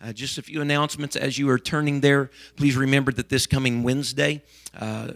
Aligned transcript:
Uh, 0.00 0.12
just 0.12 0.38
a 0.38 0.42
few 0.42 0.60
announcements 0.60 1.16
as 1.16 1.38
you 1.38 1.48
are 1.48 1.58
turning 1.58 2.00
there. 2.00 2.30
Please 2.56 2.76
remember 2.76 3.12
that 3.12 3.28
this 3.28 3.46
coming 3.46 3.82
Wednesday, 3.82 4.42
uh, 4.78 5.12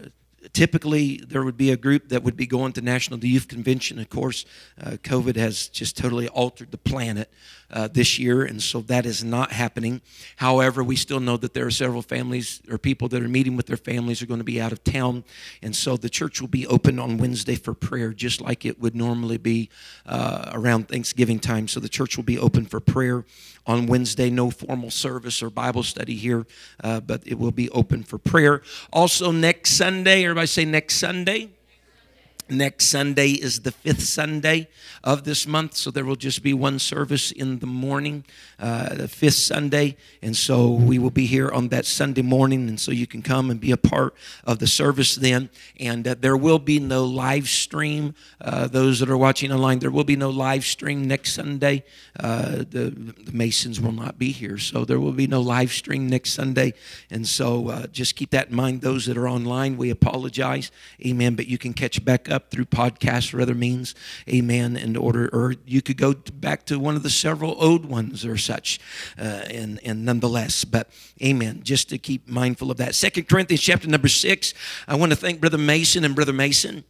typically 0.53 1.17
there 1.27 1.43
would 1.43 1.57
be 1.57 1.71
a 1.71 1.77
group 1.77 2.09
that 2.09 2.23
would 2.23 2.37
be 2.37 2.47
going 2.47 2.73
to 2.73 2.81
National 2.81 3.23
Youth 3.23 3.47
Convention. 3.47 3.99
Of 3.99 4.09
course, 4.09 4.45
uh, 4.81 4.91
COVID 4.91 5.35
has 5.35 5.67
just 5.67 5.97
totally 5.97 6.27
altered 6.29 6.71
the 6.71 6.77
planet 6.77 7.31
uh, 7.71 7.87
this 7.87 8.17
year, 8.17 8.43
and 8.43 8.61
so 8.61 8.81
that 8.81 9.05
is 9.05 9.23
not 9.23 9.51
happening. 9.51 10.01
However, 10.37 10.83
we 10.83 10.95
still 10.95 11.19
know 11.19 11.37
that 11.37 11.53
there 11.53 11.65
are 11.65 11.71
several 11.71 12.01
families 12.01 12.61
or 12.69 12.77
people 12.77 13.07
that 13.09 13.21
are 13.21 13.27
meeting 13.27 13.55
with 13.55 13.67
their 13.67 13.77
families 13.77 14.21
are 14.21 14.25
going 14.25 14.39
to 14.39 14.43
be 14.43 14.61
out 14.61 14.71
of 14.71 14.83
town, 14.83 15.23
and 15.61 15.75
so 15.75 15.97
the 15.97 16.09
church 16.09 16.41
will 16.41 16.47
be 16.47 16.65
open 16.67 16.99
on 16.99 17.17
Wednesday 17.17 17.55
for 17.55 17.73
prayer, 17.73 18.13
just 18.13 18.41
like 18.41 18.65
it 18.65 18.79
would 18.79 18.95
normally 18.95 19.37
be 19.37 19.69
uh, 20.05 20.49
around 20.53 20.87
Thanksgiving 20.87 21.39
time. 21.39 21.67
So 21.67 21.79
the 21.79 21.89
church 21.89 22.17
will 22.17 22.23
be 22.23 22.39
open 22.39 22.65
for 22.65 22.79
prayer 22.79 23.25
on 23.65 23.85
Wednesday. 23.85 24.29
No 24.29 24.49
formal 24.49 24.91
service 24.91 25.43
or 25.43 25.49
Bible 25.49 25.83
study 25.83 26.15
here, 26.15 26.45
uh, 26.83 26.99
but 26.99 27.21
it 27.25 27.37
will 27.37 27.51
be 27.51 27.69
open 27.69 28.03
for 28.03 28.17
prayer. 28.17 28.61
Also, 28.91 29.31
next 29.31 29.71
Sunday, 29.71 30.23
everybody 30.23 30.47
say 30.47 30.65
next 30.65 30.95
Sunday. 30.95 31.49
Next 32.51 32.85
Sunday 32.85 33.31
is 33.33 33.59
the 33.59 33.71
fifth 33.71 34.01
Sunday 34.01 34.69
of 35.03 35.23
this 35.23 35.45
month, 35.45 35.75
so 35.75 35.91
there 35.91 36.03
will 36.03 36.15
just 36.15 36.41
be 36.41 36.51
one 36.51 36.79
service 36.79 37.31
in 37.31 37.59
the 37.59 37.67
morning, 37.67 38.25
uh, 38.57 38.95
the 38.95 39.07
fifth 39.07 39.35
Sunday. 39.35 39.97
And 40.23 40.35
so 40.35 40.71
we 40.71 40.97
will 40.97 41.11
be 41.11 41.27
here 41.27 41.51
on 41.51 41.67
that 41.67 41.85
Sunday 41.85 42.23
morning, 42.23 42.67
and 42.67 42.79
so 42.79 42.91
you 42.91 43.05
can 43.05 43.21
come 43.21 43.51
and 43.51 43.59
be 43.59 43.71
a 43.71 43.77
part 43.77 44.15
of 44.45 44.57
the 44.57 44.65
service 44.65 45.13
then. 45.13 45.49
And 45.79 46.07
uh, 46.07 46.15
there 46.19 46.35
will 46.35 46.57
be 46.57 46.79
no 46.79 47.05
live 47.05 47.47
stream. 47.47 48.15
Uh, 48.41 48.67
those 48.67 48.99
that 48.99 49.11
are 49.11 49.17
watching 49.17 49.51
online, 49.51 49.77
there 49.77 49.91
will 49.91 50.03
be 50.03 50.15
no 50.15 50.31
live 50.31 50.65
stream 50.65 51.07
next 51.07 51.33
Sunday. 51.33 51.83
Uh, 52.19 52.63
the, 52.69 53.13
the 53.19 53.31
Masons 53.31 53.79
will 53.79 53.91
not 53.91 54.17
be 54.17 54.31
here, 54.31 54.57
so 54.57 54.85
there 54.85 54.99
will 54.99 55.11
be 55.11 55.27
no 55.27 55.39
live 55.39 55.71
stream 55.71 56.09
next 56.09 56.33
Sunday. 56.33 56.73
And 57.11 57.27
so 57.27 57.69
uh, 57.69 57.87
just 57.87 58.15
keep 58.15 58.31
that 58.31 58.49
in 58.49 58.55
mind. 58.55 58.81
Those 58.81 59.05
that 59.05 59.17
are 59.17 59.29
online, 59.29 59.77
we 59.77 59.91
apologize. 59.91 60.71
Amen. 61.05 61.35
But 61.35 61.47
you 61.47 61.59
can 61.59 61.73
catch 61.73 62.03
back 62.03 62.27
up 62.31 62.38
through 62.49 62.65
podcasts 62.65 63.33
or 63.33 63.41
other 63.41 63.55
means. 63.55 63.95
Amen. 64.27 64.75
In 64.77 64.95
order, 64.95 65.29
or 65.33 65.55
you 65.65 65.81
could 65.81 65.97
go 65.97 66.13
back 66.13 66.65
to 66.67 66.79
one 66.79 66.95
of 66.95 67.03
the 67.03 67.09
several 67.09 67.55
old 67.61 67.85
ones 67.85 68.25
or 68.25 68.37
such, 68.37 68.79
uh, 69.17 69.43
and 69.49 69.79
and 69.83 70.05
nonetheless. 70.05 70.65
But 70.65 70.89
amen. 71.21 71.61
Just 71.63 71.89
to 71.89 71.97
keep 71.97 72.27
mindful 72.27 72.71
of 72.71 72.77
that. 72.77 72.95
Second 72.95 73.27
Corinthians 73.27 73.61
chapter 73.61 73.87
number 73.87 74.07
six. 74.07 74.53
I 74.87 74.95
want 74.95 75.11
to 75.11 75.15
thank 75.15 75.39
Brother 75.39 75.57
Mason 75.57 76.03
and 76.03 76.15
Brother 76.15 76.33
Mason. 76.33 76.83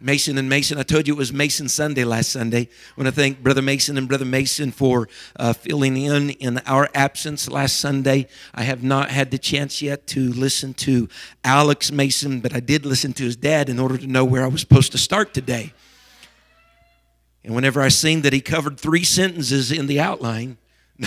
Mason 0.00 0.38
and 0.38 0.48
Mason. 0.48 0.78
I 0.78 0.82
told 0.82 1.06
you 1.06 1.14
it 1.14 1.18
was 1.18 1.30
Mason 1.30 1.68
Sunday 1.68 2.04
last 2.04 2.30
Sunday. 2.30 2.62
I 2.62 2.68
want 2.96 3.06
to 3.06 3.12
thank 3.12 3.42
Brother 3.42 3.60
Mason 3.60 3.98
and 3.98 4.08
Brother 4.08 4.24
Mason 4.24 4.70
for 4.70 5.08
uh, 5.36 5.52
filling 5.52 5.98
in 5.98 6.30
in 6.30 6.58
our 6.66 6.88
absence 6.94 7.50
last 7.50 7.76
Sunday. 7.76 8.26
I 8.54 8.62
have 8.62 8.82
not 8.82 9.10
had 9.10 9.30
the 9.30 9.38
chance 9.38 9.82
yet 9.82 10.06
to 10.08 10.32
listen 10.32 10.72
to 10.74 11.08
Alex 11.44 11.92
Mason, 11.92 12.40
but 12.40 12.54
I 12.54 12.60
did 12.60 12.86
listen 12.86 13.12
to 13.14 13.24
his 13.24 13.36
dad 13.36 13.68
in 13.68 13.78
order 13.78 13.98
to 13.98 14.06
know 14.06 14.24
where 14.24 14.42
I 14.42 14.48
was 14.48 14.62
supposed 14.62 14.92
to 14.92 14.98
start 14.98 15.34
today. 15.34 15.74
And 17.44 17.54
whenever 17.54 17.82
I 17.82 17.88
seen 17.88 18.22
that 18.22 18.32
he 18.32 18.40
covered 18.40 18.80
three 18.80 19.04
sentences 19.04 19.70
in 19.70 19.86
the 19.86 20.00
outline, 20.00 20.56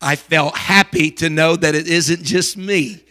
I 0.00 0.16
felt 0.16 0.56
happy 0.56 1.10
to 1.12 1.28
know 1.28 1.56
that 1.56 1.74
it 1.74 1.88
isn't 1.88 2.22
just 2.22 2.56
me 2.56 3.03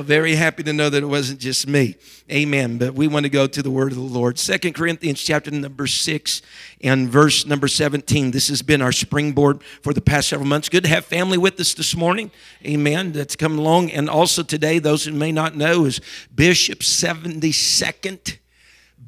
very 0.00 0.34
happy 0.34 0.62
to 0.62 0.72
know 0.72 0.88
that 0.88 1.02
it 1.02 1.06
wasn't 1.06 1.38
just 1.38 1.68
me. 1.68 1.96
Amen. 2.30 2.78
But 2.78 2.94
we 2.94 3.08
want 3.08 3.24
to 3.24 3.30
go 3.30 3.46
to 3.46 3.62
the 3.62 3.70
word 3.70 3.92
of 3.92 3.96
the 3.96 4.04
Lord. 4.04 4.38
Second 4.38 4.72
Corinthians 4.74 5.22
chapter 5.22 5.50
number 5.50 5.86
6 5.86 6.42
and 6.80 7.08
verse 7.08 7.44
number 7.44 7.68
17. 7.68 8.30
This 8.30 8.48
has 8.48 8.62
been 8.62 8.80
our 8.80 8.92
springboard 8.92 9.62
for 9.82 9.92
the 9.92 10.00
past 10.00 10.28
several 10.28 10.48
months. 10.48 10.70
Good 10.70 10.84
to 10.84 10.88
have 10.88 11.04
family 11.04 11.36
with 11.36 11.60
us 11.60 11.74
this 11.74 11.94
morning. 11.94 12.30
Amen. 12.64 13.12
That's 13.12 13.36
come 13.36 13.58
along. 13.58 13.90
And 13.90 14.08
also 14.08 14.42
today, 14.42 14.78
those 14.78 15.04
who 15.04 15.12
may 15.12 15.32
not 15.32 15.56
know, 15.56 15.84
is 15.84 16.00
Bishop's 16.34 16.88
72nd 16.88 18.38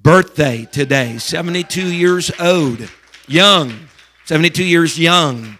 birthday 0.03 0.67
today. 0.71 1.17
72 1.17 1.93
years 1.93 2.31
old. 2.39 2.91
Young. 3.27 3.89
72 4.27 4.65
years 4.65 4.99
young. 4.99 5.59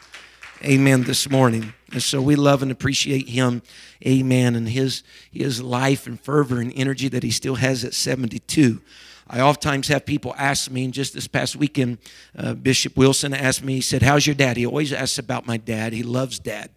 Amen 0.63 1.03
this 1.03 1.31
morning. 1.31 1.73
And 1.95 2.03
so 2.03 2.21
we 2.21 2.35
love 2.35 2.61
and 2.61 2.73
appreciate 2.73 3.29
him, 3.29 3.63
amen, 4.05 4.57
and 4.57 4.69
his, 4.69 5.05
his 5.31 5.63
life 5.63 6.09
and 6.09 6.21
fervor 6.21 6.61
and 6.61 6.73
energy 6.75 7.07
that 7.07 7.23
he 7.23 7.31
still 7.31 7.55
has 7.55 7.85
at 7.85 7.95
72. 7.95 8.83
I 9.31 9.41
oftentimes 9.41 9.87
have 9.89 10.05
people 10.05 10.35
ask 10.37 10.69
me, 10.73 10.87
and 10.87 10.93
just 10.93 11.15
this 11.15 11.29
past 11.29 11.55
weekend, 11.55 11.99
uh, 12.37 12.55
Bishop 12.55 12.97
Wilson 12.97 13.33
asked 13.33 13.63
me, 13.63 13.77
he 13.77 13.81
said, 13.81 14.03
How's 14.03 14.27
your 14.27 14.35
dad? 14.35 14.57
He 14.57 14.67
always 14.67 14.93
asks 14.93 15.19
about 15.19 15.47
my 15.47 15.57
dad. 15.57 15.93
He 15.93 16.03
loves 16.03 16.41
dad. 16.41 16.71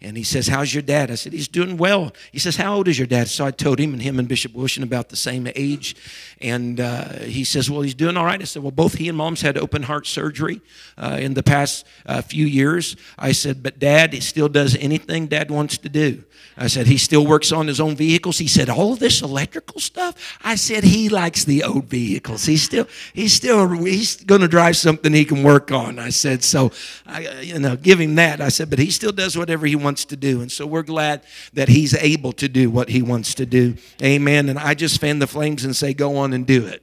And 0.00 0.16
he 0.16 0.22
says, 0.22 0.46
How's 0.46 0.72
your 0.72 0.82
dad? 0.82 1.10
I 1.10 1.16
said, 1.16 1.32
He's 1.32 1.48
doing 1.48 1.76
well. 1.76 2.12
He 2.30 2.38
says, 2.38 2.56
How 2.56 2.76
old 2.76 2.86
is 2.86 2.98
your 2.98 3.06
dad? 3.06 3.28
So 3.28 3.44
I 3.44 3.50
told 3.50 3.80
him, 3.80 3.92
and 3.92 4.00
him 4.00 4.18
and 4.18 4.28
Bishop 4.28 4.54
Wilson 4.54 4.84
about 4.84 5.08
the 5.08 5.16
same 5.16 5.48
age. 5.56 5.96
And 6.40 6.78
uh, 6.78 7.18
he 7.20 7.42
says, 7.42 7.68
Well, 7.68 7.82
he's 7.82 7.94
doing 7.94 8.16
all 8.16 8.24
right. 8.24 8.40
I 8.40 8.44
said, 8.44 8.62
Well, 8.62 8.70
both 8.70 8.94
he 8.94 9.08
and 9.08 9.18
mom's 9.18 9.40
had 9.40 9.58
open 9.58 9.82
heart 9.82 10.06
surgery 10.06 10.60
uh, 10.96 11.18
in 11.20 11.34
the 11.34 11.42
past 11.42 11.84
uh, 12.06 12.22
few 12.22 12.46
years. 12.46 12.96
I 13.18 13.32
said, 13.32 13.62
But 13.62 13.80
dad 13.80 14.12
he 14.12 14.20
still 14.20 14.48
does 14.48 14.76
anything 14.76 15.26
dad 15.26 15.50
wants 15.50 15.78
to 15.78 15.88
do. 15.88 16.22
I 16.56 16.68
said, 16.68 16.86
He 16.86 16.96
still 16.96 17.26
works 17.26 17.50
on 17.50 17.66
his 17.66 17.80
own 17.80 17.96
vehicles. 17.96 18.38
He 18.38 18.48
said, 18.48 18.68
All 18.68 18.94
this 18.94 19.22
electrical 19.22 19.80
stuff? 19.80 20.38
I 20.44 20.54
said, 20.54 20.84
He 20.84 21.08
likes 21.08 21.44
the 21.44 21.64
old 21.64 21.86
vehicles. 21.86 22.44
He's 22.44 22.62
still, 22.62 22.86
he's 23.14 23.32
still, 23.32 23.68
he's 23.68 24.22
going 24.24 24.42
to 24.42 24.48
drive 24.48 24.76
something 24.76 25.12
he 25.12 25.24
can 25.24 25.42
work 25.42 25.72
on. 25.72 25.98
I 25.98 26.10
said, 26.10 26.44
So, 26.44 26.70
I, 27.06 27.40
you 27.40 27.58
know, 27.58 27.74
give 27.74 28.00
him 28.00 28.14
that. 28.16 28.40
I 28.40 28.48
said, 28.48 28.70
But 28.70 28.78
he 28.78 28.90
still 28.90 29.12
does 29.12 29.36
whatever 29.36 29.66
he 29.66 29.76
wants 29.76 29.87
to 29.96 30.16
do. 30.16 30.40
And 30.40 30.50
so 30.50 30.66
we're 30.66 30.82
glad 30.82 31.22
that 31.52 31.68
he's 31.68 31.94
able 31.94 32.32
to 32.32 32.48
do 32.48 32.70
what 32.70 32.88
he 32.88 33.02
wants 33.02 33.34
to 33.34 33.46
do. 33.46 33.76
Amen. 34.02 34.48
And 34.48 34.58
I 34.58 34.74
just 34.74 35.00
fan 35.00 35.18
the 35.18 35.26
flames 35.26 35.64
and 35.64 35.74
say, 35.74 35.94
Go 35.94 36.16
on 36.16 36.32
and 36.32 36.46
do 36.46 36.66
it. 36.66 36.82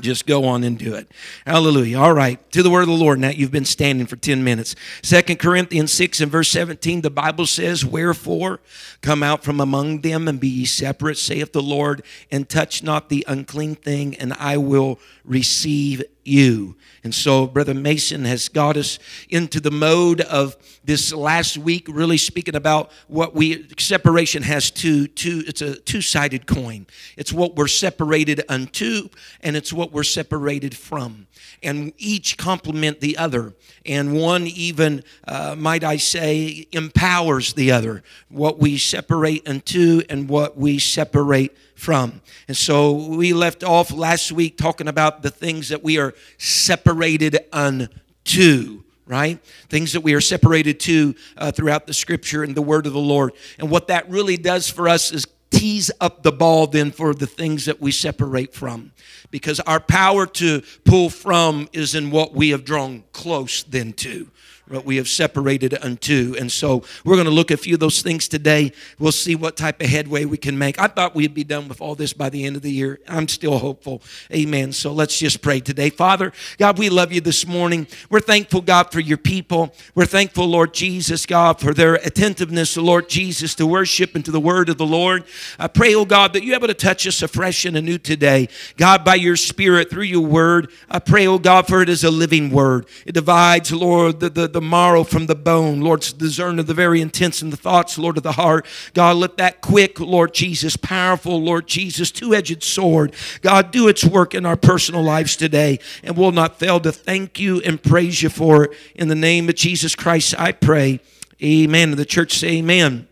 Just 0.00 0.26
go 0.26 0.46
on 0.46 0.64
and 0.64 0.78
do 0.78 0.94
it. 0.94 1.10
Hallelujah. 1.46 1.98
All 1.98 2.14
right. 2.14 2.50
To 2.52 2.62
the 2.62 2.70
word 2.70 2.82
of 2.82 2.88
the 2.88 2.94
Lord. 2.94 3.18
Now 3.18 3.28
you've 3.28 3.50
been 3.50 3.66
standing 3.66 4.06
for 4.06 4.16
10 4.16 4.42
minutes. 4.42 4.74
Second 5.02 5.38
Corinthians 5.38 5.92
6 5.92 6.22
and 6.22 6.32
verse 6.32 6.48
17, 6.48 7.02
the 7.02 7.10
Bible 7.10 7.44
says, 7.44 7.84
Wherefore 7.84 8.60
come 9.02 9.22
out 9.22 9.44
from 9.44 9.60
among 9.60 10.00
them 10.00 10.28
and 10.28 10.40
be 10.40 10.48
ye 10.48 10.64
separate, 10.64 11.18
saith 11.18 11.52
the 11.52 11.62
Lord, 11.62 12.02
and 12.30 12.48
touch 12.48 12.82
not 12.82 13.10
the 13.10 13.22
unclean 13.28 13.74
thing, 13.74 14.16
and 14.16 14.32
I 14.32 14.56
will 14.56 14.98
receive 15.24 16.02
you. 16.24 16.76
And 17.04 17.14
so, 17.14 17.46
Brother 17.46 17.74
Mason 17.74 18.24
has 18.24 18.48
got 18.48 18.76
us 18.76 18.98
into 19.28 19.60
the 19.60 19.70
mode 19.70 20.20
of 20.20 20.56
this 20.84 21.12
last 21.12 21.58
week, 21.58 21.86
really 21.88 22.16
speaking 22.16 22.54
about 22.54 22.92
what 23.08 23.34
we 23.34 23.66
separation 23.78 24.42
has 24.42 24.70
two, 24.70 25.08
two 25.08 25.42
it's 25.46 25.62
a 25.62 25.76
two-sided 25.76 26.46
coin. 26.46 26.86
It's 27.16 27.32
what 27.32 27.56
we're 27.56 27.68
separated 27.68 28.42
unto, 28.48 29.08
and 29.40 29.56
it's 29.56 29.72
what 29.72 29.92
we're 29.92 30.04
separated 30.04 30.76
from. 30.76 31.26
And 31.62 31.92
each 31.98 32.36
complement 32.36 33.00
the 33.00 33.16
other. 33.16 33.54
And 33.84 34.14
one 34.14 34.46
even, 34.46 35.02
uh, 35.26 35.54
might 35.56 35.84
I 35.84 35.96
say, 35.96 36.66
empowers 36.72 37.54
the 37.54 37.72
other. 37.72 38.02
What 38.28 38.58
we 38.58 38.78
separate 38.78 39.48
unto 39.48 40.02
and 40.08 40.28
what 40.28 40.56
we 40.56 40.78
separate 40.78 41.56
from. 41.82 42.22
And 42.46 42.56
so 42.56 42.92
we 42.92 43.32
left 43.32 43.64
off 43.64 43.92
last 43.92 44.30
week 44.30 44.56
talking 44.56 44.86
about 44.86 45.22
the 45.22 45.30
things 45.30 45.68
that 45.70 45.82
we 45.82 45.98
are 45.98 46.14
separated 46.38 47.40
unto 47.52 48.82
right? 49.04 49.44
Things 49.68 49.92
that 49.92 50.00
we 50.00 50.14
are 50.14 50.20
separated 50.20 50.78
to 50.80 51.14
uh, 51.36 51.50
throughout 51.50 51.86
the 51.86 51.92
scripture 51.92 52.44
and 52.44 52.54
the 52.54 52.62
word 52.62 52.86
of 52.86 52.92
the 52.92 53.00
Lord. 53.00 53.32
And 53.58 53.68
what 53.68 53.88
that 53.88 54.08
really 54.08 54.36
does 54.36 54.70
for 54.70 54.88
us 54.88 55.12
is 55.12 55.26
tease 55.50 55.90
up 56.00 56.22
the 56.22 56.32
ball 56.32 56.68
then 56.68 56.92
for 56.92 57.12
the 57.12 57.26
things 57.26 57.66
that 57.66 57.80
we 57.80 57.90
separate 57.90 58.54
from. 58.54 58.92
Because 59.30 59.58
our 59.60 59.80
power 59.80 60.24
to 60.26 60.62
pull 60.84 61.10
from 61.10 61.68
is 61.72 61.96
in 61.96 62.10
what 62.12 62.32
we 62.32 62.50
have 62.50 62.64
drawn 62.64 63.02
close 63.12 63.64
then 63.64 63.92
to 63.94 64.30
what 64.68 64.84
we 64.84 64.96
have 64.96 65.08
separated 65.08 65.74
unto. 65.82 66.34
And 66.38 66.50
so 66.50 66.84
we're 67.04 67.16
going 67.16 67.26
to 67.26 67.32
look 67.32 67.50
at 67.50 67.58
a 67.58 67.62
few 67.62 67.74
of 67.74 67.80
those 67.80 68.00
things 68.02 68.28
today. 68.28 68.72
We'll 68.98 69.12
see 69.12 69.34
what 69.34 69.56
type 69.56 69.80
of 69.82 69.88
headway 69.88 70.24
we 70.24 70.38
can 70.38 70.56
make. 70.56 70.80
I 70.80 70.86
thought 70.86 71.14
we'd 71.14 71.34
be 71.34 71.44
done 71.44 71.68
with 71.68 71.80
all 71.80 71.94
this 71.94 72.12
by 72.12 72.30
the 72.30 72.44
end 72.44 72.56
of 72.56 72.62
the 72.62 72.70
year. 72.70 73.00
I'm 73.08 73.28
still 73.28 73.58
hopeful. 73.58 74.02
Amen. 74.32 74.72
So 74.72 74.92
let's 74.92 75.18
just 75.18 75.42
pray 75.42 75.60
today. 75.60 75.90
Father, 75.90 76.32
God, 76.58 76.78
we 76.78 76.90
love 76.90 77.12
you 77.12 77.20
this 77.20 77.46
morning. 77.46 77.86
We're 78.08 78.20
thankful, 78.20 78.60
God, 78.60 78.92
for 78.92 79.00
your 79.00 79.18
people. 79.18 79.74
We're 79.94 80.06
thankful, 80.06 80.46
Lord 80.46 80.72
Jesus, 80.74 81.26
God, 81.26 81.60
for 81.60 81.74
their 81.74 81.96
attentiveness, 81.96 82.76
Lord 82.76 83.08
Jesus, 83.08 83.54
to 83.56 83.66
worship 83.66 84.14
and 84.14 84.24
to 84.24 84.30
the 84.30 84.40
word 84.40 84.68
of 84.68 84.78
the 84.78 84.86
Lord. 84.86 85.24
I 85.58 85.68
pray, 85.68 85.94
oh 85.94 86.04
God, 86.04 86.32
that 86.32 86.44
you're 86.44 86.54
able 86.54 86.68
to 86.68 86.74
touch 86.74 87.06
us 87.06 87.22
afresh 87.22 87.64
and 87.64 87.76
anew 87.76 87.98
today. 87.98 88.48
God, 88.76 89.04
by 89.04 89.16
your 89.16 89.36
spirit, 89.36 89.90
through 89.90 90.04
your 90.04 90.24
word, 90.24 90.70
I 90.88 90.98
pray, 90.98 91.26
oh 91.26 91.38
God, 91.38 91.66
for 91.66 91.82
it 91.82 91.88
is 91.88 92.04
a 92.04 92.10
living 92.10 92.50
word. 92.50 92.86
It 93.04 93.12
divides, 93.12 93.72
Lord, 93.72 94.20
the, 94.20 94.30
the, 94.30 94.48
the 94.52 94.60
marrow 94.60 95.04
from 95.04 95.26
the 95.26 95.34
bone. 95.34 95.80
Lord, 95.80 96.00
discern 96.16 96.58
of 96.58 96.66
the 96.66 96.74
very 96.74 97.00
intents 97.00 97.42
and 97.42 97.52
the 97.52 97.56
thoughts, 97.56 97.98
Lord, 97.98 98.16
of 98.16 98.22
the 98.22 98.32
heart. 98.32 98.66
God, 98.94 99.16
let 99.16 99.36
that 99.36 99.60
quick, 99.60 100.00
Lord 100.00 100.34
Jesus, 100.34 100.76
powerful, 100.76 101.42
Lord 101.42 101.66
Jesus, 101.66 102.10
two 102.10 102.34
edged 102.34 102.62
sword, 102.62 103.14
God, 103.40 103.70
do 103.70 103.88
its 103.88 104.04
work 104.04 104.34
in 104.34 104.46
our 104.46 104.56
personal 104.56 105.02
lives 105.02 105.36
today. 105.36 105.78
And 106.02 106.16
we'll 106.16 106.32
not 106.32 106.58
fail 106.58 106.80
to 106.80 106.92
thank 106.92 107.38
you 107.38 107.60
and 107.62 107.82
praise 107.82 108.22
you 108.22 108.28
for 108.28 108.64
it. 108.64 108.72
In 108.94 109.08
the 109.08 109.14
name 109.14 109.48
of 109.48 109.54
Jesus 109.54 109.94
Christ, 109.94 110.34
I 110.38 110.52
pray. 110.52 111.00
Amen. 111.42 111.90
The 111.92 112.04
church 112.04 112.34
say, 112.34 112.58
Amen. 112.58 113.08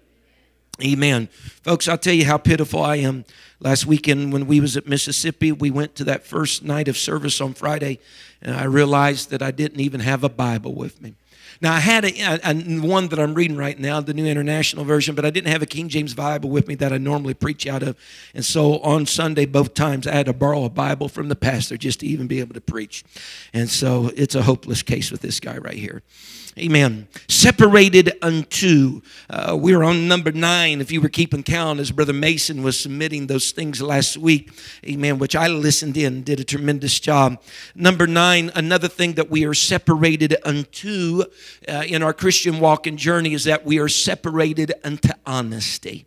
Amen. 0.82 1.28
Folks, 1.62 1.88
I'll 1.88 1.98
tell 1.98 2.14
you 2.14 2.24
how 2.24 2.38
pitiful 2.38 2.82
I 2.82 2.96
am. 2.96 3.24
Last 3.60 3.84
weekend 3.84 4.32
when 4.32 4.46
we 4.46 4.60
was 4.60 4.76
at 4.78 4.86
Mississippi, 4.86 5.52
we 5.52 5.70
went 5.70 5.94
to 5.96 6.04
that 6.04 6.24
first 6.24 6.64
night 6.64 6.88
of 6.88 6.96
service 6.96 7.40
on 7.42 7.52
Friday, 7.52 7.98
and 8.40 8.56
I 8.56 8.64
realized 8.64 9.28
that 9.30 9.42
I 9.42 9.50
didn't 9.50 9.80
even 9.80 10.00
have 10.00 10.24
a 10.24 10.30
Bible 10.30 10.74
with 10.74 11.02
me. 11.02 11.14
Now, 11.62 11.74
I 11.74 11.80
had 11.80 12.06
a, 12.06 12.40
a, 12.42 12.54
one 12.80 13.08
that 13.08 13.18
I'm 13.18 13.34
reading 13.34 13.56
right 13.56 13.78
now, 13.78 14.00
the 14.00 14.14
New 14.14 14.24
International 14.24 14.84
Version, 14.84 15.14
but 15.14 15.26
I 15.26 15.30
didn't 15.30 15.52
have 15.52 15.60
a 15.60 15.66
King 15.66 15.90
James 15.90 16.14
Bible 16.14 16.48
with 16.48 16.66
me 16.66 16.74
that 16.76 16.90
I 16.90 16.96
normally 16.96 17.34
preach 17.34 17.66
out 17.66 17.82
of. 17.82 17.96
And 18.34 18.44
so 18.44 18.78
on 18.78 19.04
Sunday, 19.04 19.44
both 19.44 19.74
times, 19.74 20.06
I 20.06 20.12
had 20.12 20.26
to 20.26 20.32
borrow 20.32 20.64
a 20.64 20.70
Bible 20.70 21.08
from 21.08 21.28
the 21.28 21.36
pastor 21.36 21.76
just 21.76 22.00
to 22.00 22.06
even 22.06 22.26
be 22.26 22.40
able 22.40 22.54
to 22.54 22.62
preach. 22.62 23.04
And 23.52 23.68
so 23.68 24.10
it's 24.16 24.34
a 24.34 24.42
hopeless 24.42 24.82
case 24.82 25.10
with 25.10 25.20
this 25.20 25.38
guy 25.38 25.58
right 25.58 25.76
here. 25.76 26.02
Amen. 26.58 27.06
Separated 27.28 28.12
unto. 28.22 29.02
Uh, 29.28 29.56
we're 29.58 29.84
on 29.84 30.08
number 30.08 30.32
nine, 30.32 30.80
if 30.80 30.90
you 30.90 31.00
were 31.00 31.08
keeping 31.08 31.42
count, 31.44 31.78
as 31.78 31.92
Brother 31.92 32.12
Mason 32.12 32.62
was 32.62 32.78
submitting 32.78 33.28
those 33.28 33.52
things 33.52 33.80
last 33.80 34.16
week. 34.16 34.50
Amen. 34.84 35.18
Which 35.18 35.36
I 35.36 35.46
listened 35.46 35.96
in, 35.96 36.22
did 36.24 36.40
a 36.40 36.44
tremendous 36.44 36.98
job. 36.98 37.40
Number 37.74 38.06
nine, 38.06 38.50
another 38.54 38.88
thing 38.88 39.14
that 39.14 39.30
we 39.30 39.44
are 39.44 39.54
separated 39.54 40.36
unto 40.44 41.22
uh, 41.68 41.84
in 41.86 42.02
our 42.02 42.12
Christian 42.12 42.58
walk 42.58 42.86
and 42.86 42.98
journey 42.98 43.32
is 43.32 43.44
that 43.44 43.64
we 43.64 43.78
are 43.78 43.88
separated 43.88 44.72
unto 44.82 45.10
honesty. 45.24 46.06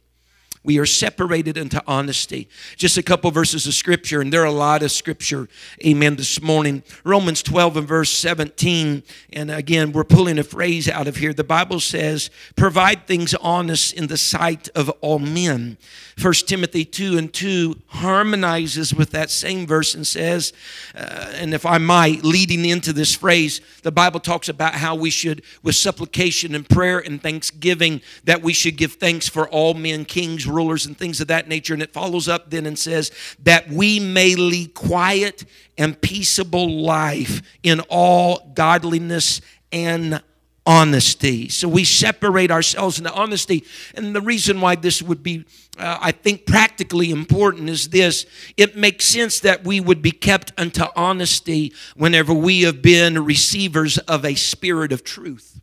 We 0.63 0.79
are 0.79 0.85
separated 0.85 1.57
into 1.57 1.83
honesty. 1.85 2.47
Just 2.77 2.97
a 2.97 3.03
couple 3.03 3.29
verses 3.31 3.67
of 3.67 3.73
scripture, 3.73 4.21
and 4.21 4.31
there 4.31 4.41
are 4.41 4.45
a 4.45 4.51
lot 4.51 4.81
of 4.81 4.91
scripture, 4.91 5.49
amen, 5.85 6.15
this 6.15 6.41
morning. 6.41 6.83
Romans 7.03 7.43
12 7.43 7.77
and 7.77 7.87
verse 7.87 8.09
17. 8.11 9.03
And 9.33 9.51
again, 9.51 9.91
we're 9.91 10.05
pulling 10.05 10.39
a 10.39 10.43
phrase 10.43 10.87
out 10.87 11.07
of 11.07 11.17
here. 11.17 11.33
The 11.33 11.43
Bible 11.43 11.81
says, 11.81 12.29
provide 12.55 13.07
things 13.07 13.33
honest 13.35 13.93
in 13.93 14.07
the 14.07 14.17
sight 14.17 14.69
of 14.75 14.89
all 15.01 15.19
men. 15.19 15.77
First 16.17 16.47
Timothy 16.47 16.85
2 16.85 17.17
and 17.17 17.33
2 17.33 17.81
harmonizes 17.87 18.93
with 18.93 19.11
that 19.11 19.31
same 19.31 19.67
verse 19.67 19.95
and 19.95 20.05
says, 20.05 20.53
uh, 20.95 21.33
and 21.35 21.53
if 21.53 21.65
I 21.65 21.77
might, 21.77 22.23
leading 22.23 22.65
into 22.65 22.93
this 22.93 23.15
phrase, 23.15 23.59
the 23.81 23.91
Bible 23.91 24.19
talks 24.19 24.47
about 24.47 24.75
how 24.75 24.95
we 24.95 25.09
should, 25.09 25.43
with 25.61 25.75
supplication 25.75 26.55
and 26.55 26.67
prayer 26.69 26.99
and 26.99 27.21
thanksgiving, 27.21 28.01
that 28.23 28.41
we 28.41 28.53
should 28.53 28.77
give 28.77 28.93
thanks 28.93 29.27
for 29.27 29.49
all 29.49 29.73
men, 29.73 30.05
kings, 30.05 30.47
rulers, 30.53 30.85
and 30.85 30.97
things 30.97 31.19
of 31.19 31.27
that 31.27 31.47
nature. 31.47 31.73
And 31.73 31.83
it 31.83 31.93
follows 31.93 32.27
up 32.27 32.49
then 32.49 32.65
and 32.65 32.77
says, 32.77 33.11
that 33.43 33.69
we 33.69 33.99
may 33.99 34.35
lead 34.35 34.73
quiet 34.73 35.45
and 35.77 35.99
peaceable 35.99 36.69
life 36.81 37.41
in 37.63 37.79
all 37.89 38.51
godliness 38.53 39.41
and 39.71 40.21
honesty. 40.65 41.49
So 41.49 41.67
we 41.67 41.83
separate 41.83 42.51
ourselves 42.51 42.97
into 42.97 43.11
honesty. 43.11 43.65
And 43.95 44.15
the 44.15 44.21
reason 44.21 44.61
why 44.61 44.75
this 44.75 45.01
would 45.01 45.21
be, 45.21 45.45
uh, 45.77 45.97
I 45.99 46.11
think, 46.11 46.45
practically 46.45 47.11
important 47.11 47.69
is 47.69 47.89
this 47.89 48.25
it 48.55 48.77
makes 48.77 49.05
sense 49.05 49.39
that 49.41 49.65
we 49.65 49.79
would 49.79 50.01
be 50.01 50.11
kept 50.11 50.53
unto 50.57 50.85
honesty 50.95 51.73
whenever 51.95 52.33
we 52.33 52.61
have 52.61 52.81
been 52.81 53.25
receivers 53.25 53.97
of 53.97 54.23
a 54.23 54.35
spirit 54.35 54.91
of 54.91 55.03
truth 55.03 55.59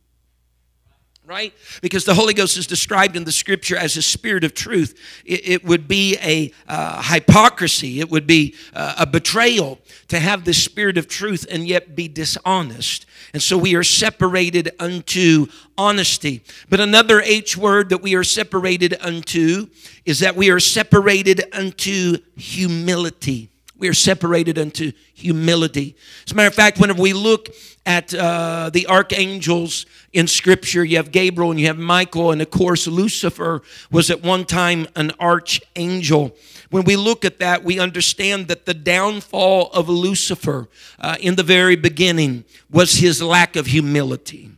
right? 1.31 1.53
Because 1.81 2.03
the 2.03 2.13
Holy 2.13 2.33
Ghost 2.33 2.57
is 2.57 2.67
described 2.67 3.15
in 3.15 3.23
the 3.23 3.31
scripture 3.31 3.77
as 3.77 3.95
a 3.95 4.01
spirit 4.01 4.43
of 4.43 4.53
truth. 4.53 4.99
It, 5.23 5.47
it 5.47 5.63
would 5.63 5.87
be 5.87 6.17
a 6.21 6.51
uh, 6.67 7.01
hypocrisy, 7.01 8.01
it 8.01 8.09
would 8.09 8.27
be 8.27 8.55
uh, 8.73 8.95
a 8.99 9.05
betrayal 9.05 9.79
to 10.09 10.19
have 10.19 10.43
the 10.43 10.53
spirit 10.53 10.97
of 10.97 11.07
truth 11.07 11.45
and 11.49 11.65
yet 11.65 11.95
be 11.95 12.09
dishonest. 12.09 13.05
And 13.33 13.41
so 13.41 13.57
we 13.57 13.75
are 13.75 13.83
separated 13.83 14.71
unto 14.77 15.47
honesty. 15.77 16.43
But 16.69 16.81
another 16.81 17.21
H 17.21 17.55
word 17.55 17.87
that 17.89 18.01
we 18.01 18.13
are 18.15 18.25
separated 18.25 18.97
unto 18.99 19.67
is 20.05 20.19
that 20.19 20.35
we 20.35 20.51
are 20.51 20.59
separated 20.59 21.43
unto 21.53 22.17
humility. 22.35 23.50
We 23.81 23.89
are 23.89 23.95
separated 23.95 24.59
unto 24.59 24.91
humility. 25.15 25.95
As 26.27 26.33
a 26.33 26.35
matter 26.35 26.49
of 26.49 26.53
fact, 26.53 26.79
whenever 26.79 27.01
we 27.01 27.13
look 27.13 27.49
at 27.83 28.13
uh, 28.13 28.69
the 28.71 28.85
archangels 28.85 29.87
in 30.13 30.27
Scripture, 30.27 30.85
you 30.85 30.97
have 30.97 31.11
Gabriel 31.11 31.49
and 31.49 31.59
you 31.59 31.65
have 31.65 31.79
Michael, 31.79 32.31
and 32.31 32.43
of 32.43 32.51
course, 32.51 32.85
Lucifer 32.85 33.63
was 33.89 34.11
at 34.11 34.21
one 34.21 34.45
time 34.45 34.85
an 34.95 35.11
archangel. 35.19 36.35
When 36.69 36.83
we 36.83 36.95
look 36.95 37.25
at 37.25 37.39
that, 37.39 37.63
we 37.63 37.79
understand 37.79 38.49
that 38.49 38.67
the 38.67 38.75
downfall 38.75 39.71
of 39.71 39.89
Lucifer 39.89 40.69
uh, 40.99 41.17
in 41.19 41.33
the 41.33 41.41
very 41.41 41.75
beginning 41.75 42.45
was 42.69 42.97
his 42.97 43.19
lack 43.19 43.55
of 43.55 43.65
humility. 43.65 44.51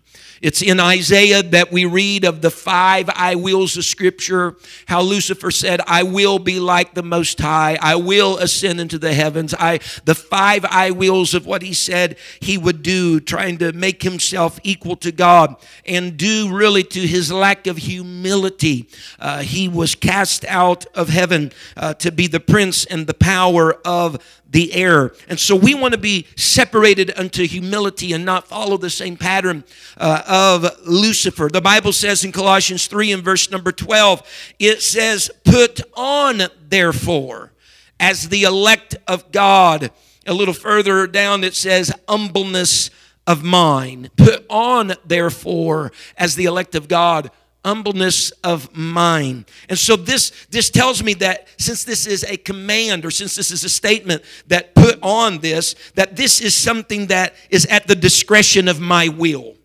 It's 0.43 0.61
in 0.61 0.77
Isaiah 0.81 1.41
that 1.41 1.71
we 1.71 1.85
read 1.85 2.25
of 2.25 2.41
the 2.41 2.51
five 2.51 3.09
I 3.15 3.35
wills 3.35 3.77
of 3.77 3.85
Scripture, 3.85 4.57
how 4.87 5.01
Lucifer 5.01 5.51
said, 5.51 5.79
I 5.87 6.03
will 6.03 6.37
be 6.37 6.59
like 6.59 6.95
the 6.95 7.01
Most 7.01 7.39
High. 7.39 7.77
I 7.81 7.95
will 7.95 8.37
ascend 8.37 8.81
into 8.81 8.99
the 8.99 9.13
heavens. 9.13 9.53
I, 9.57 9.79
the 10.03 10.15
five 10.15 10.65
I 10.65 10.91
wills 10.91 11.33
of 11.33 11.45
what 11.45 11.61
he 11.61 11.73
said 11.73 12.17
he 12.41 12.57
would 12.57 12.83
do, 12.83 13.21
trying 13.21 13.57
to 13.59 13.71
make 13.71 14.03
himself 14.03 14.59
equal 14.63 14.97
to 14.97 15.13
God 15.13 15.55
and 15.85 16.17
due 16.17 16.53
really 16.53 16.83
to 16.83 17.07
his 17.07 17.31
lack 17.31 17.65
of 17.65 17.77
humility. 17.77 18.89
Uh, 19.19 19.43
he 19.43 19.69
was 19.69 19.95
cast 19.95 20.43
out 20.43 20.85
of 20.93 21.07
heaven 21.07 21.53
uh, 21.77 21.93
to 21.93 22.11
be 22.11 22.27
the 22.27 22.41
prince 22.41 22.83
and 22.83 23.07
the 23.07 23.13
power 23.13 23.75
of 23.85 24.21
the 24.53 24.73
air. 24.73 25.11
And 25.27 25.39
so 25.39 25.55
we 25.55 25.73
want 25.73 25.93
to 25.93 25.99
be 25.99 26.27
separated 26.37 27.11
unto 27.17 27.45
humility 27.45 28.13
and 28.13 28.23
not 28.23 28.47
follow 28.47 28.77
the 28.77 28.89
same 28.89 29.17
pattern 29.17 29.63
uh, 29.97 30.61
of 30.63 30.87
Lucifer. 30.87 31.49
The 31.51 31.59
Bible 31.59 31.91
says 31.91 32.23
in 32.23 32.31
Colossians 32.31 32.87
3 32.87 33.11
and 33.11 33.23
verse 33.23 33.51
number 33.51 33.71
12, 33.71 34.55
it 34.59 34.81
says, 34.81 35.29
Put 35.43 35.81
on, 35.95 36.43
therefore, 36.69 37.51
as 37.99 38.29
the 38.29 38.43
elect 38.43 38.95
of 39.07 39.31
God. 39.31 39.91
A 40.25 40.33
little 40.33 40.53
further 40.53 41.05
down, 41.07 41.43
it 41.43 41.55
says, 41.55 41.91
Humbleness 42.07 42.91
of 43.25 43.43
mind. 43.43 44.11
Put 44.15 44.45
on, 44.49 44.93
therefore, 45.03 45.91
as 46.15 46.35
the 46.35 46.45
elect 46.45 46.75
of 46.75 46.87
God 46.87 47.31
humbleness 47.63 48.31
of 48.43 48.75
mind. 48.75 49.45
And 49.69 49.77
so 49.77 49.95
this 49.95 50.31
this 50.49 50.69
tells 50.69 51.03
me 51.03 51.13
that 51.15 51.47
since 51.57 51.83
this 51.83 52.05
is 52.05 52.23
a 52.23 52.37
command 52.37 53.05
or 53.05 53.11
since 53.11 53.35
this 53.35 53.51
is 53.51 53.63
a 53.63 53.69
statement 53.69 54.23
that 54.47 54.75
put 54.75 54.99
on 55.01 55.39
this 55.39 55.75
that 55.95 56.15
this 56.15 56.41
is 56.41 56.53
something 56.55 57.07
that 57.07 57.35
is 57.49 57.65
at 57.67 57.87
the 57.87 57.95
discretion 57.95 58.67
of 58.67 58.79
my 58.79 59.07
will. 59.07 59.55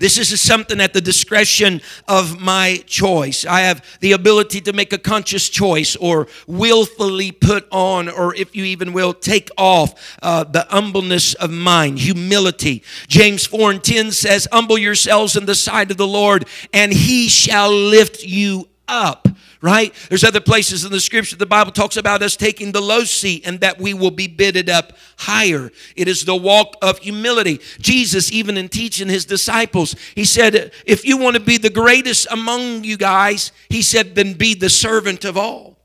This 0.00 0.16
is 0.16 0.40
something 0.40 0.80
at 0.80 0.94
the 0.94 1.00
discretion 1.02 1.82
of 2.08 2.40
my 2.40 2.82
choice. 2.86 3.44
I 3.44 3.60
have 3.60 3.84
the 4.00 4.12
ability 4.12 4.62
to 4.62 4.72
make 4.72 4.94
a 4.94 4.98
conscious 4.98 5.48
choice 5.50 5.94
or 5.94 6.26
willfully 6.46 7.32
put 7.32 7.68
on, 7.70 8.08
or 8.08 8.34
if 8.34 8.56
you 8.56 8.64
even 8.64 8.94
will, 8.94 9.12
take 9.12 9.50
off 9.58 10.18
uh, 10.22 10.44
the 10.44 10.66
humbleness 10.70 11.34
of 11.34 11.50
mind, 11.50 11.98
humility. 11.98 12.82
James 13.08 13.44
4 13.46 13.72
and 13.72 13.84
10 13.84 14.12
says, 14.12 14.48
Humble 14.50 14.78
yourselves 14.78 15.36
in 15.36 15.44
the 15.44 15.54
sight 15.54 15.90
of 15.90 15.98
the 15.98 16.06
Lord, 16.06 16.48
and 16.72 16.94
he 16.94 17.28
shall 17.28 17.70
lift 17.70 18.24
you 18.24 18.70
up 18.88 19.28
right? 19.62 19.94
There's 20.08 20.24
other 20.24 20.40
places 20.40 20.84
in 20.84 20.92
the 20.92 21.00
scripture 21.00 21.36
the 21.36 21.46
Bible 21.46 21.72
talks 21.72 21.96
about 21.96 22.22
us 22.22 22.36
taking 22.36 22.72
the 22.72 22.80
low 22.80 23.04
seat 23.04 23.46
and 23.46 23.60
that 23.60 23.78
we 23.78 23.92
will 23.92 24.10
be 24.10 24.26
bidded 24.26 24.70
up 24.70 24.94
higher. 25.18 25.70
It 25.96 26.08
is 26.08 26.24
the 26.24 26.36
walk 26.36 26.76
of 26.80 26.98
humility. 26.98 27.60
Jesus, 27.78 28.32
even 28.32 28.56
in 28.56 28.68
teaching 28.68 29.08
his 29.08 29.24
disciples, 29.24 29.94
he 30.14 30.24
said, 30.24 30.72
If 30.86 31.04
you 31.04 31.18
want 31.18 31.36
to 31.36 31.40
be 31.40 31.58
the 31.58 31.70
greatest 31.70 32.26
among 32.30 32.84
you 32.84 32.96
guys, 32.96 33.52
he 33.68 33.82
said, 33.82 34.14
then 34.14 34.32
be 34.34 34.54
the 34.54 34.70
servant 34.70 35.24
of 35.24 35.36
all. 35.36 35.76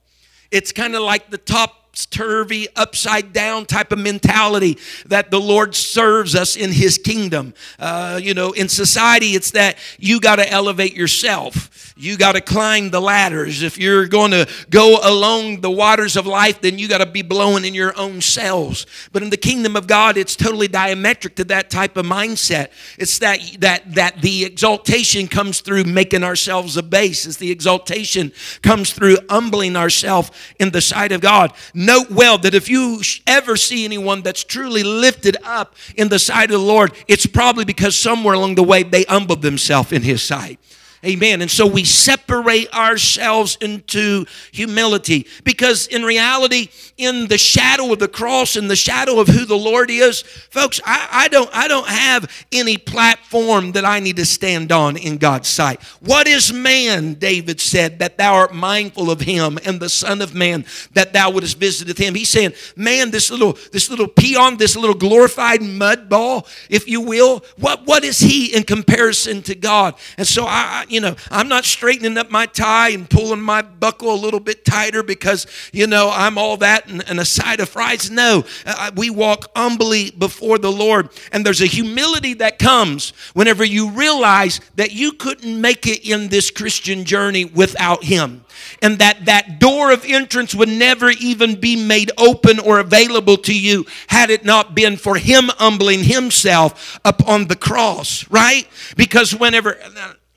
It's 0.51 0.71
kind 0.71 0.95
of 0.95 1.01
like 1.01 1.29
the 1.29 1.37
top 1.37 1.85
turvy, 1.95 2.67
upside 2.75 3.31
down 3.31 3.65
type 3.65 3.91
of 3.91 3.99
mentality 3.99 4.77
that 5.05 5.31
the 5.31 5.39
Lord 5.39 5.75
serves 5.75 6.35
us 6.35 6.55
in 6.55 6.71
His 6.71 6.97
kingdom. 6.97 7.53
Uh, 7.79 8.19
you 8.21 8.33
know, 8.33 8.51
in 8.51 8.67
society, 8.67 9.27
it's 9.27 9.51
that 9.51 9.77
you 9.97 10.19
got 10.19 10.37
to 10.37 10.49
elevate 10.49 10.93
yourself. 10.93 11.93
You 11.97 12.17
got 12.17 12.33
to 12.33 12.41
climb 12.41 12.89
the 12.89 12.99
ladders. 12.99 13.63
If 13.63 13.77
you're 13.77 14.05
going 14.05 14.31
to 14.31 14.49
go 14.69 14.99
along 15.01 15.61
the 15.61 15.71
waters 15.71 16.17
of 16.17 16.27
life, 16.27 16.59
then 16.59 16.77
you 16.77 16.89
got 16.89 16.97
to 16.97 17.05
be 17.05 17.21
blowing 17.21 17.63
in 17.63 17.73
your 17.73 17.97
own 17.97 18.19
cells. 18.19 18.85
But 19.13 19.23
in 19.23 19.29
the 19.29 19.37
kingdom 19.37 19.77
of 19.77 19.87
God, 19.87 20.17
it's 20.17 20.35
totally 20.35 20.67
diametric 20.67 21.35
to 21.35 21.45
that 21.45 21.69
type 21.69 21.95
of 21.95 22.05
mindset. 22.05 22.67
It's 22.97 23.17
that 23.19 23.39
that 23.59 23.95
that 23.95 24.21
the 24.21 24.43
exaltation 24.43 25.29
comes 25.29 25.61
through 25.61 25.85
making 25.85 26.25
ourselves 26.25 26.75
a 26.75 26.83
base. 26.83 27.25
As 27.25 27.37
the 27.37 27.49
exaltation 27.49 28.33
comes 28.61 28.91
through 28.91 29.17
humbling 29.29 29.77
ourselves 29.77 30.31
in 30.59 30.71
the 30.71 30.81
sight 30.81 31.13
of 31.13 31.21
God. 31.21 31.53
Note 31.73 32.11
well 32.11 32.37
that 32.39 32.53
if 32.53 32.69
you 32.69 32.99
ever 33.25 33.55
see 33.55 33.85
anyone 33.85 34.21
that's 34.21 34.43
truly 34.43 34.83
lifted 34.83 35.37
up 35.45 35.77
in 35.95 36.09
the 36.09 36.19
sight 36.19 36.51
of 36.51 36.59
the 36.59 36.65
Lord, 36.65 36.91
it's 37.07 37.25
probably 37.25 37.63
because 37.63 37.95
somewhere 37.95 38.33
along 38.33 38.55
the 38.55 38.63
way 38.63 38.83
they 38.83 39.03
humbled 39.03 39.41
themselves 39.41 39.93
in 39.93 40.01
His 40.01 40.21
sight. 40.21 40.59
Amen. 41.05 41.41
And 41.41 41.51
so 41.51 41.67
we 41.67 41.83
separate 41.83 42.73
ourselves 42.73 43.57
into 43.61 44.25
humility 44.51 45.27
because 45.43 45.87
in 45.87 46.03
reality, 46.03 46.69
in 46.97 47.27
the 47.27 47.37
shadow 47.37 47.93
of 47.93 47.99
the 47.99 48.07
cross, 48.07 48.55
in 48.55 48.67
the 48.67 48.75
shadow 48.75 49.19
of 49.19 49.27
who 49.27 49.45
the 49.45 49.57
Lord 49.57 49.89
is, 49.91 50.21
folks, 50.21 50.81
I, 50.85 51.07
I, 51.11 51.27
don't 51.27 51.49
I 51.53 51.67
don't 51.67 51.87
have 51.87 52.45
any 52.51 52.77
platform 52.77 53.73
that 53.73 53.85
I 53.85 53.99
need 53.99 54.15
to 54.15 54.25
stand 54.25 54.71
on 54.71 54.97
in 54.97 55.17
God's 55.17 55.47
sight. 55.47 55.83
What 56.01 56.27
is 56.27 56.51
man, 56.51 57.15
David 57.15 57.61
said, 57.61 57.99
that 57.99 58.17
thou 58.17 58.33
art 58.33 58.53
mindful 58.53 59.11
of 59.11 59.21
him, 59.21 59.59
and 59.65 59.79
the 59.79 59.89
Son 59.89 60.21
of 60.21 60.33
Man 60.33 60.65
that 60.93 61.13
thou 61.13 61.29
wouldst 61.29 61.57
visit 61.57 61.97
him? 61.97 62.15
He's 62.15 62.29
saying, 62.29 62.53
Man, 62.75 63.11
this 63.11 63.29
little, 63.29 63.57
this 63.71 63.89
little 63.89 64.07
peon, 64.07 64.57
this 64.57 64.75
little 64.75 64.95
glorified 64.95 65.61
mud 65.61 66.09
ball, 66.09 66.47
if 66.69 66.87
you 66.87 67.01
will, 67.01 67.43
what, 67.57 67.85
what 67.85 68.03
is 68.03 68.19
he 68.19 68.55
in 68.55 68.63
comparison 68.63 69.41
to 69.43 69.55
God? 69.55 69.95
And 70.17 70.27
so 70.27 70.45
I 70.45 70.85
you 70.95 71.01
know, 71.01 71.17
I'm 71.29 71.49
not 71.49 71.65
straightening 71.65 72.17
up 72.17 72.31
my 72.31 72.45
tie 72.45 72.91
and 72.91 73.09
pulling 73.09 73.41
my 73.41 73.61
buckle 73.61 74.13
a 74.13 74.15
little 74.15 74.39
bit 74.39 74.63
tighter 74.63 75.03
because, 75.03 75.45
you 75.73 75.87
know, 75.87 76.09
I'm 76.09 76.37
all 76.37 76.55
that 76.57 76.87
and, 76.87 77.07
and 77.09 77.19
a 77.19 77.25
side 77.25 77.59
of 77.59 77.67
fries. 77.67 78.09
No, 78.09 78.45
uh, 78.65 78.91
we 78.95 79.09
walk 79.09 79.51
humbly 79.57 80.11
before 80.11 80.57
the 80.57 80.71
Lord. 80.71 81.09
And 81.33 81.45
there's 81.45 81.59
a 81.59 81.65
humility 81.65 82.33
that 82.35 82.59
comes 82.59 83.11
whenever 83.33 83.65
you 83.65 83.91
realize 83.91 84.61
that 84.75 84.93
you 84.93 85.11
couldn't 85.11 85.59
make 85.59 85.85
it 85.85 86.09
in 86.09 86.29
this 86.29 86.49
Christian 86.49 87.03
journey 87.03 87.43
without 87.43 88.05
Him 88.05 88.45
and 88.81 88.99
that 88.99 89.25
that 89.25 89.59
door 89.59 89.91
of 89.91 90.05
entrance 90.05 90.55
would 90.55 90.69
never 90.69 91.09
even 91.09 91.59
be 91.59 91.75
made 91.75 92.11
open 92.17 92.59
or 92.59 92.79
available 92.79 93.37
to 93.37 93.57
you 93.57 93.85
had 94.07 94.29
it 94.29 94.45
not 94.45 94.75
been 94.75 94.97
for 94.97 95.17
him 95.17 95.49
humbling 95.57 96.03
himself 96.03 96.99
upon 97.03 97.47
the 97.47 97.55
cross 97.55 98.29
right 98.29 98.67
because 98.95 99.35
whenever 99.35 99.77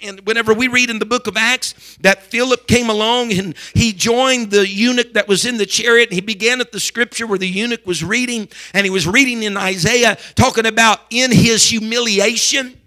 and 0.00 0.21
whenever 0.26 0.55
we 0.55 0.69
read 0.69 0.90
in 0.90 0.99
the 0.99 1.07
book 1.07 1.26
of 1.26 1.37
Acts 1.37 1.97
that 2.00 2.23
Philip 2.23 2.67
came 2.69 2.88
along 2.88 3.33
and 3.33 3.55
he 3.75 3.93
joined 3.93 4.50
the 4.50 4.67
eunuch 4.67 5.14
that 5.14 5.26
was 5.26 5.45
in 5.45 5.59
the 5.59 5.67
chariot, 5.67 6.11
and 6.11 6.14
he 6.14 6.21
began 6.21 6.61
at 6.61 6.73
the 6.73 6.81
scripture 6.81 7.26
where 7.26 7.38
the 7.38 7.49
eunuch 7.49 7.85
was 7.87 8.05
reading, 8.05 8.49
and 8.73 8.85
he 8.85 8.90
was 8.90 9.07
reading 9.07 9.43
in 9.43 9.57
Isaiah, 9.57 10.17
talking 10.37 10.67
about 10.67 11.00
in 11.11 11.33
his 11.33 11.69
humiliation 11.69 12.78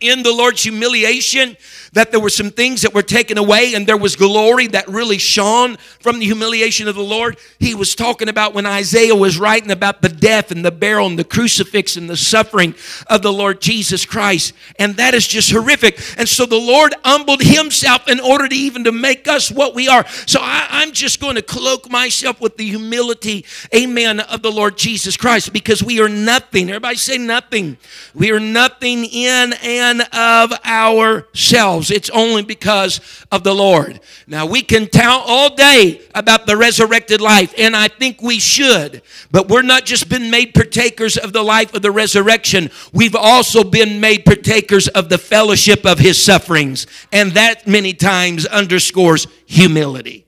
in 0.00 0.22
the 0.22 0.32
Lord's 0.32 0.62
humiliation, 0.62 1.56
that 1.94 2.10
there 2.10 2.20
were 2.20 2.30
some 2.30 2.50
things 2.50 2.82
that 2.82 2.92
were 2.92 3.02
taken 3.02 3.38
away 3.38 3.74
and 3.74 3.86
there 3.86 3.96
was 3.96 4.16
glory 4.16 4.66
that 4.68 4.86
really 4.88 5.18
shone 5.18 5.76
from 6.00 6.18
the 6.18 6.26
humiliation 6.26 6.86
of 6.88 6.94
the 6.94 7.02
Lord. 7.02 7.38
He 7.58 7.74
was 7.74 7.94
talking 7.94 8.28
about 8.28 8.52
when 8.52 8.66
Isaiah 8.66 9.14
was 9.14 9.38
writing 9.38 9.70
about 9.70 10.02
the 10.02 10.08
death 10.08 10.50
and 10.50 10.64
the 10.64 10.70
burial 10.70 11.06
and 11.06 11.18
the 11.18 11.24
crucifix 11.24 11.96
and 11.96 12.10
the 12.10 12.16
suffering 12.16 12.74
of 13.06 13.22
the 13.22 13.32
Lord 13.32 13.60
Jesus 13.60 14.04
Christ. 14.04 14.52
And 14.78 14.96
that 14.96 15.14
is 15.14 15.26
just 15.26 15.50
horrific. 15.50 16.00
And 16.18 16.28
so 16.28 16.46
the 16.46 16.56
Lord 16.56 16.94
humbled 17.04 17.42
himself 17.42 18.08
in 18.08 18.20
order 18.20 18.48
to 18.48 18.54
even 18.54 18.84
to 18.84 18.92
make 18.92 19.28
us 19.28 19.50
what 19.50 19.74
we 19.74 19.88
are. 19.88 20.06
So 20.26 20.40
I, 20.42 20.82
am 20.82 20.92
just 20.92 21.20
going 21.20 21.36
to 21.36 21.42
cloak 21.42 21.90
myself 21.90 22.40
with 22.40 22.56
the 22.56 22.64
humility, 22.64 23.44
amen, 23.74 24.20
of 24.20 24.42
the 24.42 24.50
Lord 24.50 24.76
Jesus 24.76 25.16
Christ 25.16 25.52
because 25.52 25.82
we 25.82 26.00
are 26.00 26.08
nothing. 26.08 26.68
Everybody 26.68 26.96
say 26.96 27.18
nothing. 27.18 27.78
We 28.14 28.32
are 28.32 28.40
nothing 28.40 29.04
in 29.04 29.54
and 29.62 30.02
of 30.12 30.52
ourselves. 30.64 31.83
It's 31.90 32.10
only 32.10 32.42
because 32.42 33.00
of 33.30 33.44
the 33.44 33.54
Lord. 33.54 34.00
Now, 34.26 34.46
we 34.46 34.62
can 34.62 34.88
tout 34.88 35.24
all 35.26 35.54
day 35.54 36.00
about 36.14 36.46
the 36.46 36.56
resurrected 36.56 37.20
life, 37.20 37.54
and 37.58 37.74
I 37.76 37.88
think 37.88 38.22
we 38.22 38.38
should, 38.38 39.02
but 39.30 39.48
we're 39.48 39.62
not 39.62 39.84
just 39.84 40.08
been 40.08 40.30
made 40.30 40.54
partakers 40.54 41.16
of 41.16 41.32
the 41.32 41.42
life 41.42 41.74
of 41.74 41.82
the 41.82 41.90
resurrection, 41.90 42.70
we've 42.92 43.16
also 43.16 43.64
been 43.64 44.00
made 44.00 44.24
partakers 44.24 44.88
of 44.88 45.08
the 45.08 45.18
fellowship 45.18 45.84
of 45.86 45.98
his 45.98 46.22
sufferings, 46.22 46.86
and 47.12 47.32
that 47.32 47.66
many 47.66 47.92
times 47.92 48.46
underscores 48.46 49.26
humility 49.46 50.24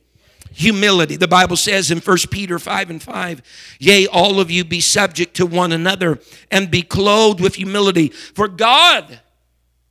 humility. 0.56 1.16
The 1.16 1.28
Bible 1.28 1.56
says 1.56 1.90
in 1.90 1.98
1 1.98 2.16
Peter 2.30 2.58
5 2.58 2.90
and 2.90 3.02
5, 3.02 3.42
Yea, 3.78 4.06
all 4.06 4.40
of 4.40 4.50
you 4.50 4.64
be 4.64 4.80
subject 4.80 5.36
to 5.36 5.44
one 5.44 5.70
another 5.70 6.18
and 6.50 6.70
be 6.70 6.80
clothed 6.82 7.40
with 7.40 7.56
humility. 7.56 8.08
For 8.08 8.48
God 8.48 9.20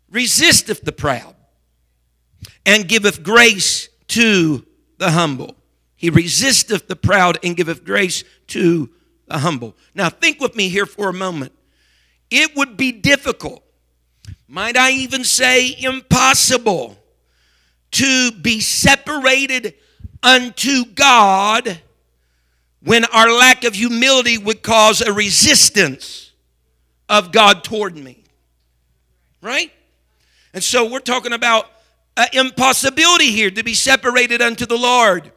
resisteth 0.10 0.82
the 0.82 0.92
proud 0.92 1.35
and 2.66 2.88
giveth 2.88 3.24
grace 3.24 3.90
to 4.08 4.66
the 4.98 5.12
humble. 5.12 5.56
He 5.96 6.10
resisteth 6.10 6.88
the 6.88 6.96
proud 6.96 7.40
and 7.44 7.56
giveth 7.56 7.84
grace 7.84 8.24
to 8.48 8.90
the 9.28 9.40
humble. 9.40 9.76
Now, 9.94 10.10
think 10.10 10.40
with 10.40 10.56
me 10.56 10.70
here 10.70 10.86
for 10.86 11.10
a 11.10 11.14
moment. 11.14 11.52
It 12.30 12.56
would 12.56 12.76
be 12.76 12.92
difficult, 12.92 13.64
might 14.48 14.78
I 14.78 14.92
even 14.92 15.24
say 15.24 15.76
impossible, 15.78 16.98
to 17.92 18.32
be 18.32 18.60
separated 18.60 19.76
unto 20.22 20.86
God 20.86 21.82
when 22.82 23.06
our 23.06 23.32
lack 23.32 23.64
of 23.64 23.74
humility 23.74 24.38
would 24.38 24.62
cause 24.62 25.02
a 25.02 25.14
resistance 25.14 26.32
of 27.08 27.32
God 27.32 27.64
toward 27.64 27.96
me. 27.96 28.24
Right? 29.42 29.72
And 30.54 30.64
so 30.64 30.90
we're 30.90 31.00
talking 31.00 31.34
about 31.34 31.68
an 32.18 32.28
impossibility 32.34 33.32
here 33.32 33.52
to 33.52 33.64
be 33.64 33.74
separated 33.74 34.42
unto 34.42 34.66
the 34.66 34.78
Lord 34.78 35.32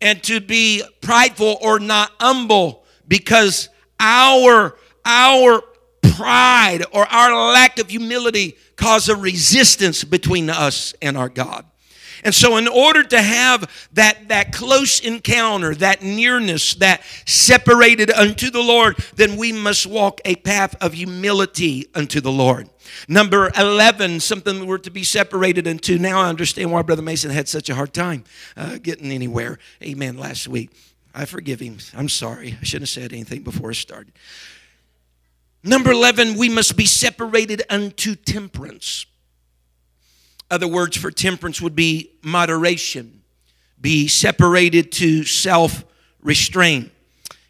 and 0.00 0.22
to 0.24 0.40
be 0.40 0.82
prideful 1.00 1.58
or 1.60 1.78
not 1.78 2.12
humble 2.20 2.84
because 3.06 3.68
our 4.00 4.76
our 5.04 5.62
pride 6.02 6.84
or 6.92 7.06
our 7.06 7.52
lack 7.52 7.78
of 7.78 7.88
humility 7.88 8.56
cause 8.76 9.08
a 9.08 9.16
resistance 9.16 10.04
between 10.04 10.50
us 10.50 10.94
and 11.00 11.16
our 11.16 11.28
God. 11.28 11.64
And 12.24 12.34
so, 12.34 12.56
in 12.56 12.66
order 12.66 13.04
to 13.04 13.22
have 13.22 13.88
that, 13.92 14.28
that 14.28 14.52
close 14.52 15.00
encounter, 15.00 15.74
that 15.76 16.02
nearness, 16.02 16.74
that 16.76 17.02
separated 17.26 18.10
unto 18.10 18.50
the 18.50 18.62
Lord, 18.62 18.96
then 19.14 19.36
we 19.36 19.52
must 19.52 19.86
walk 19.86 20.20
a 20.24 20.34
path 20.34 20.74
of 20.80 20.94
humility 20.94 21.88
unto 21.94 22.20
the 22.20 22.32
Lord. 22.32 22.68
Number 23.08 23.50
11, 23.56 24.20
something 24.20 24.66
we're 24.66 24.78
to 24.78 24.90
be 24.90 25.04
separated 25.04 25.66
into. 25.66 25.98
Now 25.98 26.20
I 26.20 26.28
understand 26.28 26.72
why 26.72 26.82
Brother 26.82 27.02
Mason 27.02 27.30
had 27.30 27.48
such 27.48 27.68
a 27.68 27.74
hard 27.74 27.92
time 27.92 28.24
uh, 28.56 28.78
getting 28.78 29.10
anywhere. 29.10 29.58
Amen. 29.82 30.18
Last 30.18 30.48
week. 30.48 30.70
I 31.14 31.24
forgive 31.24 31.60
him. 31.60 31.78
I'm 31.96 32.08
sorry. 32.08 32.56
I 32.60 32.64
shouldn't 32.64 32.88
have 32.88 33.02
said 33.02 33.12
anything 33.12 33.42
before 33.42 33.70
I 33.70 33.74
started. 33.74 34.12
Number 35.64 35.90
11, 35.90 36.36
we 36.36 36.48
must 36.48 36.76
be 36.76 36.86
separated 36.86 37.62
unto 37.68 38.14
temperance. 38.14 39.06
Other 40.50 40.68
words 40.68 40.96
for 40.96 41.10
temperance 41.10 41.60
would 41.60 41.74
be 41.74 42.12
moderation, 42.22 43.22
be 43.80 44.08
separated 44.08 44.92
to 44.92 45.24
self 45.24 45.84
restraint. 46.22 46.90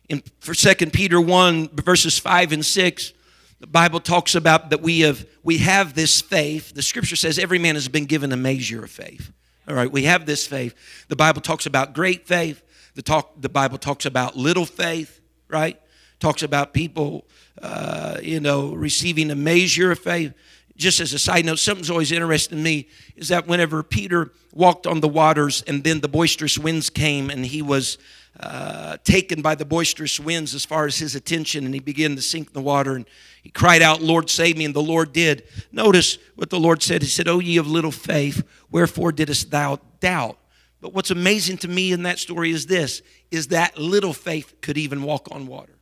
In 0.09 0.23
for 0.41 0.55
2 0.55 0.87
Peter 0.87 1.21
1, 1.21 1.69
verses 1.75 2.19
5 2.19 2.53
and 2.53 2.65
6, 2.65 3.13
the 3.61 3.67
Bible 3.67 4.01
talks 4.01 4.35
about 4.35 4.71
that 4.71 4.83
we 4.83 5.01
have 5.01 5.27
we 5.43 5.59
have 5.59 5.95
this 5.95 6.21
faith. 6.21 6.75
The 6.75 6.83
scripture 6.83 7.17
says 7.17 7.39
every 7.39 7.59
man 7.59 7.75
has 7.75 7.89
been 7.89 8.05
given 8.05 8.33
a 8.33 8.37
measure 8.37 8.85
of 8.85 8.91
faith. 8.91 9.33
All 9.67 9.75
right, 9.75 9.91
we 9.91 10.05
have 10.05 10.27
this 10.27 10.47
faith. 10.47 10.75
The 11.09 11.17
Bible 11.17 11.41
talks 11.41 11.67
about 11.67 11.93
great 11.93 12.27
faith. 12.27 12.63
The 12.95 13.03
talk 13.03 13.41
the 13.41 13.49
Bible 13.49 13.79
talks 13.79 14.07
about 14.07 14.37
little 14.37 14.67
faith, 14.67 15.21
right? 15.49 15.81
Talks 16.21 16.43
about 16.43 16.73
people 16.73 17.27
uh, 17.61 18.19
you 18.23 18.41
know, 18.41 18.73
receiving 18.75 19.31
a 19.31 19.35
measure 19.35 19.91
of 19.91 19.99
faith 19.99 20.33
just 20.79 21.01
as 21.01 21.13
a 21.13 21.19
side 21.19 21.45
note, 21.45 21.59
something's 21.59 21.91
always 21.91 22.13
interested 22.13 22.57
me 22.57 22.87
is 23.17 23.29
that 23.29 23.49
whenever 23.49 23.83
Peter 23.83 24.33
walked 24.55 24.87
on 24.87 25.01
the 25.01 25.09
waters 25.09 25.63
and 25.67 25.83
then 25.83 26.01
the 26.01 26.09
boisterous 26.09 26.57
winds 26.57 26.89
came 26.89 27.31
and 27.31 27.45
he 27.45 27.61
was 27.61 27.99
uh, 28.41 28.97
taken 29.05 29.43
by 29.43 29.55
the 29.55 29.65
boisterous 29.65 30.21
winds 30.21 30.55
as 30.55 30.65
far 30.65 30.87
as 30.87 30.99
his 30.99 31.15
attention 31.15 31.65
and 31.65 31.75
he 31.75 31.81
began 31.81 32.15
to 32.15 32.23
sink 32.23 32.49
in 32.49 32.53
the 32.53 32.61
water 32.61 32.95
and 32.95 33.05
he 33.43 33.51
cried 33.51 33.83
out, 33.83 34.03
Lord, 34.03 34.31
save 34.31 34.57
me, 34.57 34.65
and 34.65 34.75
the 34.75 34.83
Lord 34.83 35.13
did. 35.13 35.45
Notice 35.73 36.19
what 36.37 36.51
the 36.51 36.61
Lord 36.61 36.83
said. 36.83 37.03
He 37.03 37.09
said, 37.09 37.29
O 37.29 37.39
ye 37.39 37.57
of 37.57 37.67
little 37.67 37.91
faith, 37.91 38.47
wherefore 38.71 39.11
didst 39.13 39.51
thou 39.51 39.81
doubt? 40.01 40.39
But 40.81 40.93
what's 40.93 41.11
amazing 41.11 41.59
to 41.59 41.69
me 41.69 41.93
in 41.93 42.05
that 42.05 42.19
story 42.19 42.51
is 42.51 42.67
this 42.67 43.03
is 43.31 43.49
that 43.49 43.77
little 43.77 44.13
faith 44.13 44.55
could 44.61 44.79
even 44.79 45.03
walk 45.03 45.29
on 45.31 45.47
water. 45.47 45.73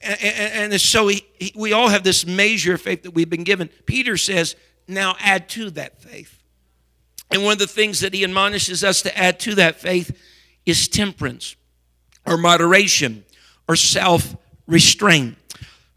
And, 0.00 0.22
and, 0.22 0.72
and 0.72 0.80
so 0.80 1.08
he, 1.08 1.26
he, 1.38 1.52
we 1.56 1.72
all 1.72 1.88
have 1.88 2.04
this 2.04 2.24
measure 2.24 2.74
of 2.74 2.80
faith 2.80 3.02
that 3.02 3.10
we've 3.10 3.28
been 3.28 3.44
given. 3.44 3.68
Peter 3.84 4.16
says, 4.16 4.54
now 4.86 5.16
add 5.18 5.48
to 5.50 5.70
that 5.70 6.00
faith. 6.00 6.37
And 7.30 7.44
one 7.44 7.52
of 7.52 7.58
the 7.58 7.66
things 7.66 8.00
that 8.00 8.14
he 8.14 8.24
admonishes 8.24 8.82
us 8.82 9.02
to 9.02 9.16
add 9.16 9.38
to 9.40 9.54
that 9.56 9.76
faith 9.76 10.16
is 10.64 10.88
temperance 10.88 11.56
or 12.26 12.36
moderation 12.36 13.24
or 13.68 13.76
self 13.76 14.36
restraint. 14.66 15.36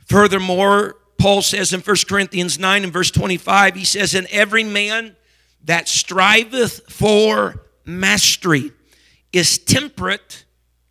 Furthermore, 0.06 0.98
Paul 1.18 1.42
says 1.42 1.72
in 1.72 1.82
1 1.82 1.96
Corinthians 2.10 2.58
9 2.58 2.84
and 2.84 2.92
verse 2.92 3.12
25, 3.12 3.76
he 3.76 3.86
says, 3.86 4.14
And 4.14 4.28
every 4.32 4.64
man 4.64 5.16
that 5.64 5.88
striveth 5.88 6.82
for 6.92 7.64
mastery 7.86 8.72
is 9.32 9.58
temperate, 9.58 10.46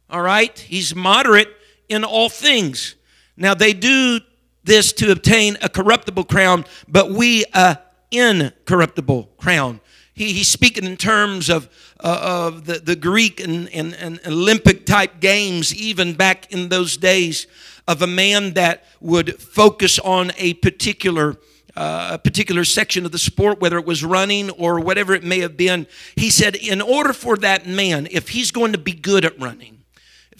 all 0.08 0.22
right? 0.22 0.56
He's 0.58 0.94
moderate 0.94 1.48
in 1.88 2.04
all 2.04 2.28
things. 2.28 2.94
Now, 3.36 3.54
they 3.54 3.72
do 3.72 4.20
this 4.62 4.92
to 4.94 5.10
obtain 5.10 5.56
a 5.62 5.68
corruptible 5.68 6.24
crown, 6.24 6.64
but 6.86 7.10
we 7.10 7.44
a 7.52 7.78
incorruptible 8.10 9.30
crown. 9.36 9.80
He, 10.14 10.32
he's 10.32 10.48
speaking 10.48 10.84
in 10.84 10.96
terms 10.96 11.48
of, 11.48 11.68
uh, 12.00 12.48
of 12.50 12.66
the, 12.66 12.78
the 12.78 12.96
Greek 12.96 13.40
and, 13.40 13.68
and, 13.70 13.94
and 13.94 14.20
Olympic 14.26 14.86
type 14.86 15.20
games, 15.20 15.74
even 15.74 16.14
back 16.14 16.52
in 16.52 16.68
those 16.68 16.96
days, 16.96 17.46
of 17.88 18.02
a 18.02 18.06
man 18.06 18.54
that 18.54 18.84
would 19.00 19.40
focus 19.40 19.98
on 19.98 20.32
a 20.36 20.54
particular 20.54 21.36
uh, 21.76 22.10
a 22.12 22.18
particular 22.18 22.64
section 22.64 23.06
of 23.06 23.12
the 23.12 23.18
sport, 23.18 23.60
whether 23.60 23.78
it 23.78 23.86
was 23.86 24.04
running 24.04 24.50
or 24.50 24.80
whatever 24.80 25.14
it 25.14 25.22
may 25.22 25.38
have 25.38 25.56
been. 25.56 25.86
He 26.16 26.28
said, 26.28 26.56
in 26.56 26.82
order 26.82 27.12
for 27.12 27.36
that 27.38 27.64
man, 27.64 28.08
if 28.10 28.30
he's 28.30 28.50
going 28.50 28.72
to 28.72 28.78
be 28.78 28.92
good 28.92 29.24
at 29.24 29.38
running, 29.40 29.79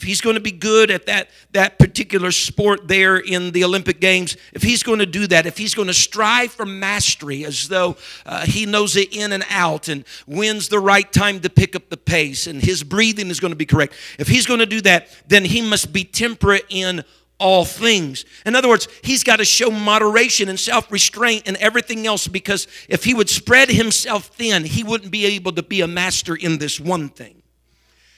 if 0.01 0.07
he's 0.07 0.19
going 0.19 0.33
to 0.33 0.41
be 0.41 0.51
good 0.51 0.89
at 0.89 1.05
that, 1.05 1.29
that 1.51 1.77
particular 1.77 2.31
sport 2.31 2.87
there 2.87 3.17
in 3.17 3.51
the 3.51 3.63
Olympic 3.63 4.01
Games, 4.01 4.35
if 4.51 4.63
he's 4.63 4.81
going 4.81 4.97
to 4.97 5.05
do 5.05 5.27
that, 5.27 5.45
if 5.45 5.59
he's 5.59 5.75
going 5.75 5.89
to 5.89 5.93
strive 5.93 6.51
for 6.51 6.65
mastery 6.65 7.45
as 7.45 7.67
though 7.67 7.97
uh, 8.25 8.43
he 8.43 8.65
knows 8.65 8.95
it 8.95 9.15
in 9.15 9.31
and 9.31 9.45
out 9.51 9.89
and 9.89 10.03
when's 10.25 10.69
the 10.69 10.79
right 10.79 11.13
time 11.13 11.39
to 11.41 11.51
pick 11.51 11.75
up 11.75 11.89
the 11.89 11.97
pace 11.97 12.47
and 12.47 12.63
his 12.63 12.83
breathing 12.83 13.27
is 13.27 13.39
going 13.39 13.51
to 13.51 13.55
be 13.55 13.65
correct, 13.67 13.93
if 14.17 14.27
he's 14.27 14.47
going 14.47 14.59
to 14.59 14.65
do 14.65 14.81
that, 14.81 15.07
then 15.27 15.45
he 15.45 15.61
must 15.61 15.93
be 15.93 16.03
temperate 16.03 16.65
in 16.69 17.03
all 17.37 17.63
things. 17.63 18.25
In 18.43 18.55
other 18.55 18.69
words, 18.69 18.87
he's 19.03 19.23
got 19.23 19.35
to 19.35 19.45
show 19.45 19.69
moderation 19.69 20.49
and 20.49 20.59
self 20.59 20.91
restraint 20.91 21.43
and 21.45 21.57
everything 21.57 22.07
else 22.07 22.27
because 22.27 22.67
if 22.89 23.03
he 23.03 23.13
would 23.13 23.29
spread 23.29 23.69
himself 23.69 24.29
thin, 24.29 24.63
he 24.63 24.83
wouldn't 24.83 25.11
be 25.11 25.25
able 25.25 25.51
to 25.51 25.61
be 25.61 25.81
a 25.81 25.87
master 25.87 26.35
in 26.35 26.57
this 26.57 26.79
one 26.79 27.09
thing. 27.09 27.40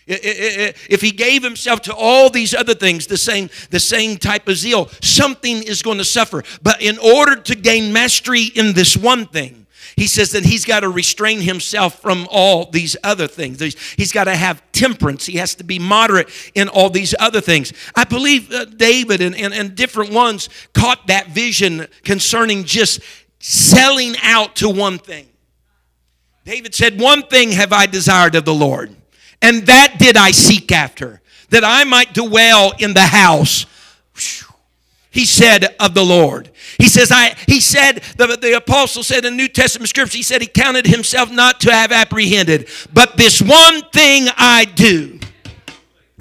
If 0.05 1.01
he 1.01 1.11
gave 1.11 1.43
himself 1.43 1.81
to 1.83 1.95
all 1.95 2.29
these 2.29 2.53
other 2.53 2.73
things, 2.73 3.07
the 3.07 3.17
same, 3.17 3.49
the 3.69 3.79
same 3.79 4.17
type 4.17 4.47
of 4.47 4.57
zeal, 4.57 4.89
something 5.01 5.63
is 5.63 5.81
going 5.81 5.97
to 5.97 6.05
suffer. 6.05 6.43
But 6.61 6.81
in 6.81 6.97
order 6.97 7.35
to 7.35 7.55
gain 7.55 7.93
mastery 7.93 8.43
in 8.43 8.73
this 8.73 8.97
one 8.97 9.25
thing, 9.25 9.63
he 9.95 10.07
says 10.07 10.31
that 10.31 10.43
he's 10.43 10.65
got 10.65 10.79
to 10.81 10.89
restrain 10.89 11.39
himself 11.41 11.99
from 12.01 12.27
all 12.31 12.69
these 12.69 12.97
other 13.03 13.27
things. 13.27 13.61
He's 13.95 14.11
got 14.11 14.23
to 14.23 14.35
have 14.35 14.63
temperance. 14.71 15.25
He 15.25 15.37
has 15.37 15.55
to 15.55 15.63
be 15.63 15.77
moderate 15.77 16.29
in 16.55 16.67
all 16.67 16.89
these 16.89 17.13
other 17.19 17.41
things. 17.41 17.73
I 17.95 18.03
believe 18.03 18.51
uh, 18.51 18.65
David 18.65 19.21
and, 19.21 19.35
and, 19.35 19.53
and 19.53 19.75
different 19.75 20.11
ones 20.11 20.49
caught 20.73 21.07
that 21.07 21.29
vision 21.29 21.87
concerning 22.03 22.63
just 22.63 23.01
selling 23.39 24.15
out 24.23 24.55
to 24.57 24.69
one 24.69 24.97
thing. 24.97 25.27
David 26.43 26.73
said, 26.73 26.99
One 26.99 27.23
thing 27.23 27.51
have 27.51 27.71
I 27.71 27.85
desired 27.85 28.35
of 28.35 28.45
the 28.45 28.53
Lord 28.53 28.95
and 29.43 29.67
that 29.67 29.97
did 29.99 30.17
I 30.17 30.31
seek 30.31 30.71
after, 30.71 31.21
that 31.49 31.63
I 31.63 31.83
might 31.83 32.13
dwell 32.15 32.73
in 32.79 32.95
the 32.95 33.01
house. 33.01 33.67
He 35.11 35.25
said 35.25 35.75
of 35.79 35.93
the 35.93 36.03
Lord. 36.03 36.49
He 36.79 36.89
says, 36.89 37.11
I, 37.11 37.35
he 37.45 37.59
said, 37.59 38.01
the, 38.17 38.35
the 38.41 38.57
apostle 38.57 39.03
said 39.03 39.25
in 39.25 39.37
New 39.37 39.47
Testament 39.47 39.89
scripture, 39.89 40.17
he 40.17 40.23
said 40.23 40.41
he 40.41 40.47
counted 40.47 40.87
himself 40.87 41.29
not 41.29 41.59
to 41.61 41.71
have 41.71 41.91
apprehended, 41.91 42.67
but 42.91 43.17
this 43.17 43.39
one 43.39 43.83
thing 43.91 44.27
I 44.37 44.65
do. 44.65 45.19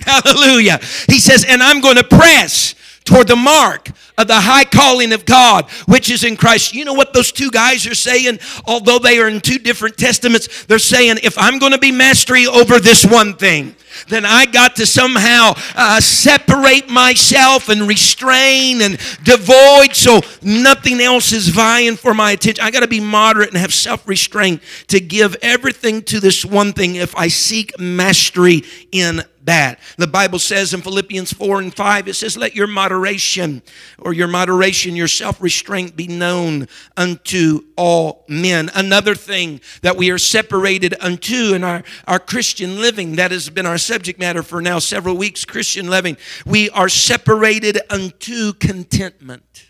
Hallelujah. 0.01 0.79
He 1.09 1.19
says, 1.19 1.47
and 1.49 1.63
I'm 1.63 1.81
going 1.81 1.97
to 1.97 2.05
press 2.05 2.75
toward 3.13 3.29
the 3.29 3.37
mark 3.37 3.91
of 4.17 4.27
the 4.27 4.41
high 4.41 4.65
calling 4.65 5.13
of 5.13 5.25
God, 5.27 5.71
which 5.87 6.11
is 6.11 6.25
in 6.25 6.37
Christ. 6.37 6.75
You 6.75 6.85
know 6.85 6.95
what 6.95 7.13
those 7.13 7.31
two 7.31 7.51
guys 7.51 7.87
are 7.87 7.95
saying? 7.95 8.39
Although 8.67 8.99
they 8.99 9.19
are 9.19 9.29
in 9.29 9.41
two 9.41 9.59
different 9.59 9.99
testaments, 9.99 10.65
they're 10.65 10.79
saying, 10.79 11.19
if 11.23 11.37
I'm 11.39 11.59
going 11.59 11.73
to 11.73 11.79
be 11.79 11.93
mastery 11.93 12.47
over 12.47 12.79
this 12.79 13.05
one 13.05 13.35
thing, 13.35 13.77
then 14.09 14.25
I 14.25 14.47
got 14.47 14.77
to 14.77 14.87
somehow 14.87 15.53
uh, 15.75 16.01
separate 16.01 16.89
myself 16.89 17.69
and 17.69 17.83
restrain 17.83 18.81
and 18.81 18.99
devoid 19.23 19.95
so 19.95 20.21
nothing 20.41 21.01
else 21.01 21.33
is 21.33 21.49
vying 21.49 21.97
for 21.97 22.15
my 22.15 22.33
attention. 22.33 22.65
I 22.65 22.71
got 22.71 22.81
to 22.81 22.89
be 22.89 23.01
moderate 23.01 23.51
and 23.51 23.59
have 23.59 23.75
self 23.75 24.09
restraint 24.09 24.63
to 24.89 25.01
give 25.01 25.37
everything 25.43 26.03
to 26.05 26.21
this 26.21 26.45
one 26.45 26.73
thing 26.73 26.97
if 26.97 27.15
I 27.17 27.29
seek 27.29 27.79
mastery 27.79 28.63
in 28.91 29.23
that. 29.45 29.79
The 29.97 30.07
Bible 30.07 30.39
says 30.39 30.75
in 30.75 30.83
Philippians 30.83 31.33
4 31.33 31.61
and 31.61 31.75
5, 31.75 32.09
it 32.09 32.15
says, 32.15 32.37
Let 32.37 32.55
your 32.55 32.67
moderation 32.67 33.63
or 33.99 34.13
your 34.13 34.29
moderation, 34.29 34.97
your 34.97 35.09
self 35.09 35.41
restraint 35.41 35.97
be 35.97 36.07
known 36.07 36.69
unto 36.97 37.65
all 37.77 38.25
men. 38.29 38.71
Another 38.75 39.15
thing 39.15 39.61
that 39.83 39.97
we 39.97 40.11
are 40.11 40.19
separated 40.19 40.95
unto 41.01 41.55
in 41.55 41.65
our, 41.65 41.83
our 42.07 42.19
Christian 42.19 42.81
living, 42.81 43.17
that 43.17 43.31
has 43.31 43.49
been 43.49 43.67
our 43.67 43.79
subject 43.79 44.19
matter 44.19 44.43
for 44.43 44.61
now 44.63 44.79
several 44.79 45.17
weeks 45.17 45.45
Christian 45.45 45.89
living, 45.89 46.17
we 46.47 46.71
are 46.71 46.89
separated 46.89 47.79
unto 47.91 48.53
contentment. 48.53 49.67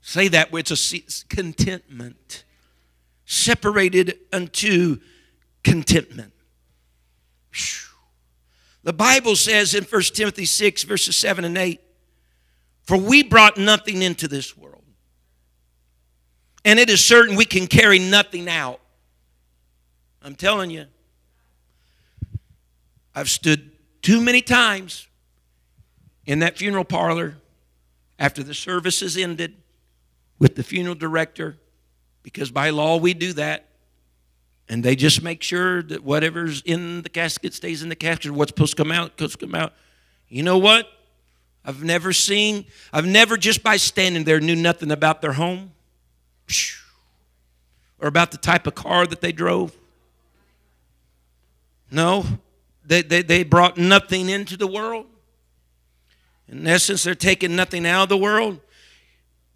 Say 0.00 0.28
that, 0.28 0.48
it's 0.52 0.92
a 0.92 1.26
contentment. 1.28 2.44
Separated 3.26 4.18
unto 4.32 5.00
contentment. 5.62 6.32
Whew. 7.52 7.87
The 8.88 8.94
Bible 8.94 9.36
says 9.36 9.74
in 9.74 9.84
1 9.84 10.02
Timothy 10.14 10.46
6, 10.46 10.84
verses 10.84 11.14
7 11.14 11.44
and 11.44 11.58
8, 11.58 11.78
For 12.84 12.96
we 12.96 13.22
brought 13.22 13.58
nothing 13.58 14.00
into 14.00 14.26
this 14.26 14.56
world, 14.56 14.82
and 16.64 16.78
it 16.78 16.88
is 16.88 17.04
certain 17.04 17.36
we 17.36 17.44
can 17.44 17.66
carry 17.66 17.98
nothing 17.98 18.48
out. 18.48 18.80
I'm 20.22 20.34
telling 20.34 20.70
you, 20.70 20.86
I've 23.14 23.28
stood 23.28 23.72
too 24.00 24.22
many 24.22 24.40
times 24.40 25.06
in 26.24 26.38
that 26.38 26.56
funeral 26.56 26.84
parlor 26.84 27.36
after 28.18 28.42
the 28.42 28.54
service 28.54 29.00
has 29.00 29.18
ended 29.18 29.54
with 30.38 30.54
the 30.56 30.62
funeral 30.62 30.94
director, 30.94 31.58
because 32.22 32.50
by 32.50 32.70
law 32.70 32.96
we 32.96 33.12
do 33.12 33.34
that 33.34 33.68
and 34.68 34.84
they 34.84 34.94
just 34.94 35.22
make 35.22 35.42
sure 35.42 35.82
that 35.82 36.04
whatever's 36.04 36.62
in 36.62 37.02
the 37.02 37.08
casket 37.08 37.54
stays 37.54 37.82
in 37.82 37.88
the 37.88 37.96
casket. 37.96 38.32
What's 38.32 38.50
supposed 38.50 38.76
to 38.76 38.82
come 38.82 38.92
out, 38.92 39.12
supposed 39.12 39.40
to 39.40 39.46
come 39.46 39.54
out. 39.54 39.72
You 40.28 40.42
know 40.42 40.58
what? 40.58 40.88
I've 41.64 41.82
never 41.82 42.12
seen, 42.12 42.66
I've 42.92 43.06
never 43.06 43.36
just 43.36 43.62
by 43.62 43.76
standing 43.76 44.24
there 44.24 44.40
knew 44.40 44.56
nothing 44.56 44.90
about 44.90 45.22
their 45.22 45.32
home 45.32 45.72
or 47.98 48.08
about 48.08 48.30
the 48.30 48.38
type 48.38 48.66
of 48.66 48.74
car 48.74 49.06
that 49.06 49.20
they 49.20 49.32
drove. 49.32 49.76
No, 51.90 52.24
they, 52.84 53.02
they, 53.02 53.22
they 53.22 53.44
brought 53.44 53.76
nothing 53.78 54.28
into 54.28 54.56
the 54.56 54.66
world. 54.66 55.06
In 56.48 56.66
essence, 56.66 57.02
they're 57.02 57.14
taking 57.14 57.54
nothing 57.56 57.86
out 57.86 58.04
of 58.04 58.08
the 58.08 58.16
world. 58.16 58.60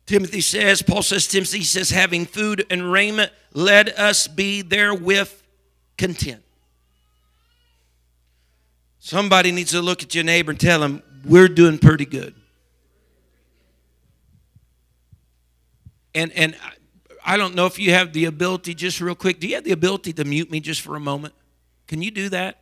Timothy 0.06 0.40
says, 0.40 0.82
Paul 0.82 1.02
says, 1.02 1.26
Timothy 1.26 1.62
says, 1.62 1.90
having 1.90 2.26
food 2.26 2.66
and 2.70 2.90
raiment, 2.90 3.32
let 3.52 3.98
us 3.98 4.26
be 4.26 4.62
therewith 4.62 5.32
content. 5.96 6.42
Somebody 8.98 9.52
needs 9.52 9.72
to 9.72 9.80
look 9.80 10.02
at 10.02 10.14
your 10.14 10.24
neighbor 10.24 10.50
and 10.50 10.60
tell 10.60 10.82
him, 10.82 11.02
we're 11.24 11.48
doing 11.48 11.78
pretty 11.78 12.04
good. 12.04 12.34
And, 16.14 16.32
and 16.32 16.56
I 17.24 17.36
don't 17.36 17.54
know 17.54 17.66
if 17.66 17.78
you 17.78 17.92
have 17.92 18.12
the 18.12 18.26
ability, 18.26 18.74
just 18.74 19.00
real 19.00 19.14
quick, 19.14 19.40
do 19.40 19.48
you 19.48 19.54
have 19.54 19.64
the 19.64 19.72
ability 19.72 20.12
to 20.14 20.24
mute 20.24 20.50
me 20.50 20.60
just 20.60 20.80
for 20.80 20.96
a 20.96 21.00
moment? 21.00 21.34
Can 21.86 22.02
you 22.02 22.10
do 22.10 22.28
that? 22.30 22.58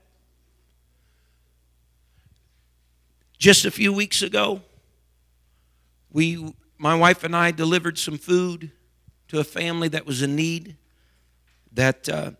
Just 3.38 3.64
a 3.64 3.70
few 3.70 3.92
weeks 3.92 4.22
ago, 4.22 4.61
we 6.12 6.55
my 6.81 6.95
wife 6.95 7.25
and 7.25 7.37
I 7.37 7.51
delivered 7.51 7.99
some 7.99 8.16
food 8.16 8.71
to 9.29 9.38
a 9.38 9.45
family 9.45 9.88
that 9.88 10.07
was 10.07 10.23
in 10.23 10.35
need 10.35 10.79
that 11.73 12.09
uh, 12.09 12.31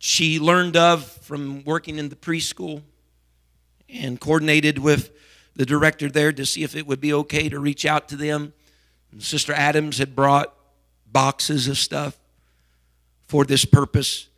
she 0.00 0.40
learned 0.40 0.76
of 0.76 1.04
from 1.04 1.62
working 1.62 1.98
in 1.98 2.08
the 2.08 2.16
preschool 2.16 2.82
and 3.88 4.18
coordinated 4.18 4.80
with 4.80 5.12
the 5.54 5.64
director 5.64 6.10
there 6.10 6.32
to 6.32 6.44
see 6.44 6.64
if 6.64 6.74
it 6.74 6.84
would 6.84 7.00
be 7.00 7.12
okay 7.12 7.48
to 7.48 7.60
reach 7.60 7.86
out 7.86 8.08
to 8.08 8.16
them. 8.16 8.54
And 9.12 9.22
Sister 9.22 9.52
Adams 9.52 9.98
had 9.98 10.16
brought 10.16 10.52
boxes 11.06 11.68
of 11.68 11.78
stuff 11.78 12.18
for 13.28 13.44
this 13.44 13.64
purpose. 13.64 14.30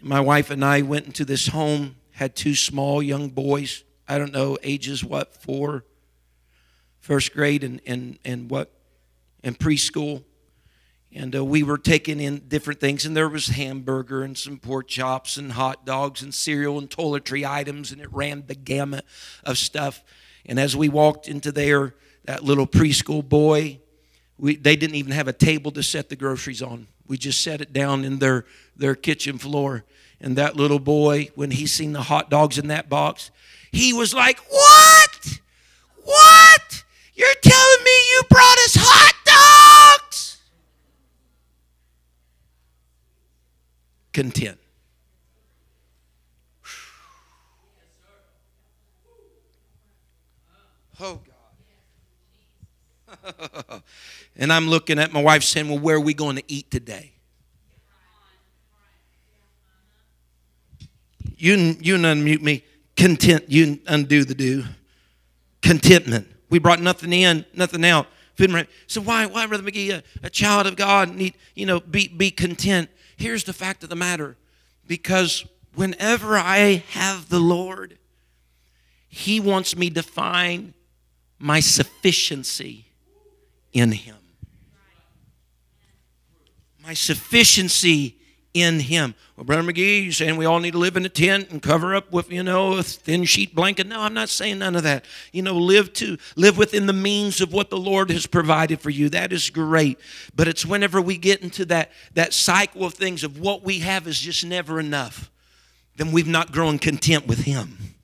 My 0.00 0.20
wife 0.20 0.50
and 0.50 0.64
I 0.64 0.82
went 0.82 1.06
into 1.06 1.24
this 1.24 1.48
home, 1.48 1.96
had 2.12 2.36
two 2.36 2.54
small 2.54 3.02
young 3.02 3.30
boys. 3.30 3.82
I 4.06 4.18
don't 4.18 4.32
know, 4.32 4.56
ages 4.62 5.04
what, 5.04 5.34
four, 5.34 5.84
first 7.00 7.32
grade 7.32 7.64
and, 7.64 7.80
and, 7.86 8.18
and 8.24 8.50
what, 8.50 8.70
and 9.42 9.58
preschool. 9.58 10.22
And 11.12 11.34
uh, 11.34 11.44
we 11.44 11.64
were 11.64 11.78
taking 11.78 12.20
in 12.20 12.38
different 12.46 12.78
things, 12.78 13.04
and 13.04 13.16
there 13.16 13.28
was 13.28 13.48
hamburger 13.48 14.22
and 14.22 14.38
some 14.38 14.58
pork 14.58 14.86
chops 14.86 15.36
and 15.36 15.52
hot 15.52 15.84
dogs 15.84 16.22
and 16.22 16.32
cereal 16.32 16.78
and 16.78 16.88
toiletry 16.88 17.48
items, 17.48 17.90
and 17.90 18.00
it 18.00 18.12
ran 18.12 18.44
the 18.46 18.54
gamut 18.54 19.04
of 19.42 19.58
stuff. 19.58 20.04
And 20.46 20.60
as 20.60 20.76
we 20.76 20.88
walked 20.88 21.26
into 21.26 21.50
there, 21.50 21.94
that 22.24 22.44
little 22.44 22.66
preschool 22.66 23.28
boy, 23.28 23.80
we, 24.38 24.56
they 24.56 24.76
didn't 24.76 24.96
even 24.96 25.12
have 25.12 25.26
a 25.26 25.32
table 25.32 25.72
to 25.72 25.82
set 25.82 26.08
the 26.08 26.16
groceries 26.16 26.62
on. 26.62 26.86
We 27.08 27.18
just 27.18 27.42
set 27.42 27.60
it 27.60 27.72
down 27.72 28.04
in 28.04 28.20
their, 28.20 28.46
their 28.76 28.94
kitchen 28.94 29.36
floor. 29.36 29.84
And 30.20 30.36
that 30.36 30.54
little 30.54 30.78
boy, 30.78 31.30
when 31.34 31.50
he 31.50 31.66
seen 31.66 31.92
the 31.92 32.02
hot 32.02 32.30
dogs 32.30 32.56
in 32.56 32.68
that 32.68 32.88
box, 32.88 33.30
he 33.72 33.92
was 33.92 34.14
like, 34.14 34.38
What? 34.48 35.40
What? 36.04 36.84
You're 37.20 37.34
telling 37.42 37.84
me 37.84 37.90
you 38.12 38.22
brought 38.30 38.58
us 38.60 38.76
hot 38.78 39.98
dogs? 40.00 40.38
Content. 44.14 44.58
Oh, 50.98 51.20
God. 53.36 53.82
and 54.36 54.50
I'm 54.50 54.68
looking 54.68 54.98
at 54.98 55.12
my 55.12 55.20
wife 55.22 55.42
saying, 55.44 55.68
Well, 55.68 55.78
where 55.78 55.96
are 55.96 56.00
we 56.00 56.14
going 56.14 56.36
to 56.36 56.44
eat 56.48 56.70
today? 56.70 57.12
You, 61.36 61.76
you 61.80 61.96
unmute 61.96 62.40
me. 62.40 62.64
Content. 62.96 63.44
You 63.48 63.78
undo 63.86 64.24
the 64.24 64.34
do. 64.34 64.64
Contentment. 65.60 66.26
We 66.50 66.58
brought 66.58 66.80
nothing 66.80 67.12
in, 67.12 67.46
nothing 67.54 67.84
out. 67.84 68.06
So 68.86 69.00
why, 69.00 69.26
why, 69.26 69.46
Brother 69.46 69.62
McGee, 69.62 69.90
a, 69.90 70.02
a 70.22 70.30
child 70.30 70.66
of 70.66 70.74
God 70.76 71.14
need, 71.14 71.34
you 71.54 71.66
know, 71.66 71.80
be, 71.80 72.08
be 72.08 72.30
content? 72.30 72.88
Here's 73.16 73.44
the 73.44 73.52
fact 73.52 73.82
of 73.82 73.90
the 73.90 73.96
matter. 73.96 74.36
Because 74.86 75.46
whenever 75.74 76.36
I 76.36 76.82
have 76.90 77.28
the 77.28 77.38
Lord, 77.38 77.98
He 79.08 79.40
wants 79.40 79.76
me 79.76 79.90
to 79.90 80.02
find 80.02 80.72
my 81.38 81.60
sufficiency 81.60 82.86
in 83.72 83.92
Him. 83.92 84.16
My 86.82 86.94
sufficiency 86.94 88.19
in 88.52 88.80
him. 88.80 89.14
Well, 89.36 89.44
Brother 89.44 89.62
McGee, 89.62 90.04
you 90.04 90.12
saying 90.12 90.36
we 90.36 90.44
all 90.44 90.58
need 90.58 90.72
to 90.72 90.78
live 90.78 90.96
in 90.96 91.04
a 91.04 91.10
tent 91.10 91.50
and 91.50 91.62
cover 91.62 91.94
up 91.94 92.12
with, 92.12 92.32
you 92.32 92.42
know, 92.42 92.74
a 92.74 92.82
thin 92.82 93.24
sheet 93.24 93.54
blanket? 93.54 93.86
No, 93.86 94.00
I'm 94.00 94.14
not 94.14 94.28
saying 94.28 94.58
none 94.58 94.74
of 94.76 94.82
that. 94.82 95.04
You 95.32 95.42
know, 95.42 95.56
live 95.56 95.92
to 95.94 96.18
live 96.36 96.58
within 96.58 96.86
the 96.86 96.92
means 96.92 97.40
of 97.40 97.52
what 97.52 97.70
the 97.70 97.78
Lord 97.78 98.10
has 98.10 98.26
provided 98.26 98.80
for 98.80 98.90
you. 98.90 99.08
That 99.08 99.32
is 99.32 99.50
great. 99.50 99.98
But 100.34 100.48
it's 100.48 100.66
whenever 100.66 101.00
we 101.00 101.16
get 101.16 101.42
into 101.42 101.64
that 101.66 101.92
that 102.14 102.32
cycle 102.32 102.84
of 102.84 102.94
things 102.94 103.22
of 103.22 103.38
what 103.38 103.62
we 103.62 103.80
have 103.80 104.06
is 104.06 104.18
just 104.18 104.44
never 104.44 104.80
enough, 104.80 105.30
then 105.96 106.12
we've 106.12 106.26
not 106.26 106.52
grown 106.52 106.78
content 106.78 107.26
with 107.26 107.40
him. 107.40 107.94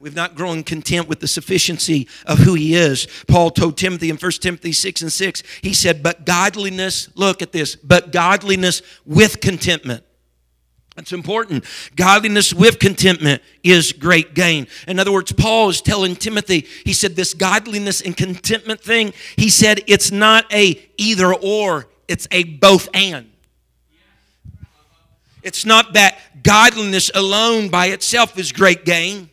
We've 0.00 0.16
not 0.16 0.34
grown 0.34 0.62
content 0.62 1.08
with 1.08 1.20
the 1.20 1.28
sufficiency 1.28 2.08
of 2.24 2.38
who 2.38 2.54
he 2.54 2.74
is. 2.74 3.06
Paul 3.28 3.50
told 3.50 3.76
Timothy 3.76 4.08
in 4.08 4.16
1 4.16 4.32
Timothy 4.32 4.72
6 4.72 5.02
and 5.02 5.12
6, 5.12 5.42
he 5.60 5.74
said, 5.74 6.02
But 6.02 6.24
godliness, 6.24 7.10
look 7.16 7.42
at 7.42 7.52
this, 7.52 7.76
but 7.76 8.10
godliness 8.10 8.80
with 9.04 9.42
contentment. 9.42 10.02
That's 10.96 11.12
important. 11.12 11.66
Godliness 11.96 12.54
with 12.54 12.78
contentment 12.78 13.42
is 13.62 13.92
great 13.92 14.32
gain. 14.34 14.68
In 14.88 14.98
other 14.98 15.12
words, 15.12 15.32
Paul 15.32 15.68
is 15.68 15.82
telling 15.82 16.16
Timothy, 16.16 16.66
he 16.86 16.94
said, 16.94 17.14
This 17.14 17.34
godliness 17.34 18.00
and 18.00 18.16
contentment 18.16 18.80
thing, 18.80 19.12
he 19.36 19.50
said, 19.50 19.82
it's 19.86 20.10
not 20.10 20.50
a 20.50 20.82
either 20.96 21.34
or, 21.34 21.88
it's 22.08 22.26
a 22.30 22.44
both 22.44 22.88
and. 22.94 23.30
It's 25.42 25.66
not 25.66 25.92
that 25.92 26.42
godliness 26.42 27.10
alone 27.14 27.68
by 27.68 27.88
itself 27.88 28.38
is 28.38 28.50
great 28.50 28.86
gain 28.86 29.28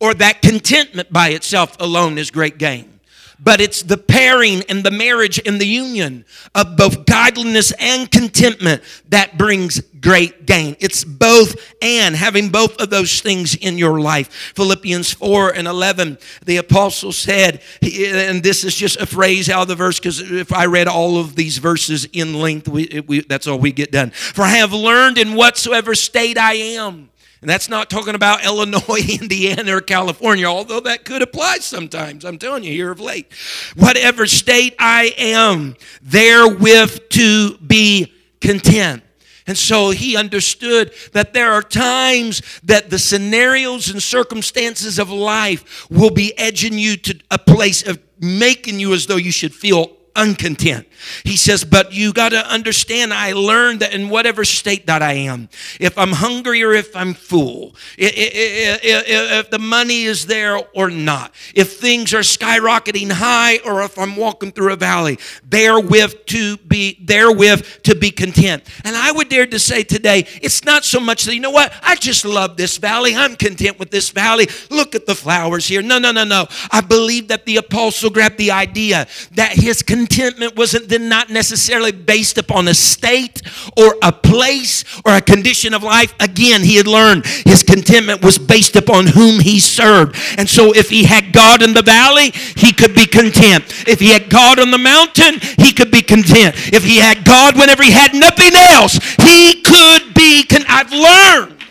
or 0.00 0.14
that 0.14 0.42
contentment 0.42 1.12
by 1.12 1.28
itself 1.30 1.76
alone 1.80 2.18
is 2.18 2.30
great 2.30 2.58
gain. 2.58 2.96
But 3.38 3.60
it's 3.60 3.82
the 3.82 3.98
pairing 3.98 4.62
and 4.68 4.82
the 4.82 4.90
marriage 4.90 5.38
and 5.44 5.60
the 5.60 5.66
union 5.66 6.24
of 6.54 6.76
both 6.76 7.04
godliness 7.04 7.70
and 7.78 8.10
contentment 8.10 8.82
that 9.10 9.36
brings 9.36 9.80
great 10.00 10.46
gain. 10.46 10.74
It's 10.80 11.04
both 11.04 11.74
and 11.82 12.16
having 12.16 12.48
both 12.48 12.80
of 12.80 12.88
those 12.88 13.20
things 13.20 13.54
in 13.54 13.76
your 13.76 14.00
life. 14.00 14.32
Philippians 14.54 15.12
4 15.12 15.50
and 15.50 15.68
11, 15.68 16.16
the 16.46 16.56
apostle 16.56 17.12
said, 17.12 17.60
and 17.82 18.42
this 18.42 18.64
is 18.64 18.74
just 18.74 18.96
a 18.98 19.06
phrase 19.06 19.50
out 19.50 19.62
of 19.62 19.68
the 19.68 19.74
verse 19.74 19.98
because 19.98 20.20
if 20.30 20.50
I 20.52 20.64
read 20.64 20.88
all 20.88 21.18
of 21.18 21.36
these 21.36 21.58
verses 21.58 22.06
in 22.14 22.40
length, 22.40 22.68
we, 22.68 23.04
we, 23.06 23.20
that's 23.20 23.46
all 23.46 23.58
we 23.58 23.72
get 23.72 23.92
done. 23.92 24.10
For 24.10 24.42
I 24.42 24.56
have 24.56 24.72
learned 24.72 25.18
in 25.18 25.34
whatsoever 25.34 25.94
state 25.94 26.38
I 26.38 26.54
am 26.54 27.10
and 27.46 27.50
that's 27.52 27.68
not 27.68 27.88
talking 27.88 28.16
about 28.16 28.44
Illinois, 28.44 29.08
Indiana, 29.08 29.76
or 29.76 29.80
California, 29.80 30.46
although 30.46 30.80
that 30.80 31.04
could 31.04 31.22
apply 31.22 31.58
sometimes. 31.58 32.24
I'm 32.24 32.38
telling 32.38 32.64
you 32.64 32.72
here 32.72 32.90
of 32.90 32.98
late. 32.98 33.32
Whatever 33.76 34.26
state 34.26 34.74
I 34.80 35.14
am, 35.16 35.76
therewith 36.02 37.08
to 37.10 37.56
be 37.58 38.12
content. 38.40 39.04
And 39.46 39.56
so 39.56 39.90
he 39.90 40.16
understood 40.16 40.92
that 41.12 41.34
there 41.34 41.52
are 41.52 41.62
times 41.62 42.42
that 42.64 42.90
the 42.90 42.98
scenarios 42.98 43.90
and 43.90 44.02
circumstances 44.02 44.98
of 44.98 45.08
life 45.08 45.88
will 45.88 46.10
be 46.10 46.36
edging 46.36 46.76
you 46.76 46.96
to 46.96 47.20
a 47.30 47.38
place 47.38 47.86
of 47.86 48.00
making 48.18 48.80
you 48.80 48.92
as 48.92 49.06
though 49.06 49.14
you 49.14 49.30
should 49.30 49.54
feel 49.54 49.95
uncontent. 50.16 50.86
He 51.24 51.36
says, 51.36 51.64
But 51.64 51.92
you 51.92 52.12
got 52.12 52.30
to 52.30 52.46
understand, 52.50 53.12
I 53.12 53.32
learned 53.32 53.80
that 53.80 53.94
in 53.94 54.08
whatever 54.08 54.44
state 54.44 54.86
that 54.86 55.02
I 55.02 55.12
am, 55.12 55.48
if 55.78 55.96
I'm 55.98 56.12
hungry 56.12 56.62
or 56.62 56.72
if 56.72 56.94
I'm 56.96 57.14
full, 57.14 57.76
if 57.98 59.50
the 59.50 59.58
money 59.58 60.04
is 60.04 60.26
there 60.26 60.58
or 60.74 60.90
not, 60.90 61.34
if 61.54 61.78
things 61.78 62.14
are 62.14 62.20
skyrocketing 62.20 63.12
high 63.12 63.58
or 63.64 63.82
if 63.82 63.98
I'm 63.98 64.16
walking 64.16 64.52
through 64.52 64.72
a 64.72 64.76
valley, 64.76 65.18
therewith 65.48 66.26
to 66.26 66.56
be, 66.58 66.98
therewith 67.02 67.82
to 67.84 67.94
be 67.94 68.10
content. 68.10 68.64
And 68.84 68.96
I 68.96 69.12
would 69.12 69.28
dare 69.28 69.46
to 69.46 69.58
say 69.58 69.82
today, 69.82 70.26
it's 70.42 70.64
not 70.64 70.84
so 70.84 71.00
much 71.00 71.24
that, 71.24 71.34
you 71.34 71.40
know 71.40 71.50
what, 71.50 71.72
I 71.82 71.96
just 71.96 72.24
love 72.24 72.56
this 72.56 72.78
valley. 72.78 73.14
I'm 73.14 73.36
content 73.36 73.78
with 73.78 73.90
this 73.90 74.10
valley. 74.10 74.48
Look 74.70 74.94
at 74.94 75.06
the 75.06 75.14
flowers 75.14 75.66
here. 75.66 75.82
No, 75.82 75.98
no, 75.98 76.12
no, 76.12 76.24
no. 76.24 76.46
I 76.70 76.80
believe 76.80 77.28
that 77.28 77.44
the 77.46 77.56
apostle 77.56 78.10
grabbed 78.10 78.38
the 78.38 78.50
idea 78.50 79.06
that 79.32 79.52
his 79.52 79.82
contentment 80.06 80.56
wasn't 80.56 80.88
then 80.88 81.08
not 81.08 81.30
necessarily 81.30 81.90
based 81.92 82.38
upon 82.38 82.68
a 82.68 82.74
state 82.74 83.42
or 83.76 83.96
a 84.02 84.12
place 84.12 84.84
or 85.04 85.16
a 85.16 85.20
condition 85.20 85.74
of 85.74 85.82
life. 85.82 86.14
Again, 86.20 86.62
he 86.62 86.76
had 86.76 86.86
learned 86.86 87.26
his 87.26 87.62
contentment 87.62 88.24
was 88.24 88.38
based 88.38 88.76
upon 88.76 89.08
whom 89.08 89.40
he 89.40 89.58
served. 89.58 90.16
And 90.38 90.48
so 90.48 90.72
if 90.74 90.88
he 90.88 91.04
had 91.04 91.32
God 91.32 91.62
in 91.62 91.74
the 91.74 91.82
valley, 91.82 92.30
he 92.30 92.72
could 92.72 92.94
be 92.94 93.06
content. 93.06 93.64
If 93.86 94.00
he 94.00 94.10
had 94.10 94.30
God 94.30 94.60
on 94.60 94.70
the 94.70 94.78
mountain, 94.78 95.40
he 95.58 95.72
could 95.72 95.90
be 95.90 96.02
content. 96.02 96.54
If 96.72 96.84
he 96.84 96.98
had 96.98 97.24
God 97.24 97.58
whenever 97.58 97.82
he 97.82 97.90
had 97.90 98.14
nothing 98.14 98.54
else, 98.54 98.98
he 99.22 99.60
could 99.62 100.14
be 100.14 100.44
content. 100.44 100.66
I've 100.68 100.92
learned. 100.92 101.64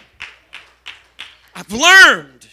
I've 1.55 1.71
learned 1.71 2.47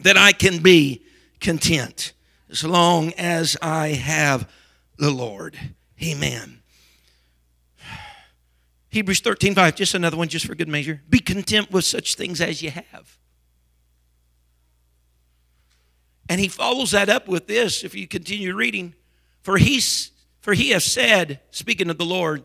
that 0.00 0.16
I 0.16 0.32
can 0.32 0.62
be 0.62 1.02
content 1.40 2.12
as 2.50 2.64
long 2.64 3.12
as 3.18 3.56
I 3.60 3.88
have 3.88 4.48
the 4.96 5.10
Lord. 5.10 5.58
Amen. 6.02 6.62
Hebrews 8.88 9.20
13, 9.20 9.54
5, 9.54 9.74
just 9.74 9.94
another 9.94 10.16
one, 10.16 10.28
just 10.28 10.46
for 10.46 10.54
good 10.54 10.68
measure. 10.68 11.02
Be 11.08 11.18
content 11.18 11.70
with 11.70 11.84
such 11.84 12.14
things 12.14 12.40
as 12.40 12.62
you 12.62 12.70
have. 12.70 13.18
And 16.28 16.40
he 16.40 16.48
follows 16.48 16.92
that 16.92 17.08
up 17.08 17.28
with 17.28 17.46
this, 17.46 17.84
if 17.84 17.94
you 17.94 18.08
continue 18.08 18.54
reading. 18.54 18.94
For, 19.42 19.58
he's, 19.58 20.10
for 20.40 20.54
he 20.54 20.70
has 20.70 20.84
said, 20.84 21.40
speaking 21.50 21.90
of 21.90 21.98
the 21.98 22.04
Lord, 22.04 22.44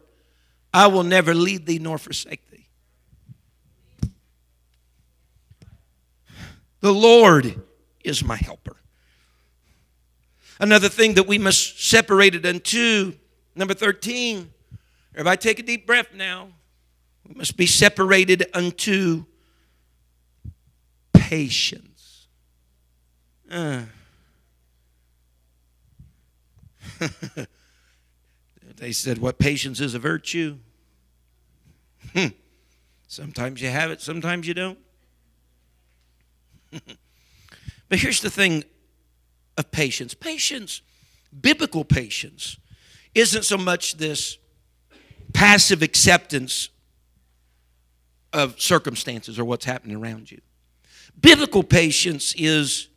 I 0.74 0.88
will 0.88 1.04
never 1.04 1.34
leave 1.34 1.66
thee 1.66 1.80
nor 1.80 1.98
forsake 1.98 2.50
thee. 2.50 2.68
The 6.82 6.92
Lord 6.92 7.62
is 8.04 8.24
my 8.24 8.36
helper. 8.36 8.76
Another 10.62 10.88
thing 10.88 11.16
that 11.16 11.28
we 11.28 11.38
must 11.38 11.84
separate 11.84 12.36
it 12.36 12.46
into, 12.46 13.16
number 13.56 13.74
13. 13.74 14.54
Everybody 15.14 15.38
take 15.38 15.60
a 15.60 15.64
deep 15.64 15.86
breath 15.86 16.14
now. 16.14 16.50
We 17.28 17.34
must 17.34 17.58
be 17.58 17.66
separated 17.66 18.46
unto 18.54 19.26
patience. 21.14 22.28
Uh. 23.50 23.82
They 28.82 28.92
said, 28.92 29.20
What 29.20 29.38
patience 29.38 29.80
is 29.80 29.94
a 29.94 30.00
virtue? 30.00 30.58
Hmm. 32.16 32.30
Sometimes 33.08 33.62
you 33.62 33.70
have 33.70 33.92
it, 33.92 34.02
sometimes 34.02 34.48
you 34.48 34.56
don't. 34.56 34.80
but 36.72 38.00
here's 38.00 38.22
the 38.22 38.32
thing 38.32 38.64
of 39.58 39.72
patience 39.72 40.14
patience, 40.14 40.82
biblical 41.40 41.84
patience, 41.84 42.58
isn't 43.14 43.44
so 43.44 43.58
much 43.58 43.98
this 43.98 44.38
passive 45.34 45.82
acceptance 45.82 46.70
of 48.34 48.60
circumstances 48.60 49.38
or 49.38 49.46
what's 49.46 49.66
happening 49.66 49.98
around 49.98 50.32
you. 50.32 50.40
Biblical 51.20 51.64
patience 51.64 52.34
is 52.38 52.88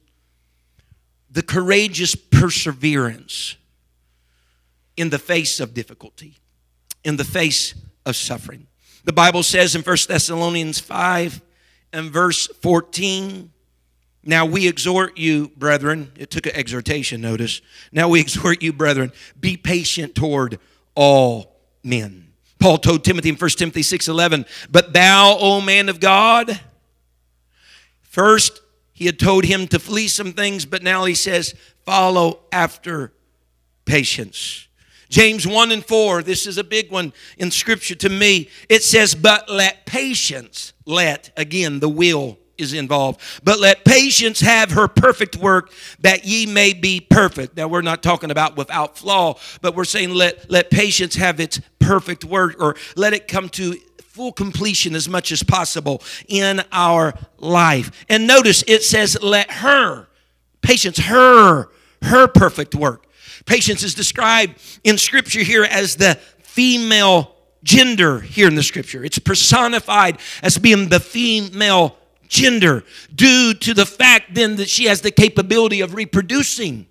the 1.30 1.42
courageous 1.42 2.14
perseverance 2.14 3.56
in 4.96 5.10
the 5.10 5.18
face 5.18 5.58
of 5.58 5.74
difficulty, 5.74 6.36
in 7.02 7.16
the 7.16 7.24
face 7.24 7.74
of 8.06 8.14
suffering. 8.14 8.68
The 9.04 9.12
Bible 9.12 9.42
says 9.42 9.74
in 9.74 9.82
1 9.82 9.96
Thessalonians 10.08 10.78
5 10.78 11.42
and 11.92 12.10
verse 12.10 12.46
14, 12.46 13.50
now 14.24 14.46
we 14.46 14.68
exhort 14.68 15.18
you, 15.18 15.48
brethren, 15.56 16.12
it 16.16 16.30
took 16.30 16.46
an 16.46 16.54
exhortation 16.54 17.20
notice. 17.20 17.60
Now 17.92 18.08
we 18.08 18.20
exhort 18.26 18.62
you, 18.62 18.72
brethren, 18.72 19.12
be 19.38 19.56
patient 19.56 20.14
toward 20.14 20.58
all 20.94 21.56
men. 21.82 22.28
Paul 22.58 22.78
told 22.78 23.04
Timothy 23.04 23.28
in 23.28 23.37
1 23.37 23.50
Timothy 23.50 23.82
6:11, 23.82 24.46
"But 24.70 24.92
thou, 24.92 25.37
O 25.38 25.60
man 25.60 25.88
of 25.88 26.00
God, 26.00 26.60
first 28.02 28.60
he 28.94 29.06
had 29.06 29.18
told 29.18 29.44
him 29.44 29.66
to 29.68 29.78
flee 29.78 30.06
some 30.06 30.32
things, 30.32 30.64
but 30.64 30.82
now 30.82 31.04
he 31.04 31.14
says, 31.14 31.54
follow 31.84 32.40
after 32.52 33.12
patience. 33.84 34.68
James 35.08 35.46
1 35.46 35.72
and 35.72 35.84
4, 35.84 36.22
this 36.22 36.46
is 36.46 36.58
a 36.58 36.64
big 36.64 36.90
one 36.90 37.12
in 37.37 37.50
scripture 37.50 37.96
to 37.96 38.08
me. 38.08 38.48
It 38.68 38.82
says, 38.82 39.14
But 39.14 39.50
let 39.50 39.84
patience, 39.84 40.72
let, 40.87 41.30
again, 41.37 41.80
the 41.80 41.88
will 41.88 42.38
is 42.58 42.72
involved. 42.72 43.20
But 43.42 43.60
let 43.60 43.84
patience 43.84 44.40
have 44.40 44.72
her 44.72 44.88
perfect 44.88 45.36
work 45.36 45.72
that 46.00 46.24
ye 46.24 46.46
may 46.46 46.72
be 46.72 47.00
perfect. 47.00 47.56
Now 47.56 47.68
we're 47.68 47.82
not 47.82 48.02
talking 48.02 48.30
about 48.30 48.56
without 48.56 48.98
flaw, 48.98 49.38
but 49.60 49.74
we're 49.74 49.84
saying 49.84 50.10
let 50.10 50.50
let 50.50 50.70
patience 50.70 51.14
have 51.16 51.40
its 51.40 51.60
perfect 51.78 52.24
work 52.24 52.56
or 52.58 52.76
let 52.96 53.12
it 53.12 53.28
come 53.28 53.48
to 53.50 53.74
full 54.00 54.32
completion 54.32 54.94
as 54.94 55.08
much 55.08 55.32
as 55.32 55.42
possible 55.42 56.00
in 56.28 56.62
our 56.70 57.14
life. 57.38 58.04
And 58.08 58.26
notice 58.26 58.62
it 58.66 58.82
says 58.82 59.20
let 59.20 59.50
her 59.50 60.06
patience 60.62 60.98
her 60.98 61.68
her 62.02 62.28
perfect 62.28 62.74
work. 62.74 63.06
Patience 63.46 63.82
is 63.82 63.94
described 63.94 64.54
in 64.84 64.98
scripture 64.98 65.40
here 65.40 65.64
as 65.64 65.96
the 65.96 66.14
female 66.42 67.34
gender 67.64 68.20
here 68.20 68.46
in 68.46 68.54
the 68.54 68.62
scripture. 68.62 69.04
It's 69.04 69.18
personified 69.18 70.18
as 70.42 70.58
being 70.58 70.88
the 70.88 71.00
female 71.00 71.96
gender 72.34 72.82
due 73.14 73.54
to 73.54 73.72
the 73.72 73.86
fact 73.86 74.34
then 74.34 74.56
that 74.56 74.68
she 74.68 74.86
has 74.86 75.00
the 75.00 75.12
capability 75.12 75.80
of 75.80 75.94
reproducing. 75.94 76.86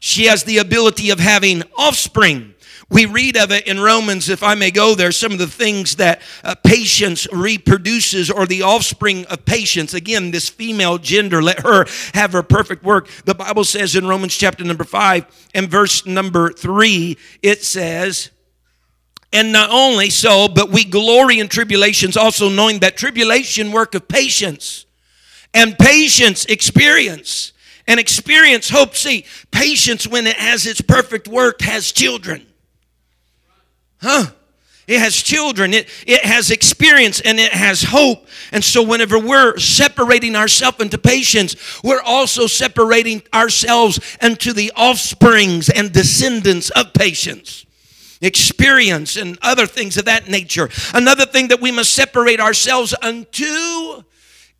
She 0.00 0.24
has 0.24 0.44
the 0.44 0.58
ability 0.58 1.10
of 1.10 1.20
having 1.20 1.62
offspring. 1.76 2.54
We 2.88 3.04
read 3.04 3.36
of 3.36 3.52
it 3.52 3.68
in 3.68 3.78
Romans, 3.78 4.28
if 4.30 4.42
I 4.42 4.54
may 4.54 4.70
go 4.70 4.94
there, 4.94 5.12
some 5.12 5.32
of 5.32 5.38
the 5.38 5.46
things 5.46 5.96
that 5.96 6.22
uh, 6.42 6.56
patience 6.64 7.28
reproduces 7.30 8.30
or 8.30 8.46
the 8.46 8.62
offspring 8.62 9.26
of 9.26 9.44
patience. 9.44 9.94
Again, 9.94 10.32
this 10.32 10.48
female 10.48 10.98
gender, 10.98 11.40
let 11.40 11.60
her 11.60 11.86
have 12.14 12.32
her 12.32 12.42
perfect 12.42 12.82
work. 12.82 13.08
The 13.26 13.34
Bible 13.34 13.64
says 13.64 13.94
in 13.94 14.08
Romans 14.08 14.36
chapter 14.36 14.64
number 14.64 14.82
5 14.82 15.50
and 15.54 15.68
verse 15.68 16.04
number 16.04 16.50
3, 16.50 17.16
it 17.42 17.62
says, 17.62 18.30
and 19.32 19.52
not 19.52 19.70
only 19.70 20.10
so, 20.10 20.48
but 20.48 20.70
we 20.70 20.84
glory 20.84 21.38
in 21.38 21.48
tribulations, 21.48 22.16
also 22.16 22.48
knowing 22.48 22.80
that 22.80 22.96
tribulation 22.96 23.70
work 23.70 23.94
of 23.94 24.08
patience, 24.08 24.86
and 25.54 25.78
patience 25.78 26.44
experience, 26.46 27.52
and 27.86 28.00
experience 28.00 28.68
hope. 28.70 28.96
See, 28.96 29.24
patience, 29.50 30.06
when 30.06 30.26
it 30.26 30.36
has 30.36 30.66
its 30.66 30.80
perfect 30.80 31.28
work, 31.28 31.62
has 31.62 31.92
children. 31.92 32.46
Huh? 34.00 34.26
It 34.88 34.98
has 34.98 35.14
children, 35.14 35.72
it, 35.72 35.88
it 36.04 36.24
has 36.24 36.50
experience, 36.50 37.20
and 37.20 37.38
it 37.38 37.52
has 37.52 37.84
hope. 37.84 38.26
And 38.50 38.64
so, 38.64 38.82
whenever 38.82 39.20
we're 39.20 39.56
separating 39.56 40.34
ourselves 40.34 40.80
into 40.80 40.98
patience, 40.98 41.54
we're 41.84 42.02
also 42.02 42.48
separating 42.48 43.22
ourselves 43.32 44.00
into 44.20 44.52
the 44.52 44.72
offsprings 44.76 45.68
and 45.68 45.92
descendants 45.92 46.70
of 46.70 46.92
patience 46.92 47.66
experience 48.20 49.16
and 49.16 49.38
other 49.42 49.66
things 49.66 49.96
of 49.96 50.04
that 50.06 50.28
nature. 50.28 50.68
Another 50.94 51.26
thing 51.26 51.48
that 51.48 51.60
we 51.60 51.70
must 51.70 51.92
separate 51.92 52.40
ourselves 52.40 52.94
unto 53.02 54.02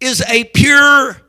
is 0.01 0.23
a 0.29 0.45
pure 0.45 1.21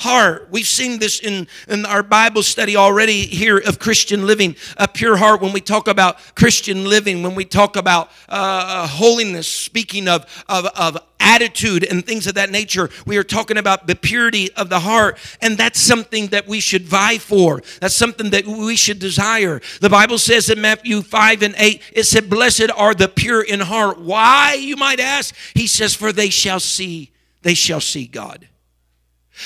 heart. 0.00 0.48
We've 0.50 0.66
seen 0.66 0.98
this 0.98 1.20
in, 1.20 1.46
in 1.68 1.84
our 1.84 2.02
Bible 2.02 2.42
study 2.42 2.74
already 2.74 3.26
here 3.26 3.58
of 3.58 3.78
Christian 3.78 4.26
living. 4.26 4.56
A 4.78 4.88
pure 4.88 5.16
heart, 5.16 5.42
when 5.42 5.52
we 5.52 5.60
talk 5.60 5.88
about 5.88 6.16
Christian 6.34 6.86
living, 6.86 7.22
when 7.22 7.34
we 7.34 7.44
talk 7.44 7.76
about 7.76 8.10
uh, 8.28 8.86
holiness, 8.86 9.46
speaking 9.46 10.08
of, 10.08 10.24
of, 10.48 10.66
of 10.66 10.96
attitude 11.30 11.84
and 11.84 12.04
things 12.04 12.26
of 12.26 12.34
that 12.34 12.50
nature, 12.50 12.90
we 13.06 13.16
are 13.16 13.24
talking 13.24 13.56
about 13.56 13.86
the 13.86 13.94
purity 13.94 14.52
of 14.54 14.68
the 14.68 14.80
heart. 14.80 15.18
And 15.40 15.56
that's 15.56 15.80
something 15.80 16.28
that 16.28 16.48
we 16.48 16.60
should 16.60 16.82
vie 16.82 17.18
for. 17.18 17.62
That's 17.80 17.94
something 17.94 18.30
that 18.30 18.46
we 18.46 18.76
should 18.76 18.98
desire. 18.98 19.60
The 19.80 19.90
Bible 19.90 20.18
says 20.18 20.50
in 20.50 20.60
Matthew 20.60 21.02
5 21.02 21.42
and 21.42 21.54
8, 21.56 21.82
it 21.92 22.04
said, 22.04 22.28
Blessed 22.28 22.70
are 22.76 22.94
the 22.94 23.08
pure 23.08 23.42
in 23.42 23.60
heart. 23.60 24.00
Why, 24.00 24.54
you 24.54 24.76
might 24.76 25.00
ask? 25.00 25.34
He 25.54 25.66
says, 25.66 25.94
For 25.94 26.12
they 26.12 26.30
shall 26.30 26.60
see, 26.60 27.12
they 27.42 27.54
shall 27.54 27.80
see 27.80 28.06
God. 28.06 28.48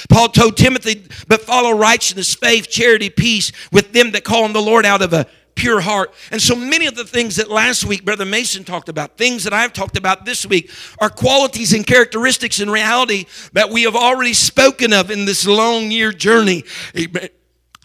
Paul 0.08 0.28
told 0.28 0.56
Timothy, 0.56 1.06
but 1.28 1.42
follow 1.42 1.72
righteousness, 1.72 2.34
faith, 2.34 2.68
charity, 2.68 3.10
peace 3.10 3.52
with 3.70 3.92
them 3.92 4.10
that 4.12 4.24
call 4.24 4.44
on 4.44 4.52
the 4.52 4.62
Lord 4.62 4.84
out 4.86 5.02
of 5.02 5.12
a 5.12 5.26
pure 5.54 5.80
heart. 5.80 6.12
And 6.30 6.42
so 6.42 6.54
many 6.54 6.86
of 6.86 6.96
the 6.96 7.04
things 7.04 7.36
that 7.36 7.50
last 7.50 7.84
week 7.84 8.04
Brother 8.04 8.24
Mason 8.24 8.64
talked 8.64 8.88
about, 8.88 9.16
things 9.16 9.44
that 9.44 9.52
I've 9.52 9.72
talked 9.72 9.96
about 9.96 10.24
this 10.24 10.44
week, 10.44 10.70
are 11.00 11.08
qualities 11.08 11.72
and 11.72 11.86
characteristics 11.86 12.60
in 12.60 12.68
reality 12.70 13.26
that 13.52 13.70
we 13.70 13.84
have 13.84 13.96
already 13.96 14.34
spoken 14.34 14.92
of 14.92 15.10
in 15.10 15.24
this 15.24 15.46
long 15.46 15.90
year 15.90 16.12
journey. 16.12 16.64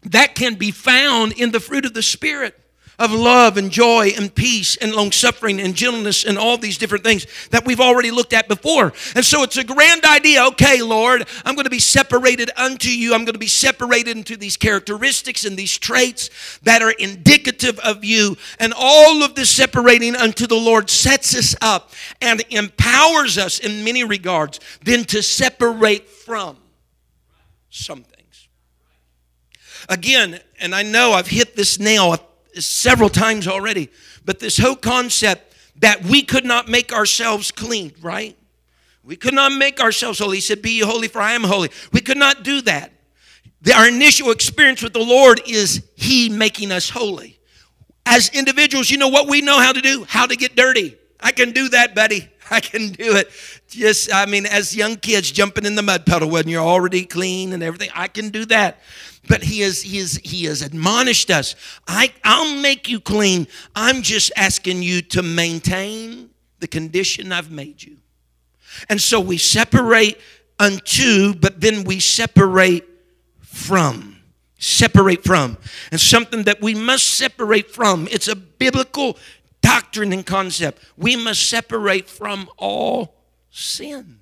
That 0.03 0.35
can 0.35 0.55
be 0.55 0.71
found 0.71 1.33
in 1.33 1.51
the 1.51 1.59
fruit 1.59 1.85
of 1.85 1.93
the 1.93 2.03
Spirit 2.03 2.58
of 2.99 3.11
love 3.11 3.57
and 3.57 3.71
joy 3.71 4.11
and 4.17 4.33
peace 4.35 4.75
and 4.75 4.93
long 4.93 5.11
suffering 5.11 5.59
and 5.59 5.73
gentleness 5.73 6.25
and 6.25 6.37
all 6.37 6.57
these 6.57 6.77
different 6.77 7.03
things 7.03 7.25
that 7.49 7.65
we've 7.65 7.79
already 7.79 8.11
looked 8.11 8.33
at 8.33 8.47
before. 8.47 8.93
And 9.15 9.25
so 9.25 9.41
it's 9.43 9.57
a 9.57 9.63
grand 9.63 10.03
idea. 10.05 10.45
Okay, 10.47 10.81
Lord, 10.81 11.25
I'm 11.45 11.55
going 11.55 11.63
to 11.63 11.69
be 11.69 11.79
separated 11.79 12.51
unto 12.57 12.89
you. 12.89 13.13
I'm 13.13 13.25
going 13.25 13.33
to 13.33 13.39
be 13.39 13.47
separated 13.47 14.17
into 14.17 14.35
these 14.35 14.57
characteristics 14.57 15.45
and 15.45 15.57
these 15.57 15.77
traits 15.77 16.29
that 16.63 16.81
are 16.81 16.91
indicative 16.91 17.79
of 17.79 18.03
you. 18.03 18.37
And 18.59 18.73
all 18.75 19.23
of 19.23 19.35
this 19.35 19.49
separating 19.49 20.15
unto 20.15 20.45
the 20.45 20.55
Lord 20.55 20.89
sets 20.89 21.35
us 21.35 21.55
up 21.61 21.91
and 22.21 22.43
empowers 22.49 23.37
us 23.37 23.59
in 23.59 23.83
many 23.83 24.03
regards 24.03 24.59
then 24.83 25.05
to 25.05 25.23
separate 25.23 26.09
from 26.09 26.57
some 27.69 28.03
things. 28.03 28.47
Again, 29.87 30.39
and 30.59 30.75
I 30.75 30.83
know 30.83 31.13
I've 31.13 31.27
hit 31.27 31.55
this 31.55 31.79
nail 31.79 32.17
several 32.55 33.09
times 33.09 33.47
already, 33.47 33.89
but 34.25 34.39
this 34.39 34.57
whole 34.57 34.75
concept 34.75 35.55
that 35.77 36.03
we 36.03 36.21
could 36.23 36.45
not 36.45 36.67
make 36.67 36.93
ourselves 36.93 37.51
clean, 37.51 37.93
right? 38.01 38.37
We 39.03 39.15
could 39.15 39.33
not 39.33 39.51
make 39.51 39.79
ourselves 39.79 40.19
holy. 40.19 40.37
He 40.37 40.41
said, 40.41 40.61
Be 40.61 40.71
ye 40.71 40.81
holy, 40.81 41.07
for 41.07 41.19
I 41.19 41.33
am 41.33 41.43
holy. 41.43 41.69
We 41.91 42.01
could 42.01 42.17
not 42.17 42.43
do 42.43 42.61
that. 42.61 42.91
The, 43.61 43.73
our 43.73 43.87
initial 43.87 44.31
experience 44.31 44.83
with 44.83 44.93
the 44.93 45.03
Lord 45.03 45.41
is 45.47 45.83
He 45.95 46.29
making 46.29 46.71
us 46.71 46.89
holy. 46.89 47.39
As 48.05 48.29
individuals, 48.29 48.89
you 48.89 48.97
know 48.97 49.07
what 49.07 49.27
we 49.27 49.41
know 49.41 49.59
how 49.59 49.71
to 49.71 49.81
do? 49.81 50.05
How 50.07 50.25
to 50.25 50.35
get 50.35 50.55
dirty. 50.55 50.97
I 51.19 51.31
can 51.31 51.51
do 51.51 51.69
that, 51.69 51.95
buddy. 51.95 52.29
I 52.51 52.59
can 52.59 52.89
do 52.89 53.15
it. 53.15 53.29
Just, 53.67 54.13
I 54.13 54.25
mean, 54.25 54.45
as 54.45 54.75
young 54.75 54.95
kids 54.95 55.31
jumping 55.31 55.65
in 55.65 55.75
the 55.75 55.81
mud 55.81 56.05
puddle 56.05 56.29
when 56.29 56.47
you're 56.47 56.63
already 56.63 57.05
clean 57.05 57.53
and 57.53 57.61
everything, 57.61 57.89
I 57.95 58.07
can 58.07 58.29
do 58.29 58.45
that. 58.45 58.79
But 59.27 59.43
he 59.43 59.61
is, 59.61 59.81
he 59.81 59.97
is, 59.97 60.19
he 60.23 60.45
has 60.45 60.61
admonished 60.61 61.29
us. 61.29 61.55
I, 61.87 62.13
I'll 62.23 62.55
make 62.61 62.89
you 62.89 62.99
clean. 62.99 63.47
I'm 63.75 64.01
just 64.01 64.31
asking 64.35 64.81
you 64.81 65.01
to 65.03 65.21
maintain 65.21 66.29
the 66.59 66.67
condition 66.67 67.31
I've 67.31 67.51
made 67.51 67.83
you. 67.83 67.97
And 68.89 68.99
so 68.99 69.19
we 69.19 69.37
separate 69.37 70.19
unto, 70.57 71.33
but 71.33 71.61
then 71.61 71.83
we 71.83 71.99
separate 71.99 72.85
from. 73.41 74.17
Separate 74.57 75.23
from. 75.23 75.57
And 75.91 75.99
something 75.99 76.43
that 76.43 76.61
we 76.61 76.75
must 76.75 77.15
separate 77.15 77.71
from. 77.71 78.07
It's 78.11 78.27
a 78.27 78.35
biblical 78.35 79.17
doctrine 79.69 80.11
and 80.13 80.25
concept. 80.25 80.83
We 80.97 81.15
must 81.15 81.47
separate 81.47 82.09
from 82.09 82.49
all 82.57 83.15
sin. 83.51 84.19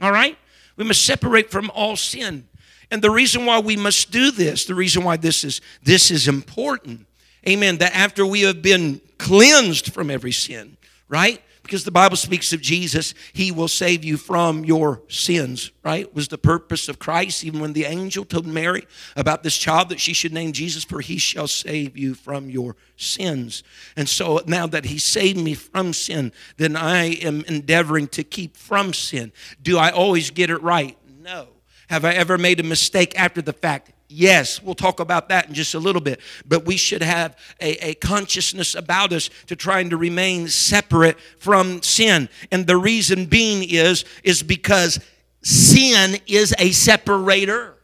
All 0.00 0.10
right? 0.10 0.36
We 0.76 0.84
must 0.84 1.04
separate 1.04 1.50
from 1.50 1.70
all 1.70 1.96
sin. 1.96 2.48
And 2.90 3.00
the 3.00 3.10
reason 3.10 3.46
why 3.46 3.60
we 3.60 3.76
must 3.76 4.10
do 4.10 4.30
this, 4.32 4.64
the 4.64 4.74
reason 4.74 5.04
why 5.04 5.16
this 5.16 5.44
is 5.44 5.60
this 5.82 6.10
is 6.10 6.28
important, 6.28 7.06
amen, 7.48 7.78
that 7.78 7.94
after 7.94 8.26
we 8.26 8.42
have 8.42 8.60
been 8.60 9.00
cleansed 9.18 9.92
from 9.94 10.10
every 10.10 10.32
sin, 10.32 10.76
right? 11.08 11.40
Because 11.62 11.84
the 11.84 11.92
Bible 11.92 12.16
speaks 12.16 12.52
of 12.52 12.60
Jesus, 12.60 13.14
He 13.32 13.52
will 13.52 13.68
save 13.68 14.04
you 14.04 14.16
from 14.16 14.64
your 14.64 15.02
sins, 15.08 15.70
right? 15.84 16.12
Was 16.12 16.28
the 16.28 16.38
purpose 16.38 16.88
of 16.88 16.98
Christ, 16.98 17.44
even 17.44 17.60
when 17.60 17.72
the 17.72 17.84
angel 17.84 18.24
told 18.24 18.46
Mary 18.46 18.86
about 19.14 19.42
this 19.42 19.56
child 19.56 19.88
that 19.90 20.00
she 20.00 20.12
should 20.12 20.32
name 20.32 20.52
Jesus, 20.52 20.82
for 20.82 21.00
He 21.00 21.18
shall 21.18 21.46
save 21.46 21.96
you 21.96 22.14
from 22.14 22.50
your 22.50 22.76
sins. 22.96 23.62
And 23.96 24.08
so 24.08 24.40
now 24.46 24.66
that 24.66 24.86
He 24.86 24.98
saved 24.98 25.38
me 25.38 25.54
from 25.54 25.92
sin, 25.92 26.32
then 26.56 26.74
I 26.76 27.12
am 27.14 27.44
endeavoring 27.46 28.08
to 28.08 28.24
keep 28.24 28.56
from 28.56 28.92
sin. 28.92 29.32
Do 29.62 29.78
I 29.78 29.90
always 29.90 30.30
get 30.30 30.50
it 30.50 30.62
right? 30.62 30.98
No. 31.20 31.48
Have 31.88 32.04
I 32.04 32.12
ever 32.14 32.38
made 32.38 32.58
a 32.58 32.64
mistake 32.64 33.18
after 33.18 33.40
the 33.40 33.52
fact? 33.52 33.92
Yes, 34.12 34.62
we'll 34.62 34.74
talk 34.74 35.00
about 35.00 35.28
that 35.30 35.48
in 35.48 35.54
just 35.54 35.74
a 35.74 35.78
little 35.78 36.02
bit. 36.02 36.20
But 36.46 36.64
we 36.64 36.76
should 36.76 37.02
have 37.02 37.36
a, 37.60 37.90
a, 37.90 37.94
consciousness 37.94 38.74
about 38.74 39.12
us 39.12 39.30
to 39.46 39.56
trying 39.56 39.90
to 39.90 39.96
remain 39.96 40.48
separate 40.48 41.18
from 41.38 41.82
sin. 41.82 42.28
And 42.50 42.66
the 42.66 42.76
reason 42.76 43.26
being 43.26 43.68
is, 43.68 44.04
is 44.22 44.42
because 44.42 45.00
sin 45.42 46.18
is 46.26 46.54
a 46.58 46.72
separator. 46.72 47.74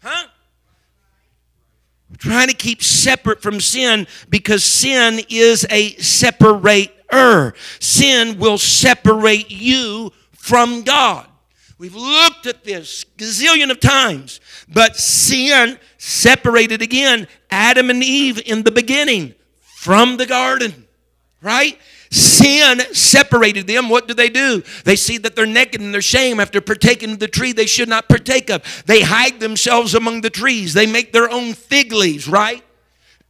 Huh? 0.00 0.28
trying 2.16 2.48
to 2.48 2.54
keep 2.54 2.82
separate 2.82 3.40
from 3.40 3.60
sin 3.60 4.06
because 4.28 4.64
sin 4.64 5.20
is 5.28 5.66
a 5.70 5.94
separator. 5.96 7.54
Sin 7.80 8.38
will 8.38 8.58
separate 8.58 9.50
you 9.50 10.12
from 10.32 10.82
God. 10.82 11.26
We've 11.78 11.94
looked 11.94 12.46
at 12.46 12.64
this 12.64 13.04
gazillion 13.16 13.70
of 13.70 13.78
times, 13.78 14.40
but 14.68 14.96
sin 14.96 15.78
separated 15.96 16.82
again 16.82 17.28
Adam 17.50 17.88
and 17.88 18.02
Eve 18.02 18.42
in 18.44 18.64
the 18.64 18.72
beginning 18.72 19.36
from 19.76 20.16
the 20.16 20.26
garden, 20.26 20.88
right? 21.40 21.78
Sin 22.10 22.80
separated 22.92 23.68
them. 23.68 23.88
What 23.88 24.08
do 24.08 24.14
they 24.14 24.28
do? 24.28 24.64
They 24.84 24.96
see 24.96 25.18
that 25.18 25.36
they're 25.36 25.46
naked 25.46 25.80
and 25.80 25.94
they're 25.94 26.02
shame 26.02 26.40
after 26.40 26.60
partaking 26.60 27.12
of 27.12 27.18
the 27.20 27.28
tree 27.28 27.52
they 27.52 27.66
should 27.66 27.88
not 27.88 28.08
partake 28.08 28.50
of. 28.50 28.82
They 28.86 29.02
hide 29.02 29.38
themselves 29.38 29.94
among 29.94 30.22
the 30.22 30.30
trees. 30.30 30.74
They 30.74 30.86
make 30.86 31.12
their 31.12 31.30
own 31.30 31.54
fig 31.54 31.92
leaves, 31.92 32.26
right? 32.26 32.64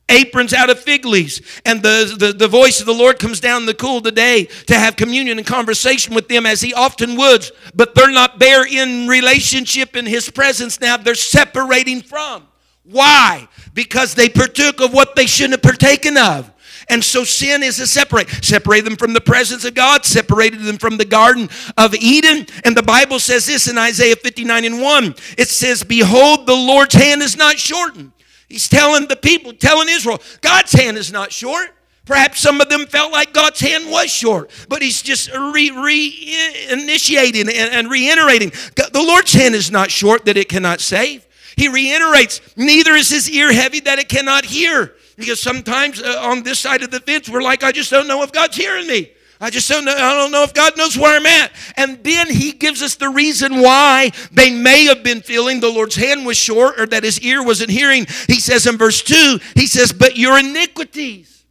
Aprons 0.09 0.53
out 0.53 0.71
of 0.71 0.79
fig 0.79 1.05
leaves. 1.05 1.41
And 1.65 1.83
the, 1.83 2.15
the, 2.19 2.33
the 2.33 2.49
voice 2.49 2.81
of 2.81 2.87
the 2.87 2.95
Lord 2.95 3.19
comes 3.19 3.41
down 3.41 3.63
in 3.63 3.67
the 3.67 3.75
cool 3.75 3.99
of 3.99 4.05
the 4.05 4.13
day 4.13 4.45
to 4.67 4.75
have 4.75 4.97
communion 4.97 5.39
and 5.39 5.47
conversation 5.47 6.15
with 6.15 6.29
them 6.29 6.47
as 6.47 6.61
he 6.61 6.75
often 6.75 7.17
would, 7.17 7.51
but 7.75 7.95
they're 7.95 8.11
not 8.11 8.39
there 8.39 8.67
in 8.67 9.09
relationship 9.09 9.97
in 9.97 10.07
his 10.07 10.31
presence 10.31 10.81
now. 10.81 10.97
They're 10.97 11.15
separating 11.15 12.03
from. 12.03 12.47
Why? 12.85 13.49
Because 13.75 14.15
they 14.15 14.29
partook 14.29 14.81
of 14.81 14.93
what 14.93 15.15
they 15.15 15.27
shouldn't 15.27 15.63
have 15.63 15.63
partaken 15.63 16.17
of. 16.17 16.51
And 16.91 17.05
so 17.05 17.23
sin 17.23 17.63
is 17.63 17.81
a 17.81 17.87
separate. 17.87 18.31
Separated 18.43 18.87
them 18.87 18.97
from 18.97 19.13
the 19.13 19.21
presence 19.21 19.67
of 19.67 19.75
God, 19.75 20.07
separated 20.07 20.63
them 20.63 20.79
from 20.79 20.97
the 20.97 21.05
Garden 21.05 21.51
of 21.77 21.95
Eden. 21.95 22.47
And 22.65 22.75
the 22.75 22.83
Bible 22.83 23.19
says 23.19 23.47
this 23.47 23.69
in 23.69 23.77
Isaiah 23.77 24.17
59 24.17 24.65
and 24.65 24.81
1. 24.81 25.15
It 25.37 25.49
says, 25.49 25.85
Behold, 25.85 26.47
the 26.47 26.55
Lord's 26.55 26.95
hand 26.95 27.21
is 27.21 27.37
not 27.37 27.59
shortened 27.59 28.13
He's 28.49 28.69
telling 28.69 29.09
the 29.09 29.17
people, 29.17 29.53
telling 29.53 29.89
Israel, 29.89 30.21
God's 30.41 30.73
hand 30.73 30.97
is 30.97 31.13
not 31.13 31.33
short. 31.33 31.71
Perhaps 32.07 32.41
some 32.41 32.63
of 32.63 32.71
them 32.71 32.87
felt 32.87 33.13
like 33.13 33.35
God's 33.35 33.61
hand 33.61 33.91
was 33.91 34.11
short, 34.11 34.51
but 34.71 34.81
he's 34.81 35.03
just 35.03 35.31
re, 35.31 35.71
re 35.71 36.37
initiating 36.71 37.43
and, 37.43 37.71
and 37.71 37.91
reiterating. 37.91 38.51
The 38.77 39.05
Lord's 39.07 39.35
hand 39.35 39.55
is 39.55 39.71
not 39.71 39.91
short 39.91 40.25
that 40.25 40.39
it 40.39 40.49
cannot 40.49 40.81
save. 40.81 41.27
He 41.57 41.69
reiterates, 41.69 42.41
neither 42.57 42.93
is 42.93 43.11
his 43.11 43.29
ear 43.29 43.53
heavy 43.53 43.81
that 43.81 43.99
it 43.99 44.09
cannot 44.09 44.47
hear. 44.47 44.95
Because 45.17 45.43
sometimes 45.43 46.01
uh, 46.01 46.19
on 46.23 46.45
this 46.45 46.61
side 46.61 46.83
of 46.83 46.91
the 46.91 47.01
fence, 47.01 47.29
we're 47.29 47.43
like, 47.43 47.63
I 47.63 47.73
just 47.73 47.91
don't 47.91 48.07
know 48.07 48.23
if 48.23 48.33
God's 48.33 48.57
hearing 48.57 48.87
me. 48.87 49.11
I 49.41 49.51
just 49.51 49.69
don't 49.69 49.85
know. 49.85 49.93
I 49.93 50.15
don't 50.15 50.33
know 50.33 50.43
if 50.43 50.53
God 50.53 50.77
knows 50.77 50.99
where 50.99 51.17
I'm 51.17 51.27
at. 51.27 51.53
And 51.77 52.03
then 52.03 52.29
he 52.29 52.53
gives 52.53 52.83
us 52.83 52.97
the 52.97 53.09
reason 53.09 53.61
why 53.61 54.11
they 54.33 54.51
may 54.51 54.87
have 54.87 55.05
been 55.05 55.21
feeling 55.21 55.61
the 55.61 55.71
Lord's 55.71 55.95
hand 55.95 56.27
was 56.27 56.37
short 56.37 56.81
or 56.81 56.87
that 56.87 57.05
his 57.05 57.21
ear 57.21 57.45
wasn't 57.45 57.71
hearing. 57.71 58.07
He 58.27 58.41
says 58.41 58.67
in 58.67 58.77
verse 58.77 59.01
2, 59.03 59.39
he 59.55 59.67
says, 59.67 59.93
But 59.93 60.17
your 60.17 60.39
iniquities 60.39 61.45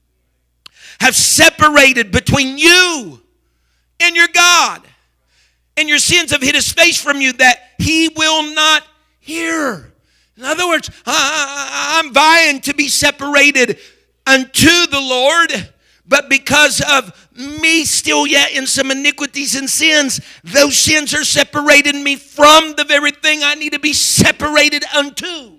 have 1.00 1.16
separated 1.16 2.12
between 2.12 2.58
you 2.58 3.22
and 4.00 4.16
your 4.16 4.28
God, 4.34 4.82
and 5.78 5.88
your 5.88 6.00
sins 6.00 6.32
have 6.32 6.42
hid 6.42 6.56
his 6.56 6.72
face 6.72 7.02
from 7.02 7.22
you 7.22 7.34
that 7.34 7.72
he 7.78 8.10
will 8.10 8.54
not 8.54 8.84
hear. 9.20 9.94
In 10.36 10.44
other 10.44 10.68
words, 10.68 10.92
I'm 11.06 12.14
vying 12.14 12.62
to 12.62 12.74
be 12.74 12.90
separated 12.90 13.80
unto 14.26 14.88
the 14.88 15.00
Lord 15.00 15.70
but 16.08 16.30
because 16.30 16.82
of 16.82 17.30
me 17.36 17.86
still 17.86 18.26
yet 18.26 18.52
in 18.52 18.66
some 18.66 18.92
iniquities 18.92 19.56
and 19.56 19.70
sins, 19.70 20.22
those 20.44 20.78
sins 20.78 21.14
are 21.14 21.24
separating 21.24 22.04
me 22.04 22.16
from 22.16 22.74
the 22.76 22.86
very 22.86 23.12
thing 23.12 23.42
I 23.44 23.56
need 23.56 23.74
to 23.74 23.80
be 23.80 23.94
separated 23.94 24.84
unto. 24.96 25.58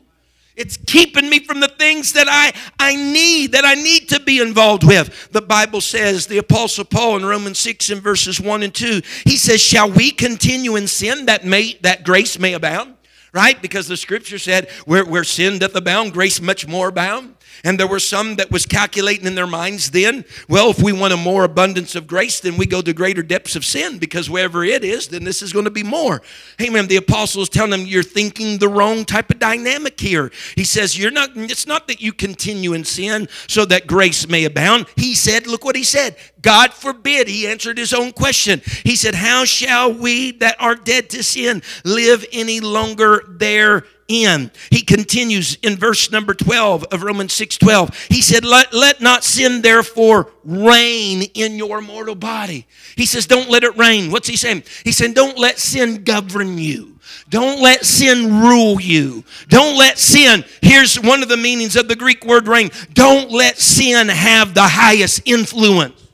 It's 0.59 0.77
keeping 0.77 1.31
me 1.31 1.39
from 1.39 1.61
the 1.61 1.69
things 1.69 2.15
that 2.15 2.27
I, 2.29 2.53
I 2.81 2.97
need, 2.97 3.53
that 3.53 3.65
I 3.65 3.75
need 3.75 4.09
to 4.09 4.19
be 4.19 4.41
involved 4.41 4.83
with. 4.83 5.31
The 5.31 5.41
Bible 5.41 5.81
says, 5.81 6.27
the 6.27 6.39
Apostle 6.39 6.85
Paul 6.85 7.19
in 7.19 7.25
Romans 7.25 7.61
6 7.61 7.91
and 7.91 8.03
verses 8.03 8.41
1 8.41 8.65
and 8.65 8.75
2, 8.75 9.01
he 9.25 9.37
says, 9.37 9.61
Shall 9.61 9.89
we 9.89 10.11
continue 10.11 10.75
in 10.75 10.89
sin 10.89 11.27
that 11.27 11.45
may 11.45 11.79
that 11.83 12.03
grace 12.03 12.41
may 12.41 12.55
abound? 12.55 12.95
Right? 13.33 13.61
Because 13.63 13.87
the 13.87 13.97
scripture 13.97 14.39
said, 14.39 14.69
where, 14.85 15.05
where 15.05 15.23
sin 15.23 15.61
doth 15.61 15.77
abound, 15.77 16.13
grace 16.13 16.41
much 16.41 16.67
more 16.67 16.89
abound. 16.89 17.37
And 17.69 17.79
there 17.79 17.87
were 17.87 18.01
some 18.01 18.37
that 18.37 18.51
was 18.51 18.65
calculating 18.65 19.27
in 19.27 19.35
their 19.35 19.47
minds 19.47 19.91
then, 19.91 20.25
well, 20.49 20.71
if 20.71 20.81
we 20.81 20.91
want 20.91 21.13
a 21.13 21.19
more 21.19 21.45
abundance 21.45 21.95
of 21.95 22.07
grace, 22.07 22.41
then 22.41 22.57
we 22.57 22.65
go 22.65 22.81
to 22.81 22.95
greater 22.95 23.23
depths 23.23 23.57
of 23.57 23.63
sin 23.63 23.99
because 23.99 24.31
wherever 24.31 24.65
it 24.65 24.83
is, 24.83 25.09
then 25.09 25.25
this 25.25 25.43
is 25.43 25.53
going 25.53 25.67
to 25.67 25.71
be 25.71 25.83
more. 25.83 26.23
Hey, 26.57 26.71
man, 26.71 26.87
the 26.87 26.97
apostle 26.97 27.43
is 27.43 27.51
telling 27.51 27.73
them 27.73 27.85
you're 27.85 28.03
thinking 28.03 28.57
the 28.57 28.71
wrong 28.71 29.05
type 29.05 29.29
of 29.31 29.39
dynamic 29.39 30.01
here. 30.01 30.33
He 30.55 30.65
says, 30.65 30.99
You're 30.99 31.11
not, 31.11 31.37
it's 31.37 31.67
not 31.67 31.89
that 31.89 32.01
you 32.01 32.15
continue 32.15 32.73
in 32.73 32.85
sin 32.85 33.29
so 33.49 33.67
that 33.67 33.87
grace 33.87 34.27
may 34.27 34.47
abound. 34.47 34.87
He 34.97 35.15
said, 35.15 35.47
Look 35.47 35.63
what 35.63 35.77
he 35.77 35.85
said. 35.85 36.17
God 36.41 36.73
forbid. 36.73 37.29
He 37.29 37.47
answered 37.47 37.77
his 37.77 37.93
own 37.93 38.13
question. 38.13 38.63
He 38.83 38.97
said, 38.97 39.15
How 39.15 39.45
shall 39.45 39.93
we 39.93 40.31
that 40.39 40.57
are 40.59 40.75
dead 40.75 41.11
to 41.11 41.23
sin 41.23 41.61
live 41.85 42.25
any 42.33 42.61
longer 42.61 43.25
there? 43.29 43.85
In. 44.09 44.51
He 44.71 44.83
continues 44.83 45.57
in 45.63 45.77
verse 45.77 46.11
number 46.11 46.35
12 46.35 46.85
of 46.85 47.03
Romans 47.03 47.33
6 47.35 47.59
12. 47.59 48.07
He 48.09 48.21
said, 48.21 48.45
let, 48.45 48.73
let 48.73 49.01
not 49.01 49.23
sin 49.23 49.63
therefore 49.63 50.33
reign 50.45 51.23
in 51.35 51.57
your 51.57 51.81
mortal 51.81 52.15
body. 52.15 52.67
He 52.97 53.07
says, 53.07 53.27
Don't 53.27 53.49
let 53.49 53.63
it 53.63 53.77
reign. 53.77 54.11
What's 54.11 54.29
he 54.29 54.37
saying? 54.37 54.65
He 54.83 54.93
said, 54.93 55.15
Don't 55.15 55.39
let 55.39 55.59
sin 55.59 56.03
govern 56.03 56.59
you. 56.59 56.99
Don't 57.29 57.61
let 57.61 57.85
sin 57.85 58.41
rule 58.41 58.81
you. 58.81 59.25
Don't 59.49 59.79
let 59.79 59.99
sin, 59.99 60.45
here's 60.63 61.01
one 61.01 61.23
of 61.23 61.29
the 61.29 61.37
meanings 61.37 61.77
of 61.77 61.89
the 61.89 61.97
Greek 61.97 62.25
word 62.25 62.49
reign. 62.49 62.71
Don't 62.93 63.31
let 63.31 63.59
sin 63.59 64.09
have 64.09 64.55
the 64.55 64.63
highest 64.63 65.23
influence. 65.27 66.08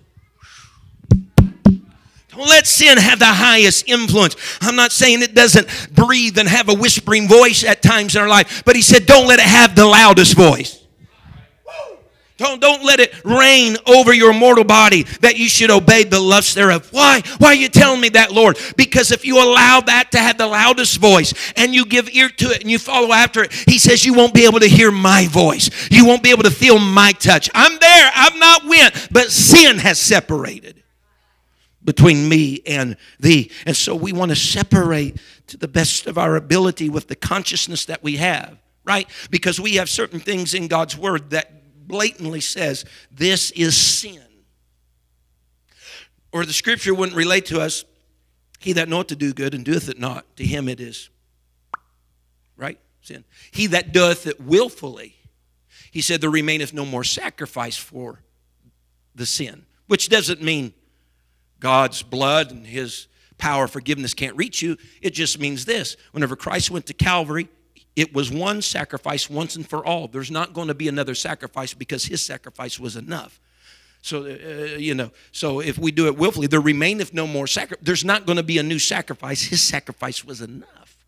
Don't 2.37 2.49
let 2.49 2.66
sin 2.66 2.99
have 2.99 3.18
the 3.18 3.27
highest 3.27 3.88
influence. 3.88 4.37
I'm 4.61 4.77
not 4.77 4.92
saying 4.92 5.23
it 5.23 5.35
doesn't 5.35 5.94
breathe 5.94 6.38
and 6.38 6.49
have 6.49 6.68
a 6.68 6.75
whispering 6.75 7.29
voice 7.29 7.64
at 7.64 7.83
times 7.83 8.16
in 8.16 8.23
our 8.23 8.29
life, 8.29 8.64
but 8.64 8.77
he 8.77 8.83
said, 8.83 9.07
don't 9.07 9.29
let 9.29 9.38
it 9.38 9.47
have 9.47 9.77
the 9.77 9.87
loudest 9.87 10.35
voice. 10.35 10.81
Don't, 12.37 12.61
don't 12.61 12.85
let 12.85 12.99
it 12.99 13.14
reign 13.25 13.77
over 13.87 14.12
your 14.12 14.33
mortal 14.33 14.64
body 14.64 15.05
that 15.20 15.38
you 15.38 15.49
should 15.49 15.70
obey 15.70 16.03
the 16.03 16.18
lusts 16.18 16.55
thereof. 16.55 16.88
Why? 16.90 17.23
Why 17.38 17.49
are 17.49 17.55
you 17.55 17.68
telling 17.68 18.01
me 18.01 18.09
that, 18.11 18.33
Lord? 18.33 18.59
Because 18.77 19.12
if 19.12 19.25
you 19.25 19.37
allow 19.37 19.81
that 19.83 20.11
to 20.11 20.18
have 20.18 20.37
the 20.37 20.49
loudest 20.49 20.99
voice 20.99 21.33
and 21.57 21.73
you 21.73 21.87
give 21.87 22.09
ear 22.09 22.29
to 22.29 22.51
it 22.51 22.61
and 22.61 22.70
you 22.70 22.81
follow 22.81 23.12
after 23.12 23.44
it, 23.44 23.53
he 23.53 23.79
says 23.79 24.05
you 24.05 24.14
won't 24.14 24.35
be 24.35 24.47
able 24.47 24.59
to 24.59 24.66
hear 24.66 24.90
my 24.90 25.29
voice. 25.29 25.70
You 25.92 26.05
won't 26.05 26.25
be 26.25 26.31
able 26.31 26.42
to 26.42 26.51
feel 26.51 26.81
my 26.81 27.12
touch. 27.12 27.49
I'm 27.55 27.79
there. 27.79 28.11
I've 28.12 28.37
not 28.37 28.64
went, 28.64 29.09
but 29.12 29.31
sin 29.31 29.79
has 29.79 30.01
separated 30.01 30.84
between 31.85 32.29
me 32.29 32.62
and 32.66 32.97
thee. 33.20 33.51
And 33.66 33.77
so 33.77 33.94
we 33.94 34.12
want 34.12 34.31
to 34.31 34.37
separate 34.37 35.18
to 35.49 35.57
the 35.57 35.68
best 35.68 36.07
of 36.07 36.16
our 36.16 36.37
ability 36.37 36.88
with 36.88 37.09
the 37.09 37.16
consciousness 37.16 37.85
that 37.85 38.03
we 38.03 38.16
have, 38.16 38.59
right? 38.85 39.09
Because 39.31 39.61
we 39.61 39.77
have 39.77 39.88
certain 39.88 40.20
things 40.20 40.55
in 40.55 40.66
God's 40.68 40.97
word 40.97 41.31
that 41.31 41.87
blatantly 41.87 42.40
says 42.40 42.85
this 43.11 43.51
is 43.51 43.77
sin. 43.77 44.23
Or 46.33 46.44
the 46.44 46.53
scripture 46.53 46.94
wouldn't 46.94 47.16
relate 47.16 47.47
to 47.47 47.61
us, 47.61 47.85
he 48.59 48.73
that 48.73 48.88
knoweth 48.88 49.09
to 49.09 49.16
do 49.16 49.33
good 49.33 49.55
and 49.55 49.64
doeth 49.64 49.88
it 49.88 49.99
not, 49.99 50.25
to 50.37 50.44
him 50.44 50.68
it 50.68 50.81
is. 50.81 51.11
Right? 52.57 52.78
Sin. 53.03 53.24
He 53.51 53.66
that 53.68 53.93
doeth 53.93 54.26
it 54.26 54.41
willfully, 54.41 55.16
he 55.93 56.01
said, 56.01 56.20
there 56.20 56.30
remaineth 56.30 56.72
no 56.72 56.85
more 56.85 57.05
sacrifice 57.05 57.76
for 57.76 58.20
the 59.14 59.26
sin. 59.26 59.66
Which 59.87 60.09
doesn't 60.09 60.43
mean 60.43 60.72
God's 61.65 62.03
blood 62.03 62.51
and 62.51 62.67
his 62.67 63.07
power 63.39 63.65
of 63.65 63.71
forgiveness 63.71 64.12
can't 64.12 64.37
reach 64.37 64.61
you. 64.61 64.77
It 65.01 65.15
just 65.15 65.41
means 65.41 65.65
this 65.65 65.97
whenever 66.12 66.37
Christ 66.37 66.71
went 66.71 66.85
to 66.89 66.93
Calvary, 66.93 67.49
It 67.97 68.12
was 68.12 68.31
one 68.31 68.61
sacrifice 68.61 69.31
once 69.31 69.57
and 69.57 69.67
for 69.67 69.83
all. 69.83 70.07
There's 70.07 70.31
not 70.31 70.53
going 70.53 70.69
to 70.69 70.75
be 70.75 70.89
another 70.89 71.15
sacrifice 71.15 71.73
because 71.73 72.05
his 72.05 72.23
sacrifice 72.23 72.79
was 72.79 72.97
enough. 72.97 73.41
So, 74.03 74.27
uh, 74.27 74.77
you 74.77 74.95
know, 74.95 75.11
so 75.33 75.61
if 75.61 75.79
we 75.79 75.91
do 75.91 76.07
it 76.07 76.19
willfully, 76.19 76.49
there 76.49 76.61
remaineth 76.61 77.15
no 77.15 77.27
more 77.27 77.47
sacrifice. 77.47 77.83
There's 77.83 78.05
not 78.05 78.27
going 78.27 78.37
to 78.37 78.43
be 78.43 78.59
a 78.59 78.62
new 78.62 78.79
sacrifice. 78.79 79.45
His 79.45 79.62
sacrifice 79.62 80.23
was 80.23 80.43
enough. 80.43 80.99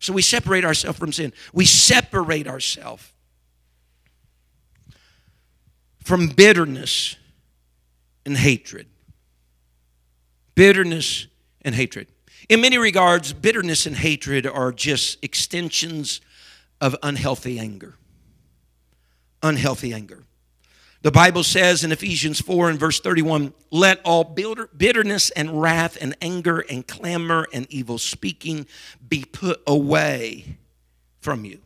So 0.00 0.12
we 0.12 0.22
separate 0.22 0.64
ourselves 0.64 0.98
from 0.98 1.12
sin. 1.12 1.32
We 1.52 1.66
separate 1.66 2.48
ourselves 2.48 3.12
from 6.02 6.26
bitterness 6.26 7.14
and 8.30 8.38
hatred. 8.38 8.86
Bitterness 10.54 11.26
and 11.62 11.74
hatred. 11.74 12.06
In 12.48 12.60
many 12.60 12.78
regards, 12.78 13.32
bitterness 13.32 13.86
and 13.86 13.96
hatred 13.96 14.46
are 14.46 14.70
just 14.70 15.18
extensions 15.24 16.20
of 16.80 16.94
unhealthy 17.02 17.58
anger. 17.58 17.96
Unhealthy 19.42 19.92
anger. 19.92 20.22
The 21.02 21.10
Bible 21.10 21.42
says 21.42 21.82
in 21.82 21.90
Ephesians 21.90 22.40
4 22.40 22.70
and 22.70 22.78
verse 22.78 23.00
31 23.00 23.52
let 23.72 24.00
all 24.04 24.22
bitterness 24.22 25.30
and 25.30 25.60
wrath 25.60 25.98
and 26.00 26.14
anger 26.22 26.60
and 26.60 26.86
clamor 26.86 27.48
and 27.52 27.66
evil 27.68 27.98
speaking 27.98 28.64
be 29.08 29.24
put 29.24 29.60
away 29.66 30.56
from 31.20 31.44
you 31.44 31.58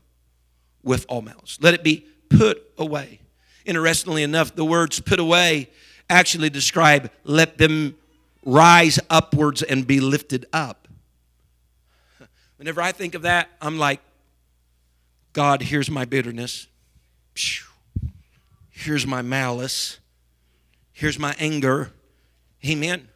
with 0.83 1.05
all 1.11 1.21
malice. 1.21 1.59
Let 1.61 1.75
it 1.75 1.85
be 1.85 2.07
put 2.31 2.63
away. 2.79 3.21
Interestingly 3.67 4.23
enough, 4.23 4.55
the 4.55 4.65
words 4.65 5.01
put 5.01 5.19
away 5.19 5.69
actually 6.09 6.51
describe 6.51 7.11
let 7.25 7.59
them 7.59 7.97
rise 8.45 8.99
upwards 9.09 9.63
and 9.63 9.87
be 9.87 10.01
lifted 10.01 10.47
up. 10.53 10.89
Whenever 12.57 12.83
I 12.83 12.93
think 12.93 13.15
of 13.15 13.23
that, 13.23 13.49
I'm 13.61 13.79
like, 13.79 14.01
God, 15.33 15.63
here's 15.63 15.91
my 15.91 16.05
bitterness. 16.05 16.69
Here's 18.71 19.07
my 19.07 19.23
malice. 19.23 19.99
Here's 20.93 21.19
my 21.19 21.35
anger. 21.39 21.91
Amen. 22.65 23.09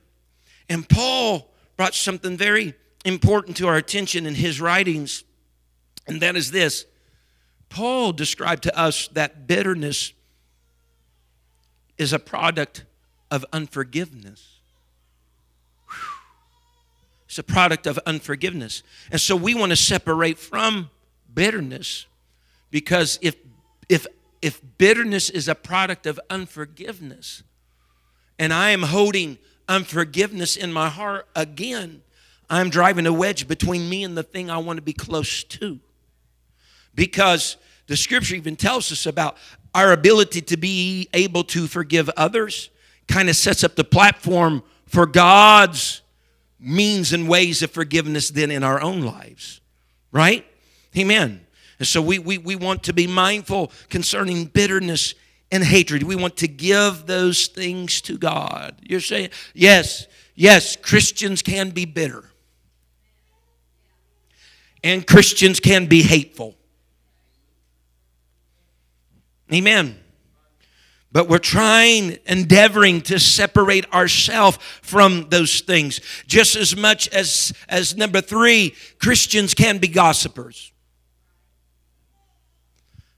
And 0.68 0.88
Paul 0.88 1.50
brought 1.76 1.94
something 1.94 2.36
very 2.36 2.74
important 3.04 3.56
to 3.58 3.68
our 3.68 3.76
attention 3.76 4.26
in 4.26 4.34
his 4.34 4.60
writings, 4.60 5.24
and 6.06 6.20
that 6.20 6.36
is 6.36 6.50
this 6.50 6.84
Paul 7.68 8.12
described 8.12 8.64
to 8.64 8.78
us 8.78 9.08
that 9.08 9.46
bitterness 9.46 10.12
is 11.98 12.12
a 12.12 12.18
product 12.18 12.84
of 13.30 13.44
unforgiveness. 13.52 14.58
It's 17.26 17.38
a 17.38 17.42
product 17.42 17.86
of 17.86 17.98
unforgiveness. 18.06 18.82
And 19.10 19.20
so 19.20 19.36
we 19.36 19.54
want 19.54 19.70
to 19.70 19.76
separate 19.76 20.38
from 20.38 20.88
bitterness 21.32 22.06
because 22.70 23.18
if, 23.20 23.36
if, 23.88 24.06
if 24.40 24.62
bitterness 24.78 25.28
is 25.28 25.46
a 25.46 25.54
product 25.54 26.06
of 26.06 26.18
unforgiveness 26.30 27.42
and 28.38 28.52
I 28.52 28.70
am 28.70 28.82
holding 28.82 29.36
unforgiveness 29.68 30.56
in 30.56 30.72
my 30.72 30.88
heart 30.88 31.28
again, 31.36 32.02
I'm 32.48 32.70
driving 32.70 33.06
a 33.06 33.12
wedge 33.12 33.46
between 33.46 33.90
me 33.90 34.04
and 34.04 34.16
the 34.16 34.22
thing 34.22 34.50
I 34.50 34.58
want 34.58 34.78
to 34.78 34.82
be 34.82 34.94
close 34.94 35.44
to. 35.44 35.80
Because 36.94 37.58
the 37.88 37.96
scripture 37.96 38.36
even 38.36 38.56
tells 38.56 38.90
us 38.90 39.04
about 39.04 39.36
our 39.78 39.92
ability 39.92 40.40
to 40.40 40.56
be 40.56 41.08
able 41.14 41.44
to 41.44 41.68
forgive 41.68 42.10
others 42.16 42.70
kind 43.06 43.28
of 43.28 43.36
sets 43.36 43.62
up 43.62 43.76
the 43.76 43.84
platform 43.84 44.60
for 44.86 45.06
God's 45.06 46.02
means 46.58 47.12
and 47.12 47.28
ways 47.28 47.62
of 47.62 47.70
forgiveness 47.70 48.30
then 48.30 48.50
in 48.50 48.64
our 48.64 48.80
own 48.80 49.02
lives. 49.02 49.60
Right? 50.10 50.44
Amen. 50.96 51.46
And 51.78 51.86
so 51.86 52.02
we, 52.02 52.18
we, 52.18 52.38
we 52.38 52.56
want 52.56 52.82
to 52.84 52.92
be 52.92 53.06
mindful 53.06 53.70
concerning 53.88 54.46
bitterness 54.46 55.14
and 55.52 55.62
hatred. 55.62 56.02
We 56.02 56.16
want 56.16 56.36
to 56.38 56.48
give 56.48 57.06
those 57.06 57.46
things 57.46 58.00
to 58.02 58.18
God. 58.18 58.74
You're 58.82 59.00
saying, 59.00 59.30
yes, 59.54 60.08
yes, 60.34 60.74
Christians 60.74 61.40
can 61.40 61.70
be 61.70 61.84
bitter. 61.84 62.24
And 64.82 65.06
Christians 65.06 65.60
can 65.60 65.86
be 65.86 66.02
hateful. 66.02 66.57
Amen. 69.52 69.98
But 71.10 71.28
we're 71.28 71.38
trying, 71.38 72.18
endeavoring 72.26 73.00
to 73.02 73.18
separate 73.18 73.90
ourselves 73.92 74.58
from 74.82 75.28
those 75.30 75.60
things. 75.60 76.00
Just 76.26 76.54
as 76.54 76.76
much 76.76 77.08
as, 77.08 77.54
as 77.68 77.96
number 77.96 78.20
three, 78.20 78.74
Christians 79.00 79.54
can 79.54 79.78
be 79.78 79.88
gossipers. 79.88 80.72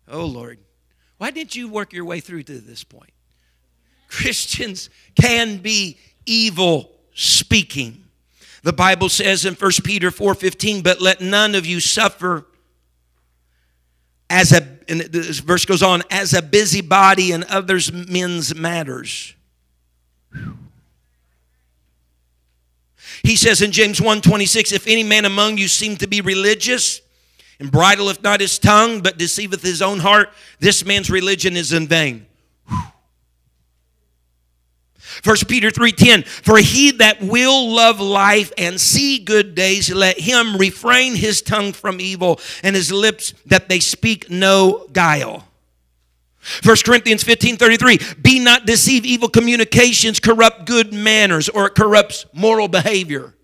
Oh, 0.08 0.24
Lord. 0.24 0.58
Why 1.18 1.30
didn't 1.30 1.56
you 1.56 1.68
work 1.68 1.92
your 1.92 2.04
way 2.04 2.20
through 2.20 2.44
to 2.44 2.60
this 2.60 2.84
point? 2.84 3.12
Christians 4.08 4.88
can 5.20 5.58
be 5.58 5.98
evil 6.26 6.92
speaking. 7.14 8.04
The 8.62 8.72
Bible 8.72 9.08
says 9.08 9.44
in 9.44 9.54
1 9.54 9.82
Peter 9.84 10.10
4:15, 10.10 10.82
"But 10.82 11.00
let 11.00 11.20
none 11.20 11.54
of 11.54 11.66
you 11.66 11.80
suffer 11.80 12.46
as 14.30 14.52
a 14.52 14.66
and 14.88 15.00
this 15.02 15.40
verse 15.40 15.64
goes 15.64 15.82
on 15.82 16.02
as 16.10 16.32
a 16.32 16.40
busybody 16.40 17.32
in 17.32 17.44
others 17.44 17.92
men's 17.92 18.54
matters. 18.54 19.34
He 23.22 23.36
says 23.36 23.60
in 23.60 23.72
james 23.72 24.00
1.26 24.00 24.72
if 24.72 24.86
any 24.86 25.02
man 25.02 25.24
among 25.26 25.58
you 25.58 25.68
seem 25.68 25.96
to 25.96 26.06
be 26.06 26.20
religious 26.20 27.02
and 27.58 27.70
bridleth 27.70 28.22
not 28.22 28.40
his 28.40 28.58
tongue 28.58 29.02
but 29.02 29.18
deceiveth 29.18 29.62
his 29.62 29.82
own 29.82 29.98
heart 29.98 30.30
this 30.58 30.86
man's 30.86 31.10
religion 31.10 31.56
is 31.56 31.72
in 31.72 31.86
vain 31.86 32.24
First 35.22 35.48
Peter 35.48 35.70
3:10 35.70 36.24
For 36.26 36.58
he 36.58 36.92
that 36.92 37.20
will 37.20 37.70
love 37.70 38.00
life 38.00 38.52
and 38.56 38.80
see 38.80 39.18
good 39.18 39.54
days 39.54 39.92
let 39.92 40.20
him 40.20 40.56
refrain 40.56 41.16
his 41.16 41.42
tongue 41.42 41.72
from 41.72 42.00
evil 42.00 42.40
and 42.62 42.76
his 42.76 42.92
lips 42.92 43.34
that 43.46 43.68
they 43.68 43.80
speak 43.80 44.30
no 44.30 44.86
guile. 44.92 45.46
1 46.62 46.76
Corinthians 46.84 47.22
15 47.22 47.56
33, 47.56 47.98
be 48.22 48.38
not 48.38 48.66
deceived, 48.66 49.04
evil 49.04 49.28
communications 49.28 50.20
corrupt 50.20 50.64
good 50.64 50.92
manners 50.92 51.48
or 51.48 51.66
it 51.66 51.74
corrupts 51.74 52.24
moral 52.32 52.68
behavior. 52.68 53.34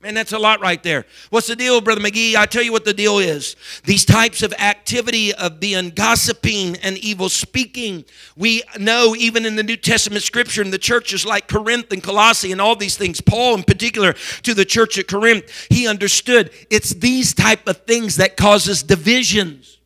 Man, 0.00 0.14
that's 0.14 0.32
a 0.32 0.38
lot 0.38 0.60
right 0.60 0.80
there. 0.80 1.06
What's 1.30 1.48
the 1.48 1.56
deal, 1.56 1.80
Brother 1.80 2.00
McGee? 2.00 2.36
I 2.36 2.46
tell 2.46 2.62
you 2.62 2.70
what 2.70 2.84
the 2.84 2.94
deal 2.94 3.18
is. 3.18 3.56
These 3.82 4.04
types 4.04 4.44
of 4.44 4.52
activity 4.52 5.34
of 5.34 5.58
being 5.58 5.90
gossiping 5.90 6.76
and 6.84 6.96
evil 6.98 7.28
speaking, 7.28 8.04
we 8.36 8.62
know 8.78 9.16
even 9.16 9.44
in 9.44 9.56
the 9.56 9.64
New 9.64 9.76
Testament 9.76 10.22
scripture 10.22 10.62
in 10.62 10.70
the 10.70 10.78
churches 10.78 11.26
like 11.26 11.48
Corinth 11.48 11.90
and 11.90 12.00
Colossae 12.00 12.52
and 12.52 12.60
all 12.60 12.76
these 12.76 12.96
things, 12.96 13.20
Paul 13.20 13.56
in 13.56 13.64
particular 13.64 14.12
to 14.44 14.54
the 14.54 14.64
church 14.64 14.98
at 14.98 15.08
Corinth, 15.08 15.66
he 15.68 15.88
understood 15.88 16.52
it's 16.70 16.90
these 16.90 17.34
type 17.34 17.66
of 17.66 17.78
things 17.78 18.16
that 18.16 18.36
causes 18.36 18.84
divisions. 18.84 19.78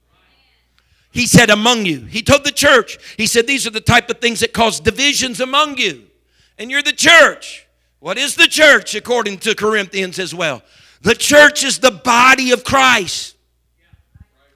He 1.11 1.27
said 1.27 1.49
among 1.49 1.87
you. 1.87 2.01
He 2.01 2.23
told 2.23 2.45
the 2.45 2.53
church, 2.53 2.99
he 3.17 3.27
said 3.27 3.47
these 3.47 3.67
are 3.67 3.71
the 3.71 3.81
type 3.81 4.11
of 4.11 4.19
things 4.19 4.41
that 4.41 4.53
cause 4.53 4.79
divisions 4.79 5.41
among 5.41 5.79
you. 5.79 6.05
And 6.59 6.71
you're 6.71 6.83
the 6.83 6.93
church. 6.93 7.62
What 8.03 8.18
is 8.18 8.34
the 8.34 8.48
church 8.48 8.96
according 8.96 9.38
to 9.38 9.55
Corinthians 9.55 10.18
as 10.18 10.34
well? 10.34 10.62
The 11.03 11.14
church 11.14 11.62
is 11.62 11.78
the 11.78 11.92
body 11.92 12.50
of 12.50 12.64
Christ. 12.64 13.36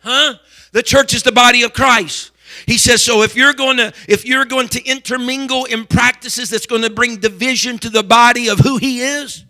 Huh? 0.03 0.35
The 0.73 0.83
church 0.83 1.15
is 1.15 1.23
the 1.23 1.31
body 1.31 1.63
of 1.63 1.73
Christ. 1.73 2.33
He 2.67 2.77
says 2.77 3.03
so 3.03 3.23
if 3.23 3.37
you're 3.37 3.53
going 3.53 3.77
to 3.77 3.93
if 4.09 4.25
you're 4.25 4.47
going 4.47 4.67
to 4.71 4.85
intermingle 4.85 5.65
in 5.67 5.87
practices 5.87 6.51
that's 6.51 6.67
going 6.67 6.83
to 6.83 6.91
bring 6.91 7.19
division 7.19 7.79
to 7.79 7.89
the 7.89 8.03
body 8.03 8.49
of 8.49 8.59
who 8.59 8.79
he 8.79 9.01
is, 9.01 9.45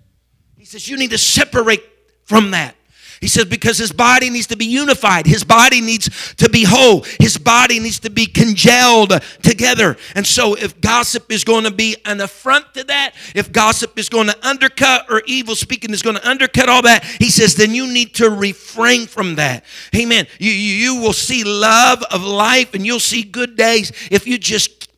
he 0.58 0.66
says 0.66 0.86
you 0.86 0.98
need 0.98 1.12
to 1.12 1.18
separate 1.18 1.82
from 2.24 2.50
that. 2.50 2.75
He 3.20 3.28
says, 3.28 3.46
because 3.46 3.78
his 3.78 3.92
body 3.92 4.30
needs 4.30 4.46
to 4.48 4.56
be 4.56 4.66
unified. 4.66 5.26
His 5.26 5.44
body 5.44 5.80
needs 5.80 6.34
to 6.34 6.48
be 6.50 6.64
whole. 6.64 7.04
His 7.18 7.38
body 7.38 7.80
needs 7.80 7.98
to 8.00 8.10
be 8.10 8.26
congealed 8.26 9.12
together. 9.42 9.96
And 10.14 10.26
so, 10.26 10.54
if 10.54 10.80
gossip 10.80 11.32
is 11.32 11.44
going 11.44 11.64
to 11.64 11.70
be 11.70 11.96
an 12.04 12.20
affront 12.20 12.74
to 12.74 12.84
that, 12.84 13.14
if 13.34 13.52
gossip 13.52 13.98
is 13.98 14.08
going 14.08 14.26
to 14.28 14.46
undercut 14.46 15.06
or 15.10 15.22
evil 15.26 15.54
speaking 15.54 15.92
is 15.92 16.02
going 16.02 16.16
to 16.16 16.28
undercut 16.28 16.68
all 16.68 16.82
that, 16.82 17.04
he 17.04 17.30
says, 17.30 17.54
then 17.54 17.74
you 17.74 17.86
need 17.86 18.14
to 18.16 18.30
refrain 18.30 19.06
from 19.06 19.36
that. 19.36 19.64
Amen. 19.94 20.26
You, 20.38 20.50
you 20.50 20.96
will 20.96 21.12
see 21.12 21.44
love 21.44 22.02
of 22.10 22.22
life 22.22 22.74
and 22.74 22.84
you'll 22.84 23.00
see 23.00 23.22
good 23.22 23.56
days 23.56 23.92
if 24.10 24.26
you 24.26 24.38
just 24.38 24.88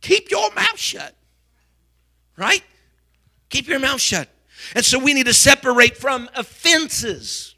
keep 0.00 0.30
your 0.30 0.52
mouth 0.52 0.78
shut. 0.78 1.14
Right? 2.36 2.62
Keep 3.48 3.68
your 3.68 3.78
mouth 3.78 4.00
shut. 4.00 4.28
And 4.74 4.84
so 4.84 4.98
we 4.98 5.14
need 5.14 5.26
to 5.26 5.34
separate 5.34 5.96
from 5.96 6.28
offenses. 6.34 7.54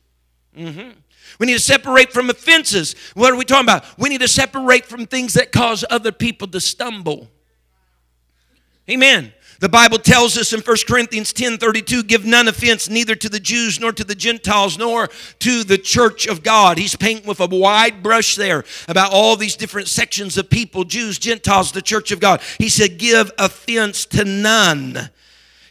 Mm-hmm. 0.56 0.90
We 1.38 1.46
need 1.46 1.54
to 1.54 1.60
separate 1.60 2.12
from 2.12 2.30
offenses. 2.30 2.94
What 3.14 3.32
are 3.32 3.36
we 3.36 3.44
talking 3.44 3.66
about? 3.66 3.84
We 3.98 4.08
need 4.08 4.20
to 4.20 4.28
separate 4.28 4.86
from 4.86 5.06
things 5.06 5.34
that 5.34 5.52
cause 5.52 5.84
other 5.90 6.12
people 6.12 6.48
to 6.48 6.60
stumble. 6.60 7.28
Amen. 8.88 9.32
The 9.60 9.68
Bible 9.68 9.98
tells 9.98 10.36
us 10.36 10.52
in 10.52 10.60
1 10.60 10.76
Corinthians 10.86 11.32
10 11.32 11.58
32, 11.58 12.02
give 12.02 12.24
none 12.24 12.48
offense 12.48 12.90
neither 12.90 13.14
to 13.14 13.28
the 13.28 13.40
Jews 13.40 13.80
nor 13.80 13.92
to 13.92 14.04
the 14.04 14.14
Gentiles 14.14 14.76
nor 14.76 15.08
to 15.38 15.64
the 15.64 15.78
church 15.78 16.26
of 16.26 16.42
God. 16.42 16.76
He's 16.76 16.96
painting 16.96 17.26
with 17.26 17.40
a 17.40 17.46
wide 17.46 18.02
brush 18.02 18.36
there 18.36 18.64
about 18.88 19.12
all 19.12 19.36
these 19.36 19.56
different 19.56 19.88
sections 19.88 20.36
of 20.36 20.50
people 20.50 20.84
Jews, 20.84 21.18
Gentiles, 21.18 21.72
the 21.72 21.82
church 21.82 22.10
of 22.10 22.20
God. 22.20 22.42
He 22.58 22.68
said, 22.68 22.98
give 22.98 23.30
offense 23.38 24.04
to 24.06 24.24
none. 24.24 25.10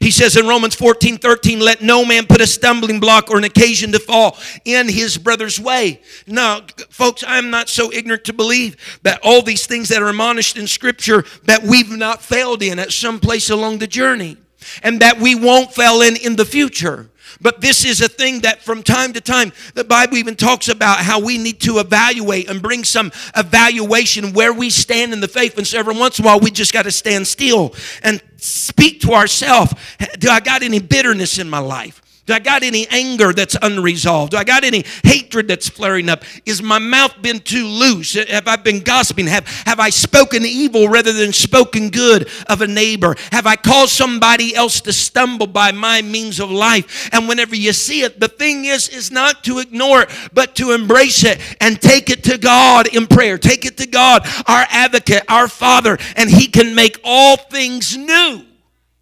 He 0.04 0.12
says 0.12 0.36
in 0.36 0.45
Romans 0.45 0.76
14 0.76 1.18
13, 1.18 1.62
let 1.62 1.82
no 1.82 2.04
man 2.04 2.26
put 2.26 2.41
a 2.41 2.45
stumbling 2.45 2.99
block 2.99 3.32
or 3.32 3.38
an 3.38 3.45
occasion 3.45 3.93
to 3.93 3.99
fall 3.99 4.38
in 4.66 4.89
his 4.89 5.18
brother's 5.18 5.62
way. 5.62 6.01
Now, 6.28 6.66
folks, 6.89 7.24
I'm 7.26 7.49
not 7.49 7.70
so 7.70 7.89
ignorant 7.89 8.26
to 8.26 8.34
believe 8.34 8.99
that 9.04 9.22
all 9.24 9.41
these 9.41 9.66
things 9.66 9.88
that 9.88 10.01
are 10.01 10.10
admonished 10.10 10.58
in 10.58 10.68
Scripture 10.68 11.24
that 11.45 11.64
we've 11.64 11.89
not 11.89 12.22
failed 12.22 12.62
in 12.62 12.80
at 12.80 12.91
some 12.91 13.22
place 13.22 13.49
along 13.49 13.78
the 13.78 13.88
journey 13.88 14.36
and 14.82 14.99
that 14.99 15.22
we 15.22 15.36
won't 15.36 15.74
fail 15.74 16.01
in 16.01 16.18
in 16.18 16.36
the 16.36 16.43
future. 16.43 17.10
But 17.44 17.62
this 17.62 17.86
is 17.86 18.02
a 18.02 18.08
thing 18.08 18.39
that 18.41 18.64
from 18.64 18.82
time 18.82 19.14
to 19.14 19.22
time, 19.22 19.52
the 19.76 19.84
Bible 19.84 20.18
even 20.18 20.36
talks 20.36 20.70
about 20.70 21.00
how 21.00 21.20
we 21.20 21.38
need 21.38 21.60
to 21.62 21.80
evaluate 21.80 22.50
and 22.50 22.62
bring 22.62 22.86
some 22.86 23.12
evaluation 23.36 24.34
where 24.34 24.54
we 24.54 24.70
stand 24.70 25.14
in 25.14 25.20
the 25.20 25.28
faith. 25.28 25.58
And 25.58 25.68
so 25.68 25.78
every 25.78 25.96
once 25.96 26.18
in 26.18 26.26
a 26.26 26.28
while, 26.28 26.39
we 26.39 26.50
just 26.50 26.74
got 26.74 26.84
to 26.84 26.91
stand 26.91 27.28
still 27.28 27.76
and 28.02 28.22
speak 28.38 29.02
to 29.02 29.14
ourselves 29.14 29.74
Do 30.20 30.30
I 30.30 30.39
got 30.39 30.64
any 30.64 30.80
bitterness 30.80 31.38
in 31.38 31.50
my 31.50 31.60
life? 31.60 32.03
Do 32.26 32.34
I 32.34 32.39
got 32.39 32.63
any 32.63 32.88
anger 32.88 33.34
that's 33.34 33.57
unresolved? 33.61 34.32
Do 34.32 34.38
I 34.38 34.45
got 34.45 34.63
any 34.63 34.86
hatred 35.03 35.49
that's 35.49 35.67
flaring 35.67 36.07
up? 36.07 36.24
Is 36.45 36.61
my 36.61 36.80
mouth 36.80 37.21
been 37.21 37.39
too 37.39 37.67
loose? 37.67 38.13
Have 38.13 38.47
I 38.47 38.55
been 38.55 38.80
gossiping? 38.80 39.28
Have, 39.28 39.45
have 39.65 39.82
I 39.82 39.89
spoken 39.89 40.45
evil 40.45 40.88
rather 40.88 41.11
than 41.11 41.34
spoken 41.34 41.89
good 41.89 42.30
of 42.47 42.61
a 42.61 42.67
neighbor? 42.67 43.17
Have 43.34 43.45
I 43.45 43.57
caused 43.57 43.91
somebody 43.91 44.55
else 44.55 44.80
to 44.82 44.93
stumble 44.93 45.47
by 45.47 45.74
my 45.74 46.01
means 46.01 46.39
of 46.39 46.49
life? 46.49 47.09
And 47.11 47.28
whenever 47.28 47.57
you 47.57 47.74
see 47.74 48.03
it, 48.03 48.21
the 48.21 48.30
thing 48.30 48.65
is, 48.65 48.88
is 48.88 49.11
not 49.11 49.43
to 49.43 49.59
ignore 49.59 50.03
it, 50.03 50.09
but 50.32 50.55
to 50.55 50.71
embrace 50.71 51.26
it 51.26 51.41
and 51.59 51.82
take 51.82 52.09
it 52.09 52.24
to 52.24 52.38
God 52.38 52.88
in 52.88 53.05
prayer. 53.05 53.38
Take 53.38 53.65
it 53.65 53.76
to 53.80 53.86
God, 53.86 54.26
our 54.47 54.65
advocate, 54.69 55.24
our 55.28 55.49
Father, 55.49 55.97
and 56.15 56.30
He 56.30 56.47
can 56.47 56.74
make 56.74 57.01
all 57.03 57.36
things 57.36 57.97
new. 57.97 58.45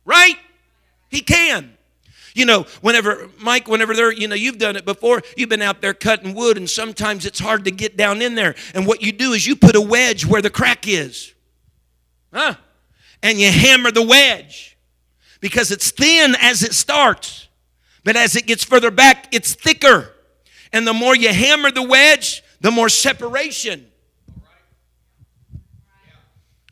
Right? 0.05 0.37
He 1.09 1.21
can. 1.21 1.77
You 2.33 2.45
know, 2.45 2.65
whenever, 2.81 3.29
Mike, 3.39 3.67
whenever 3.67 3.93
they're, 3.93 4.13
you 4.13 4.27
know, 4.27 4.35
you've 4.35 4.57
done 4.57 4.75
it 4.75 4.85
before, 4.85 5.21
you've 5.35 5.49
been 5.49 5.61
out 5.61 5.81
there 5.81 5.93
cutting 5.93 6.33
wood, 6.33 6.57
and 6.57 6.69
sometimes 6.69 7.25
it's 7.25 7.39
hard 7.39 7.65
to 7.65 7.71
get 7.71 7.97
down 7.97 8.21
in 8.21 8.35
there. 8.35 8.55
And 8.73 8.87
what 8.87 9.01
you 9.01 9.11
do 9.11 9.33
is 9.33 9.45
you 9.45 9.55
put 9.55 9.75
a 9.75 9.81
wedge 9.81 10.25
where 10.25 10.41
the 10.41 10.49
crack 10.49 10.87
is. 10.87 11.33
Huh? 12.33 12.55
And 13.21 13.39
you 13.39 13.51
hammer 13.51 13.91
the 13.91 14.01
wedge 14.01 14.77
because 15.41 15.71
it's 15.71 15.91
thin 15.91 16.35
as 16.39 16.63
it 16.63 16.73
starts, 16.73 17.49
but 18.03 18.15
as 18.15 18.35
it 18.35 18.47
gets 18.47 18.63
further 18.63 18.91
back, 18.91 19.27
it's 19.33 19.53
thicker. 19.53 20.11
And 20.71 20.87
the 20.87 20.93
more 20.93 21.15
you 21.15 21.33
hammer 21.33 21.71
the 21.71 21.83
wedge, 21.83 22.43
the 22.61 22.71
more 22.71 22.87
separation. 22.87 23.87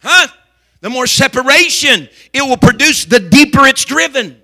Huh? 0.02 0.28
The 0.82 0.90
more 0.90 1.08
separation 1.08 2.08
it 2.32 2.42
will 2.42 2.58
produce, 2.58 3.04
the 3.04 3.20
deeper 3.20 3.66
it's 3.66 3.84
driven. 3.84 4.42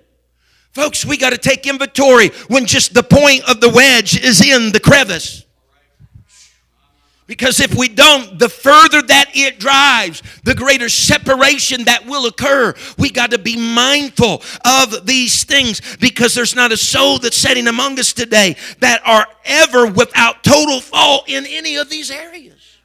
Folks, 0.76 1.06
we 1.06 1.16
got 1.16 1.30
to 1.30 1.38
take 1.38 1.66
inventory 1.66 2.28
when 2.48 2.66
just 2.66 2.92
the 2.92 3.02
point 3.02 3.48
of 3.48 3.62
the 3.62 3.70
wedge 3.70 4.22
is 4.22 4.44
in 4.44 4.72
the 4.72 4.78
crevice. 4.78 5.42
Because 7.26 7.60
if 7.60 7.74
we 7.74 7.88
don't, 7.88 8.38
the 8.38 8.50
further 8.50 9.00
that 9.00 9.30
it 9.32 9.58
drives, 9.58 10.22
the 10.44 10.54
greater 10.54 10.90
separation 10.90 11.84
that 11.84 12.04
will 12.04 12.26
occur. 12.26 12.74
We 12.98 13.08
got 13.08 13.30
to 13.30 13.38
be 13.38 13.56
mindful 13.56 14.42
of 14.66 15.06
these 15.06 15.44
things 15.44 15.80
because 15.96 16.34
there's 16.34 16.54
not 16.54 16.72
a 16.72 16.76
soul 16.76 17.20
that's 17.20 17.38
sitting 17.38 17.68
among 17.68 17.98
us 17.98 18.12
today 18.12 18.56
that 18.80 19.00
are 19.06 19.26
ever 19.46 19.86
without 19.86 20.44
total 20.44 20.80
fault 20.80 21.26
in 21.26 21.46
any 21.46 21.76
of 21.76 21.88
these 21.88 22.10
areas. 22.10 22.76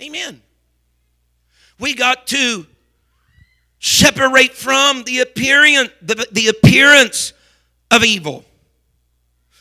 Amen. 0.00 0.40
We 1.80 1.94
got 1.96 2.28
to 2.28 2.68
separate 3.82 4.52
from 4.52 5.02
the 5.02 5.18
appearance, 5.18 5.90
the, 6.00 6.26
the 6.30 6.46
appearance 6.46 7.32
of 7.90 8.04
evil. 8.04 8.44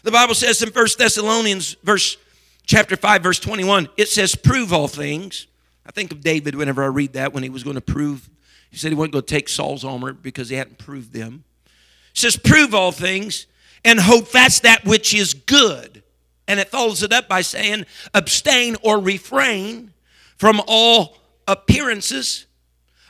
The 0.04 0.12
Bible 0.12 0.36
says 0.36 0.62
in 0.62 0.70
1 0.70 0.88
Thessalonians 0.98 1.76
verse 1.84 2.18
chapter 2.66 2.96
5 2.96 3.24
verse 3.24 3.40
21 3.40 3.90
it 3.98 4.08
says 4.08 4.36
prove 4.36 4.72
all 4.72 4.88
things. 4.88 5.48
I 5.86 5.92
think 5.92 6.12
of 6.12 6.22
David 6.22 6.56
whenever 6.56 6.84
I 6.84 6.88
read 6.88 7.14
that 7.14 7.34
when 7.34 7.42
he 7.42 7.50
was 7.50 7.64
going 7.64 7.76
to 7.76 7.82
prove 7.82 8.30
he 8.70 8.78
said 8.78 8.92
he 8.92 8.96
wasn't 8.96 9.14
going 9.14 9.26
to 9.26 9.36
take 9.36 9.50
Saul's 9.50 9.84
armor 9.84 10.14
because 10.14 10.50
he 10.50 10.56
hadn't 10.56 10.78
proved 10.78 11.12
them. 11.12 11.44
It 11.66 12.20
says 12.20 12.38
prove 12.38 12.76
all 12.76 12.92
things 12.92 13.48
and 13.84 14.00
hold 14.00 14.28
fast 14.28 14.64
that 14.64 14.86
which 14.86 15.16
is 15.16 15.34
good. 15.34 16.04
And 16.48 16.60
it 16.60 16.70
follows 16.70 17.02
it 17.02 17.12
up 17.12 17.28
by 17.28 17.42
saying 17.42 17.86
abstain 18.14 18.76
or 18.84 19.00
refrain 19.00 19.94
from 20.38 20.62
all 20.68 21.18
appearances 21.48 22.46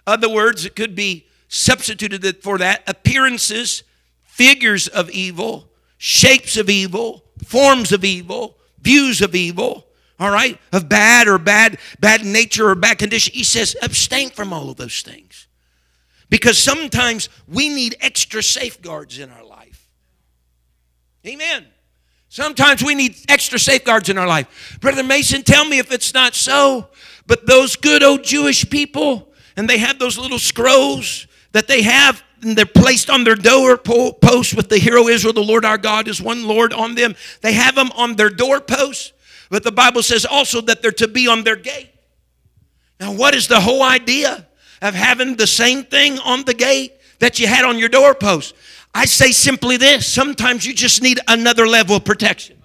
other 0.07 0.29
words, 0.29 0.65
it 0.65 0.75
could 0.75 0.95
be 0.95 1.27
substituted 1.47 2.41
for 2.41 2.57
that 2.57 2.83
appearances, 2.87 3.83
figures 4.23 4.87
of 4.87 5.09
evil, 5.09 5.69
shapes 5.97 6.57
of 6.57 6.69
evil, 6.69 7.23
forms 7.43 7.91
of 7.91 8.03
evil, 8.03 8.57
views 8.81 9.21
of 9.21 9.35
evil, 9.35 9.85
all 10.19 10.31
right, 10.31 10.59
of 10.71 10.87
bad 10.87 11.27
or 11.27 11.37
bad, 11.37 11.77
bad 11.99 12.25
nature 12.25 12.69
or 12.69 12.75
bad 12.75 12.99
condition. 12.99 13.33
He 13.33 13.43
says, 13.43 13.75
abstain 13.81 14.29
from 14.29 14.53
all 14.53 14.69
of 14.69 14.77
those 14.77 15.01
things. 15.01 15.47
Because 16.29 16.57
sometimes 16.57 17.27
we 17.47 17.69
need 17.69 17.95
extra 17.99 18.41
safeguards 18.41 19.19
in 19.19 19.29
our 19.31 19.43
life. 19.43 19.87
Amen. 21.25 21.65
Sometimes 22.29 22.81
we 22.83 22.95
need 22.95 23.17
extra 23.27 23.59
safeguards 23.59 24.09
in 24.09 24.17
our 24.17 24.27
life. 24.27 24.77
Brother 24.79 25.03
Mason, 25.03 25.43
tell 25.43 25.65
me 25.65 25.79
if 25.79 25.91
it's 25.91 26.13
not 26.13 26.33
so, 26.33 26.87
but 27.27 27.45
those 27.45 27.75
good 27.75 28.01
old 28.01 28.23
Jewish 28.23 28.69
people, 28.69 29.30
and 29.55 29.69
they 29.69 29.77
have 29.77 29.99
those 29.99 30.17
little 30.17 30.39
scrolls 30.39 31.27
that 31.51 31.67
they 31.67 31.81
have 31.81 32.23
and 32.41 32.57
they're 32.57 32.65
placed 32.65 33.09
on 33.09 33.23
their 33.23 33.35
door 33.35 33.77
posts 33.77 34.53
with 34.53 34.69
the 34.69 34.77
hero 34.77 35.07
Israel, 35.07 35.33
the 35.33 35.41
Lord 35.41 35.63
our 35.63 35.77
God 35.77 36.07
is 36.07 36.21
one 36.21 36.47
Lord 36.47 36.73
on 36.73 36.95
them. 36.95 37.15
They 37.41 37.53
have 37.53 37.75
them 37.75 37.91
on 37.95 38.15
their 38.15 38.29
doorposts, 38.29 39.13
but 39.49 39.63
the 39.63 39.71
Bible 39.71 40.01
says 40.01 40.25
also 40.25 40.61
that 40.61 40.81
they're 40.81 40.91
to 40.93 41.07
be 41.07 41.27
on 41.27 41.43
their 41.43 41.55
gate. 41.55 41.91
Now, 42.99 43.13
what 43.13 43.35
is 43.35 43.47
the 43.47 43.59
whole 43.59 43.83
idea 43.83 44.47
of 44.81 44.93
having 44.95 45.35
the 45.35 45.47
same 45.47 45.83
thing 45.83 46.19
on 46.19 46.43
the 46.45 46.53
gate 46.53 46.93
that 47.19 47.39
you 47.39 47.47
had 47.47 47.65
on 47.65 47.77
your 47.77 47.89
doorpost? 47.89 48.55
I 48.93 49.05
say 49.05 49.31
simply 49.31 49.77
this 49.77 50.05
sometimes 50.05 50.65
you 50.65 50.73
just 50.73 51.01
need 51.01 51.19
another 51.27 51.67
level 51.67 51.95
of 51.95 52.05
protection. 52.05 52.57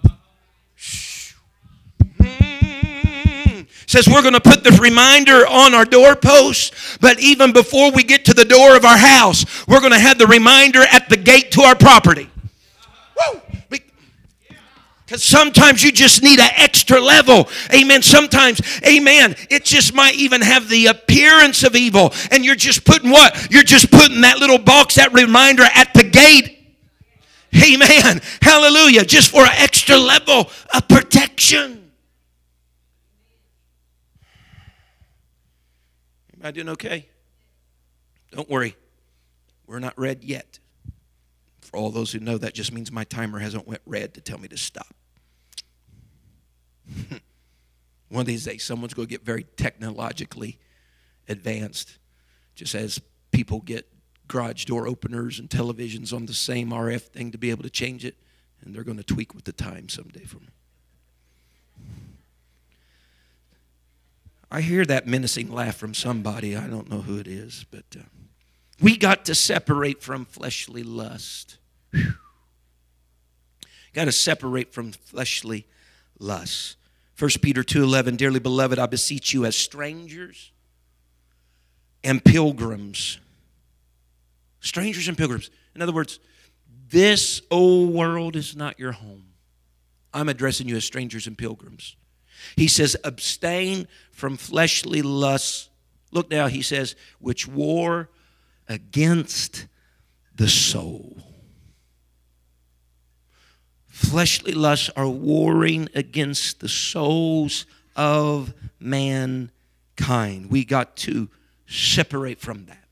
Says 3.87 4.07
we're 4.07 4.21
going 4.21 4.33
to 4.33 4.41
put 4.41 4.63
the 4.63 4.77
reminder 4.81 5.47
on 5.47 5.73
our 5.73 5.85
doorpost, 5.85 6.73
but 7.01 7.19
even 7.19 7.53
before 7.53 7.91
we 7.91 8.03
get 8.03 8.25
to 8.25 8.33
the 8.33 8.45
door 8.45 8.75
of 8.75 8.85
our 8.85 8.97
house, 8.97 9.65
we're 9.67 9.79
going 9.79 9.93
to 9.93 9.99
have 9.99 10.17
the 10.17 10.27
reminder 10.27 10.81
at 10.81 11.09
the 11.09 11.17
gate 11.17 11.51
to 11.53 11.61
our 11.61 11.75
property. 11.75 12.29
Because 15.05 15.23
sometimes 15.23 15.81
you 15.85 15.93
just 15.93 16.21
need 16.21 16.37
an 16.37 16.49
extra 16.57 16.99
level. 16.99 17.47
Amen. 17.73 18.01
Sometimes, 18.01 18.59
amen, 18.85 19.37
it 19.49 19.63
just 19.63 19.93
might 19.93 20.15
even 20.15 20.41
have 20.41 20.67
the 20.67 20.87
appearance 20.87 21.63
of 21.63 21.77
evil. 21.77 22.13
And 22.29 22.43
you're 22.43 22.55
just 22.55 22.83
putting 22.83 23.09
what? 23.09 23.49
You're 23.49 23.63
just 23.63 23.89
putting 23.89 24.19
that 24.21 24.39
little 24.39 24.57
box, 24.57 24.95
that 24.95 25.13
reminder 25.13 25.63
at 25.63 25.93
the 25.93 26.03
gate. 26.03 26.59
Amen. 27.55 28.19
Hallelujah. 28.41 29.05
Just 29.05 29.31
for 29.31 29.43
an 29.43 29.53
extra 29.55 29.95
level 29.95 30.49
of 30.75 30.87
protection. 30.89 31.86
I 36.47 36.51
doing 36.51 36.69
okay? 36.69 37.09
Don't 38.31 38.49
worry. 38.49 38.75
We're 39.65 39.79
not 39.79 39.97
red 39.99 40.23
yet. 40.23 40.59
For 41.59 41.75
all 41.75 41.89
those 41.89 42.13
who 42.13 42.19
know, 42.19 42.37
that 42.37 42.53
just 42.53 42.71
means 42.71 42.89
my 42.89 43.03
timer 43.03 43.39
hasn't 43.39 43.67
went 43.67 43.81
red 43.85 44.13
to 44.13 44.21
tell 44.21 44.37
me 44.37 44.47
to 44.47 44.57
stop. 44.57 44.95
One 48.09 48.21
of 48.21 48.27
these 48.27 48.45
days, 48.45 48.63
someone's 48.63 48.93
going 48.93 49.07
to 49.07 49.09
get 49.09 49.25
very 49.25 49.45
technologically 49.57 50.57
advanced, 51.27 51.97
just 52.55 52.73
as 52.73 53.01
people 53.31 53.59
get 53.59 53.85
garage 54.29 54.63
door 54.63 54.87
openers 54.87 55.39
and 55.39 55.49
televisions 55.49 56.13
on 56.13 56.27
the 56.27 56.33
same 56.33 56.69
RF 56.69 57.01
thing 57.01 57.31
to 57.31 57.37
be 57.37 57.49
able 57.49 57.63
to 57.63 57.69
change 57.69 58.05
it, 58.05 58.15
and 58.61 58.73
they're 58.73 58.85
going 58.85 58.97
to 58.97 59.03
tweak 59.03 59.35
with 59.35 59.43
the 59.43 59.51
time 59.51 59.89
someday 59.89 60.23
for 60.23 60.39
me. 60.39 60.47
I 64.49 64.61
hear 64.61 64.85
that 64.85 65.07
menacing 65.07 65.51
laugh 65.51 65.75
from 65.75 65.93
somebody. 65.93 66.55
I 66.55 66.67
don't 66.67 66.89
know 66.89 67.01
who 67.01 67.17
it 67.17 67.27
is, 67.27 67.65
but 67.69 67.85
uh, 67.97 68.03
we 68.81 68.97
got 68.97 69.25
to 69.25 69.35
separate 69.35 70.01
from 70.01 70.25
fleshly 70.25 70.83
lust. 70.83 71.57
Got 73.93 74.05
to 74.05 74.11
separate 74.11 74.73
from 74.73 74.91
fleshly 74.91 75.65
lust. 76.19 76.75
1 77.17 77.31
Peter 77.41 77.63
2:11 77.63 78.15
Dearly 78.15 78.39
beloved 78.39 78.77
I 78.77 78.85
beseech 78.85 79.33
you 79.33 79.43
as 79.45 79.55
strangers 79.55 80.51
and 82.03 82.23
pilgrims. 82.23 83.19
Strangers 84.59 85.07
and 85.07 85.17
pilgrims. 85.17 85.49
In 85.73 85.81
other 85.81 85.93
words, 85.93 86.19
this 86.89 87.41
old 87.49 87.91
world 87.93 88.35
is 88.35 88.55
not 88.55 88.79
your 88.79 88.91
home. 88.91 89.25
I'm 90.13 90.29
addressing 90.29 90.67
you 90.69 90.75
as 90.75 90.85
strangers 90.85 91.27
and 91.27 91.37
pilgrims. 91.37 91.95
He 92.55 92.67
says, 92.67 92.95
abstain 93.03 93.87
from 94.11 94.37
fleshly 94.37 95.01
lusts. 95.01 95.69
Look 96.11 96.29
now, 96.29 96.47
he 96.47 96.61
says, 96.61 96.95
which 97.19 97.47
war 97.47 98.09
against 98.67 99.67
the 100.35 100.47
soul. 100.47 101.17
Fleshly 103.87 104.53
lusts 104.53 104.89
are 104.95 105.09
warring 105.09 105.89
against 105.95 106.59
the 106.59 106.69
souls 106.69 107.65
of 107.95 108.53
mankind. 108.79 110.51
We 110.51 110.63
got 110.65 110.95
to 110.97 111.29
separate 111.65 112.39
from 112.39 112.65
that, 112.65 112.87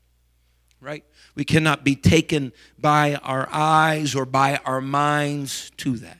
right? 0.80 1.04
We 1.34 1.44
cannot 1.44 1.84
be 1.84 1.94
taken 1.94 2.52
by 2.78 3.14
our 3.16 3.48
eyes 3.52 4.14
or 4.14 4.26
by 4.26 4.56
our 4.64 4.80
minds 4.80 5.70
to 5.78 5.96
that. 5.98 6.18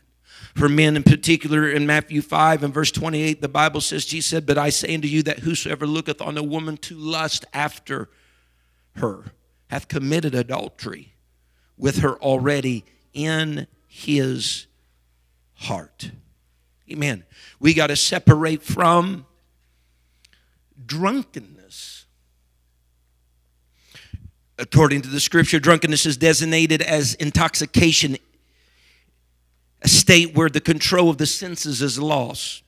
For 0.56 0.70
men 0.70 0.96
in 0.96 1.02
particular, 1.02 1.68
in 1.68 1.86
Matthew 1.86 2.22
5 2.22 2.62
and 2.62 2.72
verse 2.72 2.90
28, 2.90 3.42
the 3.42 3.48
Bible 3.48 3.82
says, 3.82 4.06
Jesus 4.06 4.30
said, 4.30 4.46
But 4.46 4.56
I 4.56 4.70
say 4.70 4.94
unto 4.94 5.06
you 5.06 5.22
that 5.24 5.40
whosoever 5.40 5.86
looketh 5.86 6.22
on 6.22 6.38
a 6.38 6.42
woman 6.42 6.78
to 6.78 6.94
lust 6.94 7.44
after 7.52 8.08
her 8.94 9.24
hath 9.66 9.88
committed 9.88 10.34
adultery 10.34 11.12
with 11.76 11.98
her 11.98 12.16
already 12.22 12.86
in 13.12 13.66
his 13.86 14.66
heart. 15.56 16.10
Amen. 16.90 17.24
We 17.60 17.74
got 17.74 17.88
to 17.88 17.96
separate 17.96 18.62
from 18.62 19.26
drunkenness. 20.86 22.06
According 24.58 25.02
to 25.02 25.10
the 25.10 25.20
scripture, 25.20 25.58
drunkenness 25.58 26.06
is 26.06 26.16
designated 26.16 26.80
as 26.80 27.12
intoxication, 27.14 28.16
a 29.82 29.88
state 29.88 30.34
where 30.34 30.48
the 30.48 30.60
control 30.60 31.10
of 31.10 31.18
the 31.18 31.26
senses 31.26 31.82
is 31.82 31.98
lost. 31.98 32.62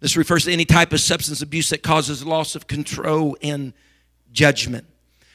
This 0.00 0.16
refers 0.16 0.44
to 0.44 0.52
any 0.52 0.64
type 0.64 0.92
of 0.92 1.00
substance 1.00 1.42
abuse 1.42 1.70
that 1.70 1.82
causes 1.82 2.24
loss 2.24 2.54
of 2.54 2.66
control 2.66 3.36
and 3.42 3.72
judgment. 4.32 4.86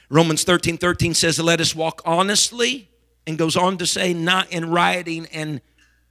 Romans 0.09 0.43
13 0.43 0.78
13 0.78 1.13
says, 1.13 1.39
Let 1.39 1.61
us 1.61 1.76
walk 1.76 2.01
honestly, 2.05 2.89
and 3.28 3.38
goes 3.38 3.55
on 3.55 3.78
to 3.78 3.86
say, 3.86 4.13
not 4.13 4.51
in 4.51 4.69
rioting 4.69 5.28
and 5.32 5.61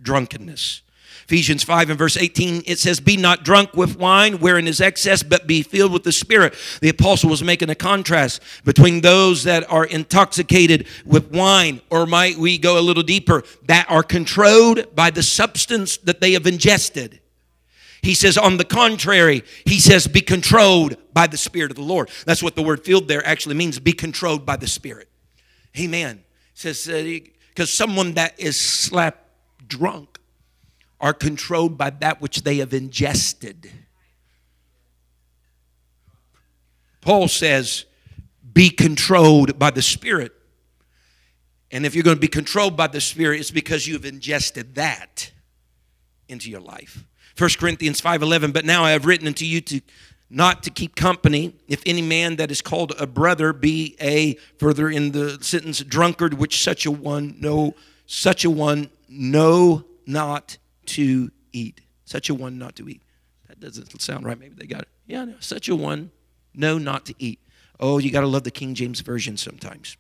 drunkenness. 0.00 0.82
Ephesians 1.24 1.62
5 1.62 1.90
and 1.90 1.98
verse 1.98 2.18
18, 2.18 2.64
it 2.66 2.78
says, 2.78 3.00
Be 3.00 3.16
not 3.16 3.44
drunk 3.44 3.74
with 3.74 3.98
wine, 3.98 4.40
wherein 4.40 4.68
is 4.68 4.80
excess, 4.80 5.22
but 5.22 5.46
be 5.46 5.62
filled 5.62 5.92
with 5.92 6.04
the 6.04 6.12
Spirit. 6.12 6.54
The 6.82 6.90
apostle 6.90 7.30
was 7.30 7.42
making 7.42 7.70
a 7.70 7.74
contrast 7.74 8.42
between 8.64 9.00
those 9.00 9.44
that 9.44 9.70
are 9.70 9.86
intoxicated 9.86 10.86
with 11.06 11.30
wine, 11.32 11.80
or 11.90 12.04
might 12.04 12.36
we 12.36 12.58
go 12.58 12.78
a 12.78 12.82
little 12.82 13.02
deeper, 13.02 13.42
that 13.66 13.90
are 13.90 14.02
controlled 14.02 14.94
by 14.94 15.10
the 15.10 15.22
substance 15.22 15.96
that 15.98 16.20
they 16.20 16.32
have 16.32 16.46
ingested. 16.46 17.20
He 18.02 18.14
says, 18.14 18.36
on 18.36 18.58
the 18.58 18.66
contrary, 18.66 19.44
he 19.64 19.80
says, 19.80 20.06
be 20.06 20.20
controlled 20.20 20.98
by 21.14 21.26
the 21.26 21.38
Spirit 21.38 21.70
of 21.70 21.76
the 21.76 21.82
Lord. 21.82 22.10
That's 22.26 22.42
what 22.42 22.54
the 22.54 22.62
word 22.62 22.84
filled 22.84 23.08
there 23.08 23.26
actually 23.26 23.54
means, 23.54 23.78
be 23.78 23.94
controlled 23.94 24.44
by 24.44 24.56
the 24.56 24.66
Spirit. 24.66 25.08
Amen. 25.78 26.22
Says, 26.52 26.86
because 26.86 27.70
uh, 27.70 27.72
someone 27.72 28.12
that 28.14 28.38
is 28.38 28.60
slap 28.60 29.24
drunk 29.66 30.13
are 31.01 31.12
controlled 31.12 31.76
by 31.76 31.90
that 31.90 32.20
which 32.20 32.42
they 32.42 32.59
have 32.59 32.72
ingested. 32.72 33.70
Paul 37.01 37.28
says, 37.28 37.84
be 38.53 38.70
controlled 38.70 39.59
by 39.59 39.70
the 39.70 39.82
Spirit. 39.82 40.32
And 41.70 41.84
if 41.84 41.95
you're 41.95 42.05
going 42.05 42.16
to 42.16 42.20
be 42.20 42.28
controlled 42.28 42.76
by 42.76 42.86
the 42.86 43.01
Spirit, 43.01 43.40
it's 43.40 43.51
because 43.51 43.86
you've 43.86 44.05
ingested 44.05 44.76
that 44.76 45.32
into 46.28 46.51
your 46.51 46.61
life. 46.61 47.05
1 47.36 47.51
Corinthians 47.59 48.01
5:11 48.01 48.53
but 48.53 48.64
now 48.64 48.84
I 48.84 48.92
have 48.92 49.07
written 49.07 49.26
unto 49.26 49.45
you 49.45 49.61
to 49.62 49.80
not 50.30 50.62
to 50.62 50.70
keep 50.70 50.95
company 50.95 51.55
if 51.66 51.82
any 51.84 52.01
man 52.01 52.36
that 52.36 52.51
is 52.51 52.62
called 52.62 52.92
a 52.99 53.07
brother 53.07 53.53
be 53.53 53.97
a 54.01 54.34
further 54.59 54.88
in 54.88 55.11
the 55.11 55.42
sentence 55.42 55.80
drunkard 55.80 56.34
which 56.34 56.62
such 56.62 56.86
a 56.86 56.90
one 56.92 57.36
no 57.40 57.74
such 58.07 58.45
a 58.45 58.51
one 58.51 58.88
know 59.09 59.84
not 60.07 60.57
to 60.87 61.30
eat. 61.53 61.80
Such 62.05 62.30
a 62.30 62.35
one 62.35 62.59
not 62.59 62.76
to 62.76 62.89
eat. 62.89 63.03
That 63.49 63.61
doesn't 63.61 64.01
sound 64.01 64.24
right. 64.24 64.39
Maybe 64.39 64.55
they 64.57 64.66
got 64.66 64.82
it. 64.82 64.89
Yeah 65.07 65.24
no, 65.24 65.35
such 65.41 65.68
a 65.68 65.76
one 65.76 66.11
no, 66.55 66.78
not 66.78 67.07
to 67.07 67.14
eat. 67.18 67.41
Oh 67.80 67.99
you 67.99 68.11
got 68.11 68.22
to 68.22 68.26
love 68.26 68.45
the 68.45 68.51
King 68.51 68.74
James 68.74 69.01
version 69.01 69.37
sometimes. 69.37 69.97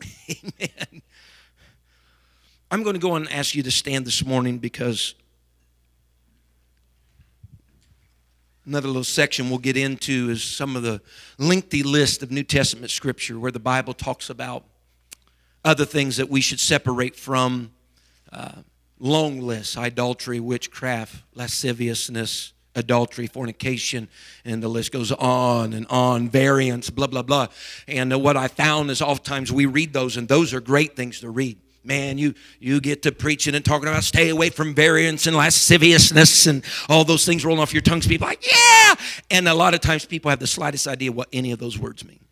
Amen. 0.30 1.02
I'm 2.70 2.82
going 2.82 2.94
to 2.94 3.00
go 3.00 3.14
and 3.14 3.30
ask 3.30 3.54
you 3.54 3.62
to 3.62 3.70
stand 3.70 4.06
this 4.06 4.24
morning 4.24 4.58
because 4.58 5.14
Another 8.66 8.88
little 8.88 9.04
section 9.04 9.48
we'll 9.48 9.60
get 9.60 9.76
into 9.76 10.28
is 10.28 10.42
some 10.42 10.74
of 10.74 10.82
the 10.82 11.00
lengthy 11.38 11.84
list 11.84 12.24
of 12.24 12.32
New 12.32 12.42
Testament 12.42 12.90
scripture 12.90 13.38
where 13.38 13.52
the 13.52 13.60
Bible 13.60 13.94
talks 13.94 14.28
about 14.28 14.64
other 15.64 15.84
things 15.84 16.16
that 16.16 16.28
we 16.28 16.40
should 16.40 16.58
separate 16.58 17.14
from. 17.14 17.70
Uh, 18.32 18.62
long 18.98 19.40
list 19.40 19.76
idolatry, 19.76 20.40
witchcraft, 20.40 21.22
lasciviousness, 21.34 22.52
adultery, 22.74 23.26
fornication, 23.26 24.08
and 24.44 24.62
the 24.62 24.68
list 24.68 24.92
goes 24.92 25.10
on 25.12 25.72
and 25.72 25.86
on, 25.88 26.28
variance, 26.28 26.90
blah, 26.90 27.06
blah, 27.06 27.22
blah. 27.22 27.48
And 27.88 28.12
uh, 28.12 28.18
what 28.18 28.36
I 28.36 28.48
found 28.48 28.90
is 28.90 29.00
oftentimes 29.00 29.50
we 29.50 29.66
read 29.66 29.92
those, 29.92 30.16
and 30.16 30.28
those 30.28 30.52
are 30.54 30.60
great 30.60 30.96
things 30.96 31.20
to 31.20 31.30
read 31.30 31.58
man, 31.86 32.18
you 32.18 32.34
you 32.58 32.80
get 32.80 33.02
to 33.02 33.12
preaching 33.12 33.54
and 33.54 33.64
talking 33.64 33.88
about 33.88 34.02
stay 34.02 34.28
away 34.28 34.50
from 34.50 34.74
variance 34.74 35.26
and 35.26 35.36
lasciviousness 35.36 36.46
and 36.46 36.64
all 36.88 37.04
those 37.04 37.24
things 37.24 37.44
rolling 37.44 37.62
off 37.62 37.72
your 37.72 37.82
tongues. 37.82 38.06
People 38.06 38.26
like, 38.26 38.44
yeah. 38.44 38.94
And 39.30 39.48
a 39.48 39.54
lot 39.54 39.72
of 39.72 39.80
times 39.80 40.04
people 40.04 40.30
have 40.30 40.40
the 40.40 40.46
slightest 40.46 40.86
idea 40.88 41.12
what 41.12 41.28
any 41.32 41.52
of 41.52 41.58
those 41.58 41.78
words 41.78 42.04
mean. 42.04 42.24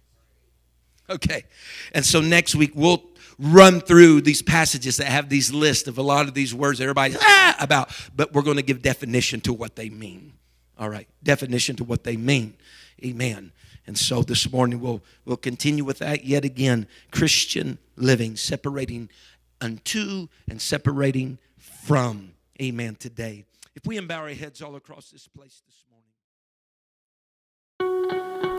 Okay. 1.09 1.45
And 1.93 2.05
so 2.05 2.21
next 2.21 2.55
week 2.55 2.73
we'll 2.75 3.03
run 3.39 3.80
through 3.80 4.20
these 4.20 4.43
passages 4.43 4.97
that 4.99 5.07
have 5.07 5.28
these 5.28 5.53
lists 5.53 5.89
of 5.89 5.99
a 5.99 6.03
lot 6.03 6.28
of 6.28 6.35
these 6.35 6.55
words 6.55 6.80
everybody's 6.80 7.16
ah, 7.20 7.57
about, 7.61 7.91
but 8.14 8.32
we're 8.32 8.43
going 8.43 8.57
to 8.57 8.62
give 8.62 8.82
definition 8.82 9.41
to 9.43 9.53
what 9.53 9.76
they 9.76 9.89
mean. 9.89 10.32
All 10.78 10.89
right. 10.89 11.09
Definition 11.22 11.76
to 11.76 11.85
what 11.85 12.05
they 12.05 12.16
mean. 12.16 12.55
Amen. 13.05 13.53
And 13.87 13.99
so 13.99 14.22
this 14.22 14.51
morning 14.51 14.80
we'll 14.80 15.03
we'll 15.24 15.37
continue 15.37 15.85
with 15.85 15.99
that 15.99 16.24
yet 16.24 16.45
again. 16.45 16.87
Christian 17.11 17.78
living, 17.97 18.37
separating 18.37 19.11
unto 19.61 20.28
and 20.49 20.61
separating 20.61 21.39
from. 21.59 22.32
Amen. 22.61 22.97
Today. 22.97 23.45
If 23.74 23.87
we 23.87 23.99
embow 23.99 24.18
our 24.18 24.28
heads 24.28 24.62
all 24.62 24.76
across 24.76 25.11
this 25.11 25.28
place 25.28 25.62
this 25.66 25.85
morning. 25.91 25.93